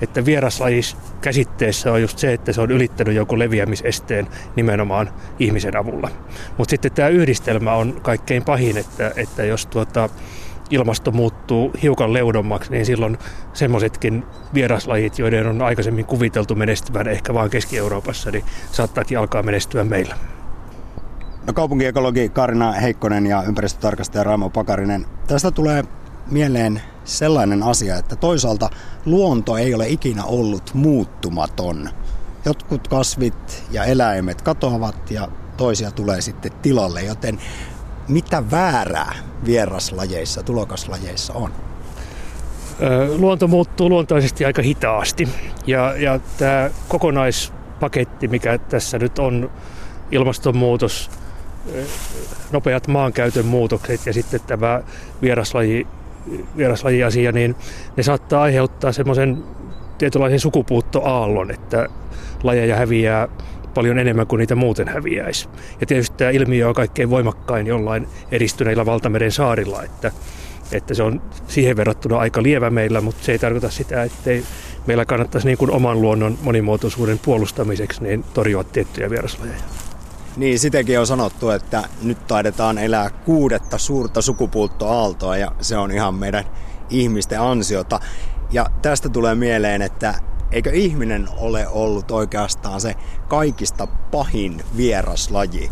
että 0.03 0.25
vieraslajis 0.25 0.97
käsitteessä 1.21 1.91
on 1.91 2.01
just 2.01 2.17
se, 2.17 2.33
että 2.33 2.53
se 2.53 2.61
on 2.61 2.71
ylittänyt 2.71 3.15
joku 3.15 3.39
leviämisesteen 3.39 4.27
nimenomaan 4.55 5.09
ihmisen 5.39 5.77
avulla. 5.77 6.09
Mutta 6.57 6.69
sitten 6.69 6.91
tämä 6.91 7.07
yhdistelmä 7.07 7.73
on 7.73 8.01
kaikkein 8.01 8.43
pahin, 8.43 8.77
että, 8.77 9.11
että 9.15 9.43
jos 9.43 9.65
tuota, 9.65 10.09
ilmasto 10.69 11.11
muuttuu 11.11 11.71
hiukan 11.81 12.13
leudommaksi, 12.13 12.71
niin 12.71 12.85
silloin 12.85 13.17
semmoisetkin 13.53 14.23
vieraslajit, 14.53 15.19
joiden 15.19 15.47
on 15.47 15.61
aikaisemmin 15.61 16.05
kuviteltu 16.05 16.55
menestyvän 16.55 17.07
ehkä 17.07 17.33
vain 17.33 17.49
Keski-Euroopassa, 17.49 18.31
niin 18.31 18.45
saattaakin 18.71 19.19
alkaa 19.19 19.43
menestyä 19.43 19.83
meillä. 19.83 20.15
No 21.47 21.53
kaupunkiekologi 21.53 22.29
Karina 22.29 22.71
Heikkonen 22.71 23.27
ja 23.27 23.43
ympäristötarkastaja 23.43 24.23
Raimo 24.23 24.49
Pakarinen. 24.49 25.05
Tästä 25.27 25.51
tulee 25.51 25.83
mieleen 26.31 26.81
sellainen 27.05 27.63
asia, 27.63 27.97
että 27.97 28.15
toisaalta 28.15 28.69
luonto 29.05 29.57
ei 29.57 29.73
ole 29.73 29.87
ikinä 29.87 30.23
ollut 30.23 30.73
muuttumaton. 30.73 31.89
Jotkut 32.45 32.87
kasvit 32.87 33.63
ja 33.71 33.83
eläimet 33.83 34.41
katoavat 34.41 35.11
ja 35.11 35.27
toisia 35.57 35.91
tulee 35.91 36.21
sitten 36.21 36.51
tilalle, 36.61 37.01
joten 37.01 37.39
mitä 38.07 38.51
väärää 38.51 39.15
vieraslajeissa, 39.45 40.43
tulokaslajeissa 40.43 41.33
on? 41.33 41.51
Luonto 43.17 43.47
muuttuu 43.47 43.89
luontaisesti 43.89 44.45
aika 44.45 44.61
hitaasti 44.61 45.29
ja, 45.67 45.93
ja 45.97 46.19
tämä 46.37 46.69
kokonaispaketti, 46.87 48.27
mikä 48.27 48.57
tässä 48.57 48.99
nyt 48.99 49.19
on, 49.19 49.51
ilmastonmuutos, 50.11 51.11
nopeat 52.51 52.87
maankäytön 52.87 53.45
muutokset 53.45 54.05
ja 54.05 54.13
sitten 54.13 54.39
tämä 54.47 54.81
vieraslaji 55.21 55.87
vieraslajiasia, 56.57 57.31
niin 57.31 57.55
ne 57.97 58.03
saattaa 58.03 58.41
aiheuttaa 58.41 58.91
semmoisen 58.91 59.43
tietynlaisen 59.97 60.39
sukupuuttoaallon, 60.39 61.51
että 61.51 61.87
lajeja 62.43 62.75
häviää 62.75 63.27
paljon 63.73 63.99
enemmän 63.99 64.27
kuin 64.27 64.39
niitä 64.39 64.55
muuten 64.55 64.87
häviäisi. 64.87 65.49
Ja 65.81 65.87
tietysti 65.87 66.17
tämä 66.17 66.31
ilmiö 66.31 66.67
on 66.67 66.73
kaikkein 66.73 67.09
voimakkain 67.09 67.67
jollain 67.67 68.07
edistyneillä 68.31 68.85
valtameren 68.85 69.31
saarilla, 69.31 69.83
että, 69.83 70.11
että 70.71 70.93
se 70.93 71.03
on 71.03 71.21
siihen 71.47 71.77
verrattuna 71.77 72.17
aika 72.17 72.43
lievä 72.43 72.69
meillä, 72.69 73.01
mutta 73.01 73.23
se 73.23 73.31
ei 73.31 73.39
tarkoita 73.39 73.69
sitä, 73.69 74.03
että 74.03 74.29
meillä 74.87 75.05
kannattaisi 75.05 75.47
niin 75.47 75.57
kuin 75.57 75.71
oman 75.71 76.01
luonnon 76.01 76.37
monimuotoisuuden 76.41 77.19
puolustamiseksi 77.19 78.03
niin 78.03 78.25
torjua 78.33 78.63
tiettyjä 78.63 79.09
vieraslajeja. 79.09 79.82
Niin, 80.37 80.59
sitäkin 80.59 80.99
on 80.99 81.07
sanottu, 81.07 81.49
että 81.49 81.83
nyt 82.01 82.27
taidetaan 82.27 82.77
elää 82.77 83.09
kuudetta 83.09 83.77
suurta 83.77 84.21
sukupuuttoaaltoa 84.21 85.37
ja 85.37 85.51
se 85.61 85.77
on 85.77 85.91
ihan 85.91 86.15
meidän 86.15 86.43
ihmisten 86.89 87.41
ansiota. 87.41 87.99
Ja 88.51 88.65
tästä 88.81 89.09
tulee 89.09 89.35
mieleen, 89.35 89.81
että 89.81 90.13
eikö 90.51 90.71
ihminen 90.71 91.27
ole 91.37 91.67
ollut 91.67 92.11
oikeastaan 92.11 92.81
se 92.81 92.95
kaikista 93.27 93.87
pahin 93.87 94.63
vieraslaji 94.77 95.71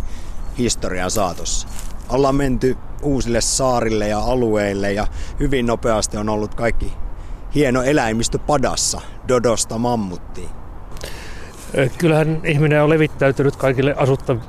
historian 0.58 1.12
saatossa? 1.12 1.68
Ollaan 2.10 2.36
menty 2.36 2.78
uusille 3.02 3.42
saarille 3.42 4.08
ja 4.08 4.20
alueille 4.20 4.94
ja 4.94 5.08
hyvin 5.40 5.66
nopeasti 5.66 6.18
on 6.18 6.30
ollut 6.30 6.56
kaikki 6.56 6.94
hieno 7.56 7.84
eläimistö 7.84 8.40
padassa, 8.40 9.02
Dodosta 9.28 9.78
mammuttiin. 9.78 10.61
Kyllähän 11.98 12.42
ihminen 12.46 12.84
on 12.84 12.90
levittäytynyt 12.90 13.56
kaikille 13.56 13.96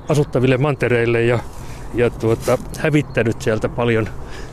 asuttaville 0.09 0.59
mantereille 0.59 1.23
ja, 1.23 1.39
ja 1.95 2.11
tuota, 2.11 2.59
hävittänyt 2.79 3.43
sieltä 3.43 3.68
paljon 3.68 4.09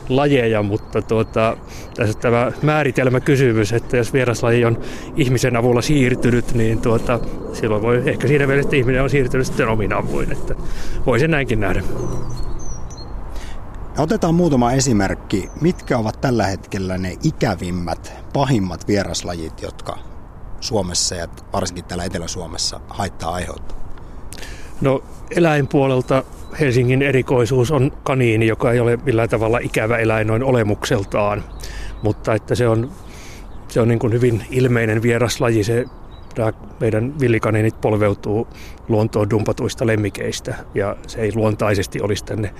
lajeja, 0.08 0.62
mutta 0.62 1.02
tuota, 1.02 1.56
tässä 1.96 2.18
tämä 2.18 2.52
määritelmäkysymys, 2.62 3.72
että 3.72 3.96
jos 3.96 4.12
vieraslaji 4.12 4.64
on 4.64 4.78
ihmisen 5.16 5.56
avulla 5.56 5.82
siirtynyt, 5.82 6.54
niin 6.54 6.80
tuota, 6.80 7.20
silloin 7.52 7.82
voi 7.82 8.02
ehkä 8.06 8.28
siinä 8.28 8.46
mielessä, 8.46 8.66
että 8.66 8.76
ihminen 8.76 9.02
on 9.02 9.10
siirtynyt 9.10 9.46
sitten 9.46 9.68
omin 9.68 9.92
avuin, 9.92 10.32
että 10.32 10.54
voi 11.06 11.20
sen 11.20 11.30
näinkin 11.30 11.60
nähdä. 11.60 11.82
Otetaan 13.98 14.34
muutama 14.34 14.72
esimerkki. 14.72 15.50
Mitkä 15.60 15.98
ovat 15.98 16.20
tällä 16.20 16.46
hetkellä 16.46 16.98
ne 16.98 17.16
ikävimmät, 17.22 18.12
pahimmat 18.32 18.88
vieraslajit, 18.88 19.62
jotka 19.62 20.09
Suomessa 20.60 21.14
ja 21.14 21.28
varsinkin 21.52 21.84
täällä 21.84 22.04
Etelä-Suomessa 22.04 22.80
haittaa 22.88 23.32
aiheuttaa? 23.32 23.78
No 24.80 25.02
eläinpuolelta 25.30 26.24
Helsingin 26.60 27.02
erikoisuus 27.02 27.70
on 27.70 27.92
kaniini, 28.02 28.46
joka 28.46 28.72
ei 28.72 28.80
ole 28.80 28.98
millään 29.04 29.28
tavalla 29.28 29.58
ikävä 29.58 29.98
eläin 29.98 30.26
noin 30.26 30.44
olemukseltaan, 30.44 31.44
mutta 32.02 32.34
että 32.34 32.54
se 32.54 32.68
on, 32.68 32.90
se 33.68 33.80
on 33.80 33.88
niin 33.88 33.98
kuin 33.98 34.12
hyvin 34.12 34.44
ilmeinen 34.50 35.02
vieraslaji. 35.02 35.64
Se 35.64 35.84
nämä 36.38 36.52
meidän 36.80 37.20
villikaniinit 37.20 37.80
polveutuu 37.80 38.48
luontoon 38.88 39.30
dumpatuista 39.30 39.86
lemmikeistä 39.86 40.54
ja 40.74 40.96
se 41.06 41.20
ei 41.20 41.32
luontaisesti 41.34 42.00
olisi 42.02 42.24
tänne 42.24 42.54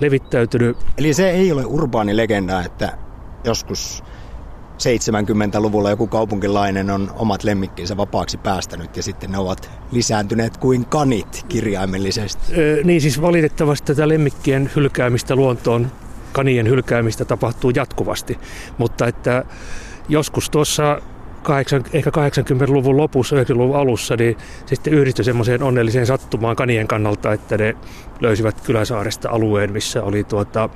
levittäytynyt. 0.00 0.76
Eli 0.98 1.14
se 1.14 1.30
ei 1.30 1.52
ole 1.52 1.64
urbaani 1.64 2.16
legenda, 2.16 2.62
että 2.62 2.98
joskus 3.44 4.04
70-luvulla 4.78 5.90
joku 5.90 6.06
kaupunkilainen 6.06 6.90
on 6.90 7.10
omat 7.16 7.44
lemmikkinsä 7.44 7.96
vapaaksi 7.96 8.38
päästänyt 8.38 8.96
ja 8.96 9.02
sitten 9.02 9.32
ne 9.32 9.38
ovat 9.38 9.70
lisääntyneet 9.92 10.56
kuin 10.56 10.84
kanit 10.84 11.46
kirjaimellisesti. 11.48 12.54
Öö, 12.58 12.82
niin 12.84 13.00
siis 13.00 13.20
valitettavasti 13.20 13.86
tätä 13.86 14.08
lemmikkien 14.08 14.70
hylkäämistä 14.76 15.36
luontoon, 15.36 15.90
kanien 16.32 16.68
hylkäämistä 16.68 17.24
tapahtuu 17.24 17.70
jatkuvasti, 17.70 18.38
mutta 18.78 19.06
että 19.06 19.44
joskus 20.08 20.50
tuossa 20.50 21.00
8, 21.42 21.84
ehkä 21.92 22.10
80-luvun 22.10 22.96
lopussa, 22.96 23.36
90-luvun 23.36 23.76
alussa, 23.76 24.16
niin 24.16 24.36
sitten 24.66 24.92
yhdistyi 24.92 25.24
semmoiseen 25.24 25.62
onnelliseen 25.62 26.06
sattumaan 26.06 26.56
kanien 26.56 26.88
kannalta, 26.88 27.32
että 27.32 27.58
ne 27.58 27.76
löysivät 28.20 28.60
Kyläsaaresta 28.60 29.30
alueen, 29.30 29.72
missä 29.72 30.02
oli 30.02 30.24
tuota, 30.24 30.68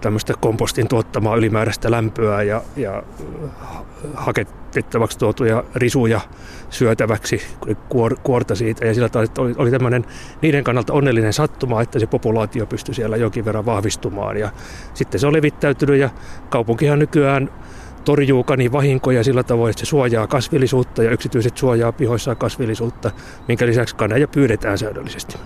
tämmöistä 0.00 0.34
kompostin 0.40 0.88
tuottamaa 0.88 1.36
ylimääräistä 1.36 1.90
lämpöä 1.90 2.42
ja, 2.42 2.62
ja 2.76 3.02
haketettavaksi 4.14 5.18
tuotuja 5.18 5.64
risuja 5.74 6.20
syötäväksi, 6.70 7.42
kuor, 7.88 8.16
kuorta 8.22 8.54
siitä. 8.54 8.86
Ja 8.86 8.94
sillä 8.94 9.08
tavalla 9.08 9.32
oli, 9.38 9.54
oli 9.58 9.70
tämmöinen 9.70 10.04
niiden 10.42 10.64
kannalta 10.64 10.92
onnellinen 10.92 11.32
sattuma, 11.32 11.82
että 11.82 11.98
se 11.98 12.06
populaatio 12.06 12.66
pystyi 12.66 12.94
siellä 12.94 13.16
jonkin 13.16 13.44
verran 13.44 13.66
vahvistumaan. 13.66 14.36
Ja 14.36 14.50
sitten 14.94 15.20
se 15.20 15.26
on 15.26 15.32
levittäytynyt 15.32 16.00
ja 16.00 16.10
kaupunkihan 16.48 16.98
nykyään 16.98 17.50
torjuu 18.04 18.44
kanin 18.44 18.72
vahinkoja 18.72 19.24
sillä 19.24 19.42
tavoin, 19.42 19.70
että 19.70 19.80
se 19.80 19.86
suojaa 19.86 20.26
kasvillisuutta 20.26 21.02
ja 21.02 21.10
yksityiset 21.10 21.56
suojaa 21.56 21.92
pihoissaan 21.92 22.36
kasvillisuutta, 22.36 23.10
minkä 23.48 23.66
lisäksi 23.66 23.96
kaneja 23.96 24.28
pyydetään 24.28 24.78
säännöllisesti. 24.78 25.38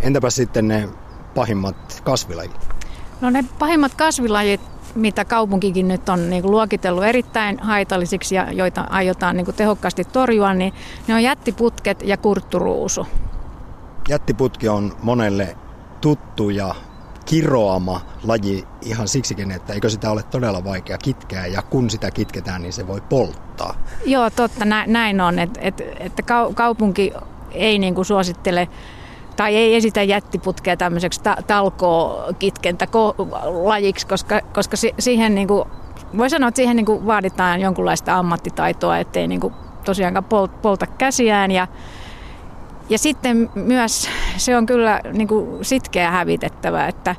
Entäpä 0.00 0.30
sitten 0.30 0.68
ne 0.68 0.88
pahimmat 1.34 2.02
kasvilajit? 2.04 2.81
No 3.22 3.30
ne 3.30 3.44
pahimmat 3.58 3.94
kasvilajit, 3.94 4.60
mitä 4.94 5.24
kaupunkikin 5.24 5.88
nyt 5.88 6.08
on 6.08 6.30
niin 6.30 6.42
kuin 6.42 6.52
luokitellut 6.52 7.04
erittäin 7.04 7.58
haitallisiksi 7.58 8.34
ja 8.34 8.52
joita 8.52 8.80
aiotaan 8.90 9.36
niin 9.36 9.44
kuin 9.44 9.54
tehokkaasti 9.54 10.04
torjua, 10.04 10.54
niin 10.54 10.72
ne 11.08 11.14
on 11.14 11.22
jättiputket 11.22 12.02
ja 12.04 12.16
kurtturuusu. 12.16 13.06
Jättiputki 14.08 14.68
on 14.68 14.92
monelle 15.02 15.56
tuttu 16.00 16.50
ja 16.50 16.74
kiroama 17.24 18.00
laji 18.24 18.64
ihan 18.80 19.08
siksikin, 19.08 19.50
että 19.50 19.72
eikö 19.72 19.90
sitä 19.90 20.10
ole 20.10 20.22
todella 20.22 20.64
vaikea 20.64 20.98
kitkeä 20.98 21.46
ja 21.46 21.62
kun 21.62 21.90
sitä 21.90 22.10
kitketään, 22.10 22.62
niin 22.62 22.72
se 22.72 22.86
voi 22.86 23.00
polttaa. 23.00 23.74
Joo, 24.06 24.30
totta, 24.30 24.64
näin 24.86 25.20
on, 25.20 25.38
että, 25.38 25.60
että, 25.62 25.84
että 26.00 26.22
kaupunki 26.54 27.12
ei 27.50 27.78
niin 27.78 27.94
kuin 27.94 28.04
suosittele 28.04 28.68
tai 29.36 29.56
ei 29.56 29.74
esitä 29.74 30.02
jättiputkea 30.02 30.76
tämmöiseksi 30.76 31.22
ta- 31.22 31.36
talkoo-kitkentä-lajiksi, 31.46 34.06
koska, 34.06 34.40
koska 34.54 34.76
siihen 34.98 35.34
niin 35.34 35.48
kuin, 35.48 35.64
voi 36.18 36.30
sanoa, 36.30 36.48
että 36.48 36.56
siihen 36.56 36.76
niin 36.76 36.86
kuin 36.86 37.06
vaaditaan 37.06 37.60
jonkunlaista 37.60 38.18
ammattitaitoa, 38.18 38.98
ettei 38.98 39.28
niin 39.28 39.40
kuin 39.40 39.54
tosiaankaan 39.84 40.24
polta 40.62 40.86
käsiään 40.86 41.50
ja 41.50 41.68
ja 42.88 42.98
sitten 42.98 43.50
myös 43.54 44.10
se 44.36 44.56
on 44.56 44.66
kyllä 44.66 45.00
niin 45.12 45.28
kuin 45.28 45.64
sitkeä 45.64 46.10
hävitettävä, 46.10 46.86
että 46.86 47.16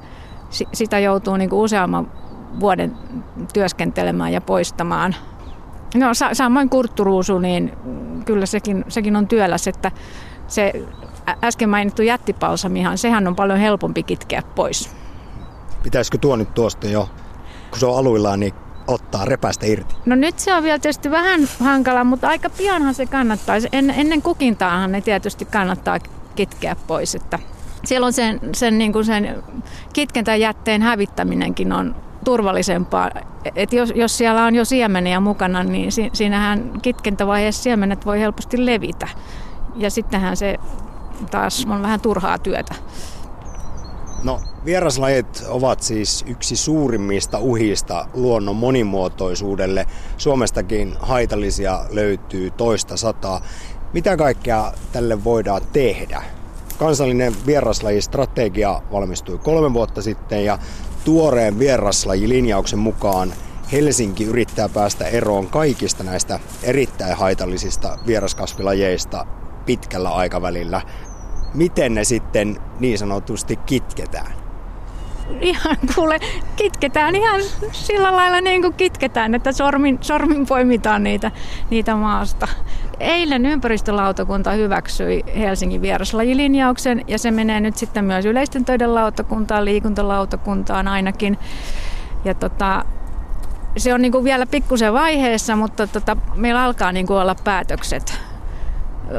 sitä 0.73 0.99
joutuu 0.99 1.37
niin 1.37 1.49
kuin 1.49 1.59
useamman 1.59 2.11
vuoden 2.59 2.97
työskentelemään 3.53 4.33
ja 4.33 4.41
poistamaan. 4.41 5.15
No 5.95 6.07
samoin 6.33 6.69
kurtturuusu, 6.69 7.39
niin 7.39 7.71
kyllä 8.25 8.45
sekin, 8.45 8.85
sekin 8.87 9.15
on 9.15 9.27
työläs, 9.27 9.67
että 9.67 9.91
se 10.47 10.73
äsken 11.43 11.69
mainittu 11.69 12.01
jättipalsamihan, 12.01 12.97
sehän 12.97 13.27
on 13.27 13.35
paljon 13.35 13.59
helpompi 13.59 14.03
kitkeä 14.03 14.41
pois. 14.55 14.89
Pitäisikö 15.83 16.17
tuo 16.17 16.35
nyt 16.35 16.53
tuosta 16.53 16.87
jo, 16.87 17.09
kun 17.69 17.79
se 17.79 17.85
on 17.85 17.97
aluillaan, 17.97 18.39
niin 18.39 18.53
ottaa 18.87 19.25
repästä 19.25 19.65
irti? 19.65 19.95
No 20.05 20.15
nyt 20.15 20.39
se 20.39 20.53
on 20.53 20.63
vielä 20.63 20.79
tietysti 20.79 21.11
vähän 21.11 21.41
hankala, 21.59 22.03
mutta 22.03 22.27
aika 22.27 22.49
pianhan 22.49 22.93
se 22.93 23.05
kannattaa. 23.05 23.55
En, 23.71 23.89
ennen 23.89 24.21
kukintaahan 24.21 24.91
ne 24.91 25.01
tietysti 25.01 25.45
kannattaa 25.45 25.99
kitkeä 26.35 26.75
pois, 26.87 27.15
että 27.15 27.39
siellä 27.85 28.07
on 28.07 28.13
sen, 28.13 28.39
sen, 28.53 28.77
niin 28.77 28.93
kuin 28.93 29.05
sen 29.05 29.43
kitkentäjätteen 29.93 30.81
hävittäminenkin 30.81 31.73
on 31.73 31.95
turvallisempaa. 32.25 33.09
Et 33.55 33.73
jos, 33.73 33.93
jos 33.95 34.17
siellä 34.17 34.45
on 34.45 34.55
jo 34.55 34.65
siemeniä 34.65 35.19
mukana, 35.19 35.63
niin 35.63 35.91
si, 35.91 36.09
siinähän 36.13 36.71
kitkentävaiheessa 36.81 37.63
siemenet 37.63 38.05
voi 38.05 38.19
helposti 38.19 38.65
levitä. 38.65 39.07
Ja 39.75 39.89
sittenhän 39.89 40.37
se 40.37 40.57
taas 41.25 41.65
on 41.69 41.81
vähän 41.81 42.01
turhaa 42.01 42.37
työtä. 42.37 42.75
No, 44.23 44.41
vieraslajit 44.65 45.43
ovat 45.47 45.81
siis 45.81 46.25
yksi 46.27 46.55
suurimmista 46.55 47.39
uhista 47.39 48.05
luonnon 48.13 48.55
monimuotoisuudelle. 48.55 49.85
Suomestakin 50.17 50.95
haitallisia 50.99 51.85
löytyy 51.89 52.51
toista 52.51 52.97
sataa. 52.97 53.41
Mitä 53.93 54.17
kaikkea 54.17 54.73
tälle 54.91 55.23
voidaan 55.23 55.61
tehdä? 55.73 56.23
Kansallinen 56.77 57.35
vieraslajistrategia 57.45 58.81
valmistui 58.91 59.37
kolme 59.37 59.73
vuotta 59.73 60.01
sitten 60.01 60.45
ja 60.45 60.59
tuoreen 61.05 61.59
vieraslajilinjauksen 61.59 62.79
mukaan 62.79 63.33
Helsinki 63.71 64.23
yrittää 64.23 64.69
päästä 64.69 65.07
eroon 65.07 65.47
kaikista 65.47 66.03
näistä 66.03 66.39
erittäin 66.63 67.17
haitallisista 67.17 67.97
vieraskasvilajeista 68.07 69.25
pitkällä 69.65 70.09
aikavälillä 70.09 70.81
miten 71.53 71.93
ne 71.93 72.03
sitten 72.03 72.57
niin 72.79 72.97
sanotusti 72.97 73.55
kitketään? 73.55 74.33
Ihan 75.41 75.77
kuule, 75.95 76.19
kitketään 76.55 77.15
ihan 77.15 77.41
sillä 77.71 78.15
lailla 78.15 78.41
niin 78.41 78.61
kuin 78.61 78.73
kitketään, 78.73 79.35
että 79.35 79.51
sormin, 79.51 79.97
sormin 80.01 80.45
poimitaan 80.45 81.03
niitä, 81.03 81.31
niitä 81.69 81.95
maasta. 81.95 82.47
Eilen 82.99 83.45
ympäristölautakunta 83.45 84.51
hyväksyi 84.51 85.23
Helsingin 85.37 85.81
vieraslajilinjauksen 85.81 87.01
ja 87.07 87.19
se 87.19 87.31
menee 87.31 87.59
nyt 87.59 87.77
sitten 87.77 88.05
myös 88.05 88.25
yleisten 88.25 88.65
töiden 88.65 88.95
lautakuntaan, 88.95 89.65
liikuntalautakuntaan 89.65 90.87
ainakin. 90.87 91.37
Ja 92.25 92.33
tota, 92.33 92.85
se 93.77 93.93
on 93.93 94.01
niin 94.01 94.11
kuin 94.11 94.23
vielä 94.23 94.45
pikkusen 94.45 94.93
vaiheessa, 94.93 95.55
mutta 95.55 95.87
tota, 95.87 96.17
meillä 96.35 96.63
alkaa 96.63 96.91
niin 96.91 97.07
kuin 97.07 97.17
olla 97.17 97.35
päätökset 97.43 98.19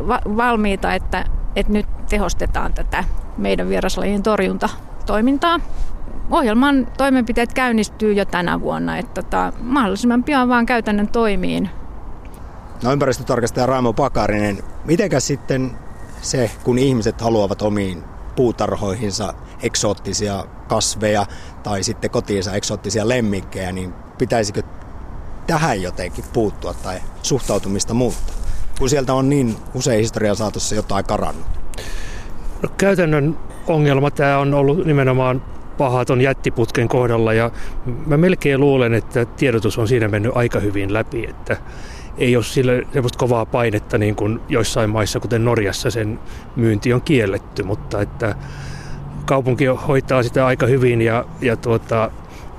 va- 0.09 0.37
valmiita, 0.37 0.95
että, 0.95 1.25
että 1.57 1.73
nyt 1.73 1.87
tehostetaan 2.15 2.73
tätä 2.73 3.05
meidän 3.39 3.69
vieraslajien 3.69 4.23
torjuntatoimintaa. 4.23 5.61
Ohjelman 6.31 6.87
toimenpiteet 6.97 7.53
käynnistyy 7.55 8.13
jo 8.13 8.25
tänä 8.25 8.61
vuonna, 8.61 8.99
että 8.99 9.23
tota, 9.23 9.53
mahdollisimman 9.61 10.25
pian 10.25 10.49
vaan 10.49 10.67
käytännön 10.67 11.09
toimiin. 11.09 11.71
No 12.83 12.93
ympäristötarkastaja 12.93 13.67
Raimo 13.67 13.93
Pakarinen, 13.93 14.65
mitenkäs 14.85 15.27
sitten 15.27 15.71
se, 16.23 16.51
kun 16.65 16.79
ihmiset 16.79 17.21
haluavat 17.21 17.63
omiin 17.63 18.05
puutarhoihinsa 18.37 19.35
eksoottisia 19.63 20.45
kasveja 20.69 21.27
tai 21.63 21.83
sitten 21.83 22.11
kotiinsa 22.11 22.53
eksoottisia 22.53 23.09
lemmikkejä, 23.09 23.73
niin 23.73 23.95
pitäisikö 24.19 24.63
tähän 25.47 25.83
jotenkin 25.83 26.25
puuttua 26.33 26.75
tai 26.75 27.01
suhtautumista 27.23 27.95
muuttaa? 27.95 28.37
Kun 28.79 28.91
sieltä 28.91 29.15
on 29.15 29.31
niin 29.31 29.57
usein 29.75 30.01
historian 30.01 30.37
saatossa 30.37 30.75
jotain 30.75 31.05
karannut. 31.05 31.64
No, 32.65 32.71
käytännön 32.79 33.37
ongelma 33.67 34.11
tämä 34.11 34.39
on 34.39 34.55
ollut 34.55 34.87
nimenomaan 34.87 35.43
pahaton 35.79 36.21
jättiputken 36.21 36.89
kohdalla 36.89 37.33
ja 37.33 37.51
mä 38.07 38.17
melkein 38.17 38.61
luulen, 38.61 38.95
että 38.95 39.25
tiedotus 39.25 39.79
on 39.79 39.89
siinä 39.89 40.09
mennyt 40.09 40.33
aika 40.35 40.61
hyvin 40.61 40.93
läpi, 40.93 41.27
että 41.29 41.57
ei 42.19 42.37
ole 42.37 42.45
sille 42.45 42.83
semmoista 42.93 43.19
kovaa 43.19 43.47
painetta 43.47 43.99
niin 43.99 44.17
kuin 44.17 44.41
joissain 44.49 44.91
maissa, 44.91 45.21
kuten 45.21 45.45
Norjassa 45.45 45.91
sen 45.91 46.19
myynti 46.57 46.93
on 46.93 47.03
kielletty, 47.03 47.63
mutta 47.63 48.01
että 48.01 48.35
kaupunki 49.25 49.65
hoitaa 49.65 50.23
sitä 50.23 50.47
aika 50.47 50.67
hyvin 50.67 51.03
ja, 51.03 51.25
ja 51.41 51.57
tuota, 51.57 52.11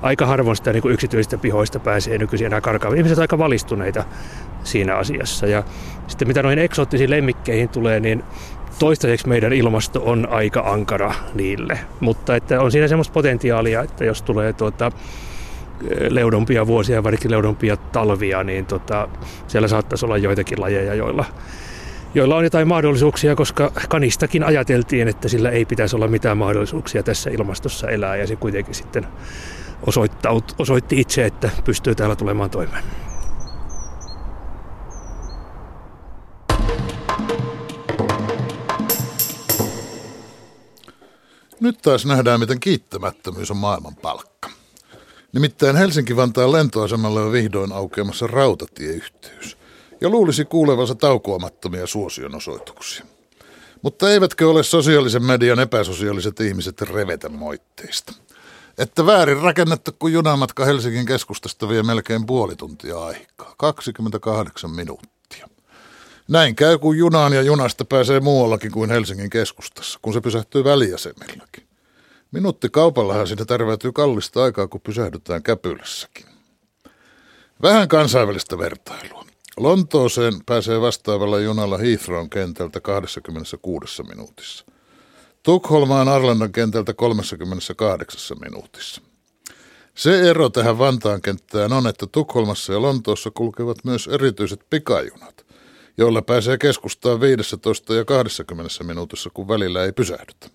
aika 0.02 0.26
harvoin 0.26 0.56
sitä 0.56 0.72
niin 0.72 0.82
kuin 0.82 0.94
yksityisistä 0.94 1.38
pihoista 1.38 1.78
pääsee 1.80 2.18
nykyisin 2.18 2.46
enää 2.46 2.60
karkaamaan. 2.60 2.98
Ihmiset 2.98 3.18
ovat 3.18 3.22
aika 3.22 3.38
valistuneita 3.38 4.04
siinä 4.66 4.96
asiassa. 4.96 5.46
Ja 5.46 5.62
sitten 6.06 6.28
mitä 6.28 6.42
noihin 6.42 6.58
eksoottisiin 6.58 7.10
lemmikkeihin 7.10 7.68
tulee, 7.68 8.00
niin 8.00 8.24
toistaiseksi 8.78 9.28
meidän 9.28 9.52
ilmasto 9.52 10.02
on 10.04 10.28
aika 10.30 10.60
ankara 10.60 11.14
niille, 11.34 11.78
mutta 12.00 12.36
että 12.36 12.60
on 12.60 12.72
siinä 12.72 12.88
semmoista 12.88 13.12
potentiaalia, 13.12 13.82
että 13.82 14.04
jos 14.04 14.22
tulee 14.22 14.52
tuota, 14.52 14.92
leudompia 16.08 16.66
vuosia, 16.66 17.02
varsinkin 17.02 17.30
leudompia 17.30 17.76
talvia, 17.76 18.44
niin 18.44 18.66
tota, 18.66 19.08
siellä 19.46 19.68
saattaisi 19.68 20.04
olla 20.04 20.18
joitakin 20.18 20.60
lajeja, 20.60 20.94
joilla, 20.94 21.24
joilla 22.14 22.36
on 22.36 22.44
jotain 22.44 22.68
mahdollisuuksia, 22.68 23.36
koska 23.36 23.72
kanistakin 23.88 24.44
ajateltiin, 24.44 25.08
että 25.08 25.28
sillä 25.28 25.50
ei 25.50 25.64
pitäisi 25.64 25.96
olla 25.96 26.08
mitään 26.08 26.38
mahdollisuuksia 26.38 27.02
tässä 27.02 27.30
ilmastossa 27.30 27.88
elää, 27.88 28.16
ja 28.16 28.26
se 28.26 28.36
kuitenkin 28.36 28.74
sitten 28.74 29.06
osoitti 30.58 31.00
itse, 31.00 31.26
että 31.26 31.50
pystyy 31.64 31.94
täällä 31.94 32.16
tulemaan 32.16 32.50
toimeen. 32.50 32.84
Nyt 41.66 41.78
taas 41.82 42.06
nähdään, 42.06 42.40
miten 42.40 42.60
kiittämättömyys 42.60 43.50
on 43.50 43.56
maailman 43.56 43.96
palkka. 43.96 44.50
Nimittäin 45.32 45.76
Helsinki-Vantaan 45.76 46.52
lentoasemalle 46.52 47.20
on 47.20 47.32
vihdoin 47.32 47.72
aukeamassa 47.72 48.26
rautatieyhteys. 48.26 49.56
Ja 50.00 50.08
luulisi 50.08 50.44
kuulevansa 50.44 50.94
taukoamattomia 50.94 51.86
suosionosoituksia. 51.86 53.04
Mutta 53.82 54.10
eivätkö 54.10 54.50
ole 54.50 54.62
sosiaalisen 54.62 55.22
median 55.22 55.60
epäsosiaaliset 55.60 56.40
ihmiset 56.40 56.80
revetä 56.80 57.28
moitteista? 57.28 58.12
Että 58.78 59.06
väärin 59.06 59.40
rakennettu, 59.42 59.90
kun 59.98 60.12
junamatka 60.12 60.64
Helsingin 60.64 61.06
keskustasta 61.06 61.68
vie 61.68 61.82
melkein 61.82 62.26
puoli 62.26 62.56
tuntia 62.56 63.04
aikaa. 63.04 63.54
28 63.56 64.70
minuuttia. 64.70 65.15
Näin 66.28 66.56
käy, 66.56 66.78
kun 66.78 66.96
junaan 66.98 67.32
ja 67.32 67.42
junasta 67.42 67.84
pääsee 67.84 68.20
muuallakin 68.20 68.72
kuin 68.72 68.90
Helsingin 68.90 69.30
keskustassa, 69.30 69.98
kun 70.02 70.12
se 70.12 70.20
pysähtyy 70.20 70.64
väliasemillakin. 70.64 71.66
Minuutti 72.30 72.68
kaupallahan 72.68 73.26
sinne 73.26 73.44
tärväytyy 73.44 73.92
kallista 73.92 74.42
aikaa, 74.44 74.68
kun 74.68 74.80
pysähdytään 74.80 75.42
Käpylässäkin. 75.42 76.26
Vähän 77.62 77.88
kansainvälistä 77.88 78.58
vertailua. 78.58 79.26
Lontooseen 79.56 80.34
pääsee 80.46 80.80
vastaavalla 80.80 81.38
junalla 81.38 81.78
Heathrown 81.78 82.30
kentältä 82.30 82.80
26 82.80 84.02
minuutissa. 84.02 84.64
Tukholmaan 85.42 86.08
Arlandan 86.08 86.52
kentältä 86.52 86.94
38 86.94 88.38
minuutissa. 88.40 89.00
Se 89.94 90.30
ero 90.30 90.48
tähän 90.48 90.78
Vantaan 90.78 91.22
kenttään 91.22 91.72
on, 91.72 91.86
että 91.86 92.06
Tukholmassa 92.06 92.72
ja 92.72 92.82
Lontoossa 92.82 93.30
kulkevat 93.30 93.84
myös 93.84 94.06
erityiset 94.08 94.60
pikajunat, 94.70 95.45
joilla 95.98 96.22
pääsee 96.22 96.58
keskustaan 96.58 97.20
15 97.20 97.94
ja 97.94 98.04
20 98.04 98.84
minuutissa, 98.84 99.30
kun 99.30 99.48
välillä 99.48 99.84
ei 99.84 99.92
pysähdytä. 99.92 100.50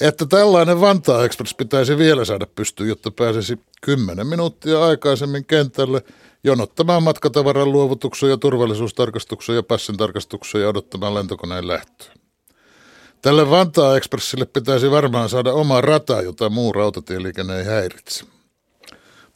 Että 0.00 0.26
tällainen 0.26 0.80
Vantaa 0.80 1.24
Express 1.24 1.54
pitäisi 1.54 1.98
vielä 1.98 2.24
saada 2.24 2.46
pystyyn, 2.46 2.88
jotta 2.88 3.10
pääsisi 3.10 3.60
10 3.80 4.26
minuuttia 4.26 4.84
aikaisemmin 4.84 5.44
kentälle– 5.44 6.02
jonottamaan 6.44 7.02
matkatavaran 7.02 7.72
luovutuksen 7.72 8.30
ja 8.30 8.36
turvallisuustarkastuksen 8.36 9.54
ja 9.54 9.62
passin 9.62 9.96
tarkastuksen 9.96 10.60
ja 10.60 10.68
odottamaan 10.68 11.14
lentokoneen 11.14 11.68
lähtöä. 11.68 12.12
Tälle 13.22 13.50
Vantaa 13.50 13.96
Expressille 13.96 14.46
pitäisi 14.46 14.90
varmaan 14.90 15.28
saada 15.28 15.52
oma 15.52 15.80
rata, 15.80 16.22
jota 16.22 16.50
muu 16.50 16.72
rautatieliikenne 16.72 17.58
ei 17.58 17.64
häiritse. 17.64 18.24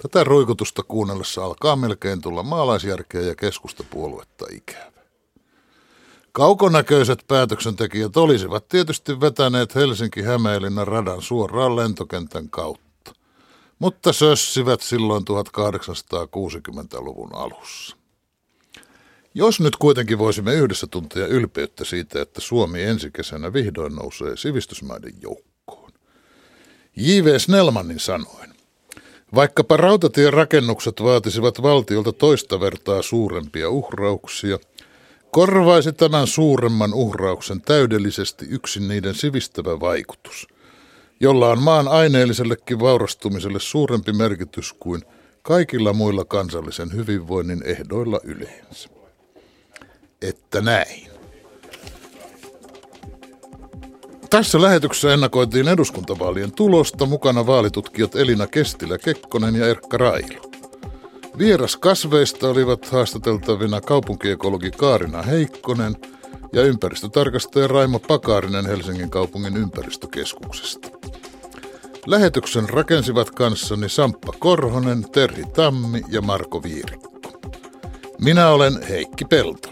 Tätä 0.03 0.25
ruikutusta 0.25 0.83
kuunnellessa 0.83 1.45
alkaa 1.45 1.77
melkein 1.77 2.21
tulla 2.21 2.43
maalaisjärkeä 2.43 3.21
ja 3.21 3.35
keskustapuoluetta 3.35 4.47
ikävä. 4.51 5.03
Kaukonäköiset 6.33 7.25
päätöksentekijät 7.29 8.17
olisivat 8.17 8.69
tietysti 8.69 9.21
vetäneet 9.21 9.75
Helsinki-Hämeenlinnan 9.75 10.89
radan 10.89 11.23
suoraan 11.23 11.77
lentokentän 11.77 12.51
kautta 12.51 12.93
mutta 13.83 14.13
sössivät 14.13 14.81
silloin 14.81 15.25
1860-luvun 15.25 17.35
alussa. 17.35 17.97
Jos 19.35 19.61
nyt 19.61 19.77
kuitenkin 19.77 20.19
voisimme 20.19 20.55
yhdessä 20.55 20.87
tuntea 20.87 21.27
ylpeyttä 21.27 21.85
siitä, 21.85 22.23
että 22.23 22.41
Suomi 22.41 22.83
ensi 22.83 23.11
kesänä 23.11 23.53
vihdoin 23.53 23.95
nousee 23.95 24.37
sivistysmaiden 24.37 25.13
joukkoon. 25.21 25.93
J.V. 26.97 27.39
Snellmanin 27.39 28.01
sanoin, 28.01 28.52
vaikkapa 29.35 29.77
rautatien 29.77 30.33
rakennukset 30.33 31.03
vaatisivat 31.03 31.63
valtiolta 31.63 32.13
toista 32.13 32.61
vertaa 32.61 33.03
suurempia 33.03 33.71
uhrauksia, 33.71 34.59
korvaisi 35.31 35.93
tämän 35.93 36.27
suuremman 36.27 36.95
uhrauksen 36.95 37.61
täydellisesti 37.61 38.47
yksin 38.49 38.89
niiden 38.89 39.15
sivistävä 39.15 39.81
vaikutus– 39.81 40.47
jolla 41.23 41.49
on 41.49 41.63
maan 41.63 41.89
aineellisellekin 41.89 42.81
vaurastumiselle 42.81 43.61
suurempi 43.61 44.13
merkitys 44.13 44.73
kuin 44.73 45.03
kaikilla 45.43 45.93
muilla 45.93 46.25
kansallisen 46.25 46.93
hyvinvoinnin 46.95 47.63
ehdoilla 47.65 48.21
yleensä. 48.25 48.89
Että 50.23 50.61
näin. 50.61 51.12
Tässä 54.33 54.63
lähetyksessä 54.63 55.13
ennakoitiin 55.13 55.69
eduskuntavaalien 55.69 56.53
tulosta, 56.53 57.07
mukana 57.07 57.47
vaalitutkijat 57.47 58.17
Elina 58.17 58.47
Kestilä-Kekkonen 58.47 59.57
ja 59.57 59.67
Erkka 59.67 59.99
Railo. 59.99 60.51
Vieras 61.39 61.77
kasveista 61.77 62.49
olivat 62.49 62.87
haastateltavina 62.87 63.81
kaupunkiekologi 63.81 64.71
Kaarina 64.71 65.23
Heikkonen 65.23 65.97
ja 66.53 66.63
ympäristötarkastaja 66.63 67.69
Raimo 67.69 67.99
Pakarinen 67.99 68.67
Helsingin 68.67 69.11
kaupungin 69.11 69.57
ympäristökeskuksesta. 69.57 70.89
Lähetyksen 72.07 72.69
rakensivat 72.69 73.31
kanssani 73.31 73.89
Samppa 73.89 74.33
Korhonen, 74.39 75.11
Terhi 75.11 75.45
Tammi 75.45 76.03
ja 76.09 76.23
Marko 76.23 76.63
Viirikko. 76.63 77.33
Minä 78.21 78.49
olen 78.49 78.83
Heikki 78.89 79.25
Pelto. 79.25 79.69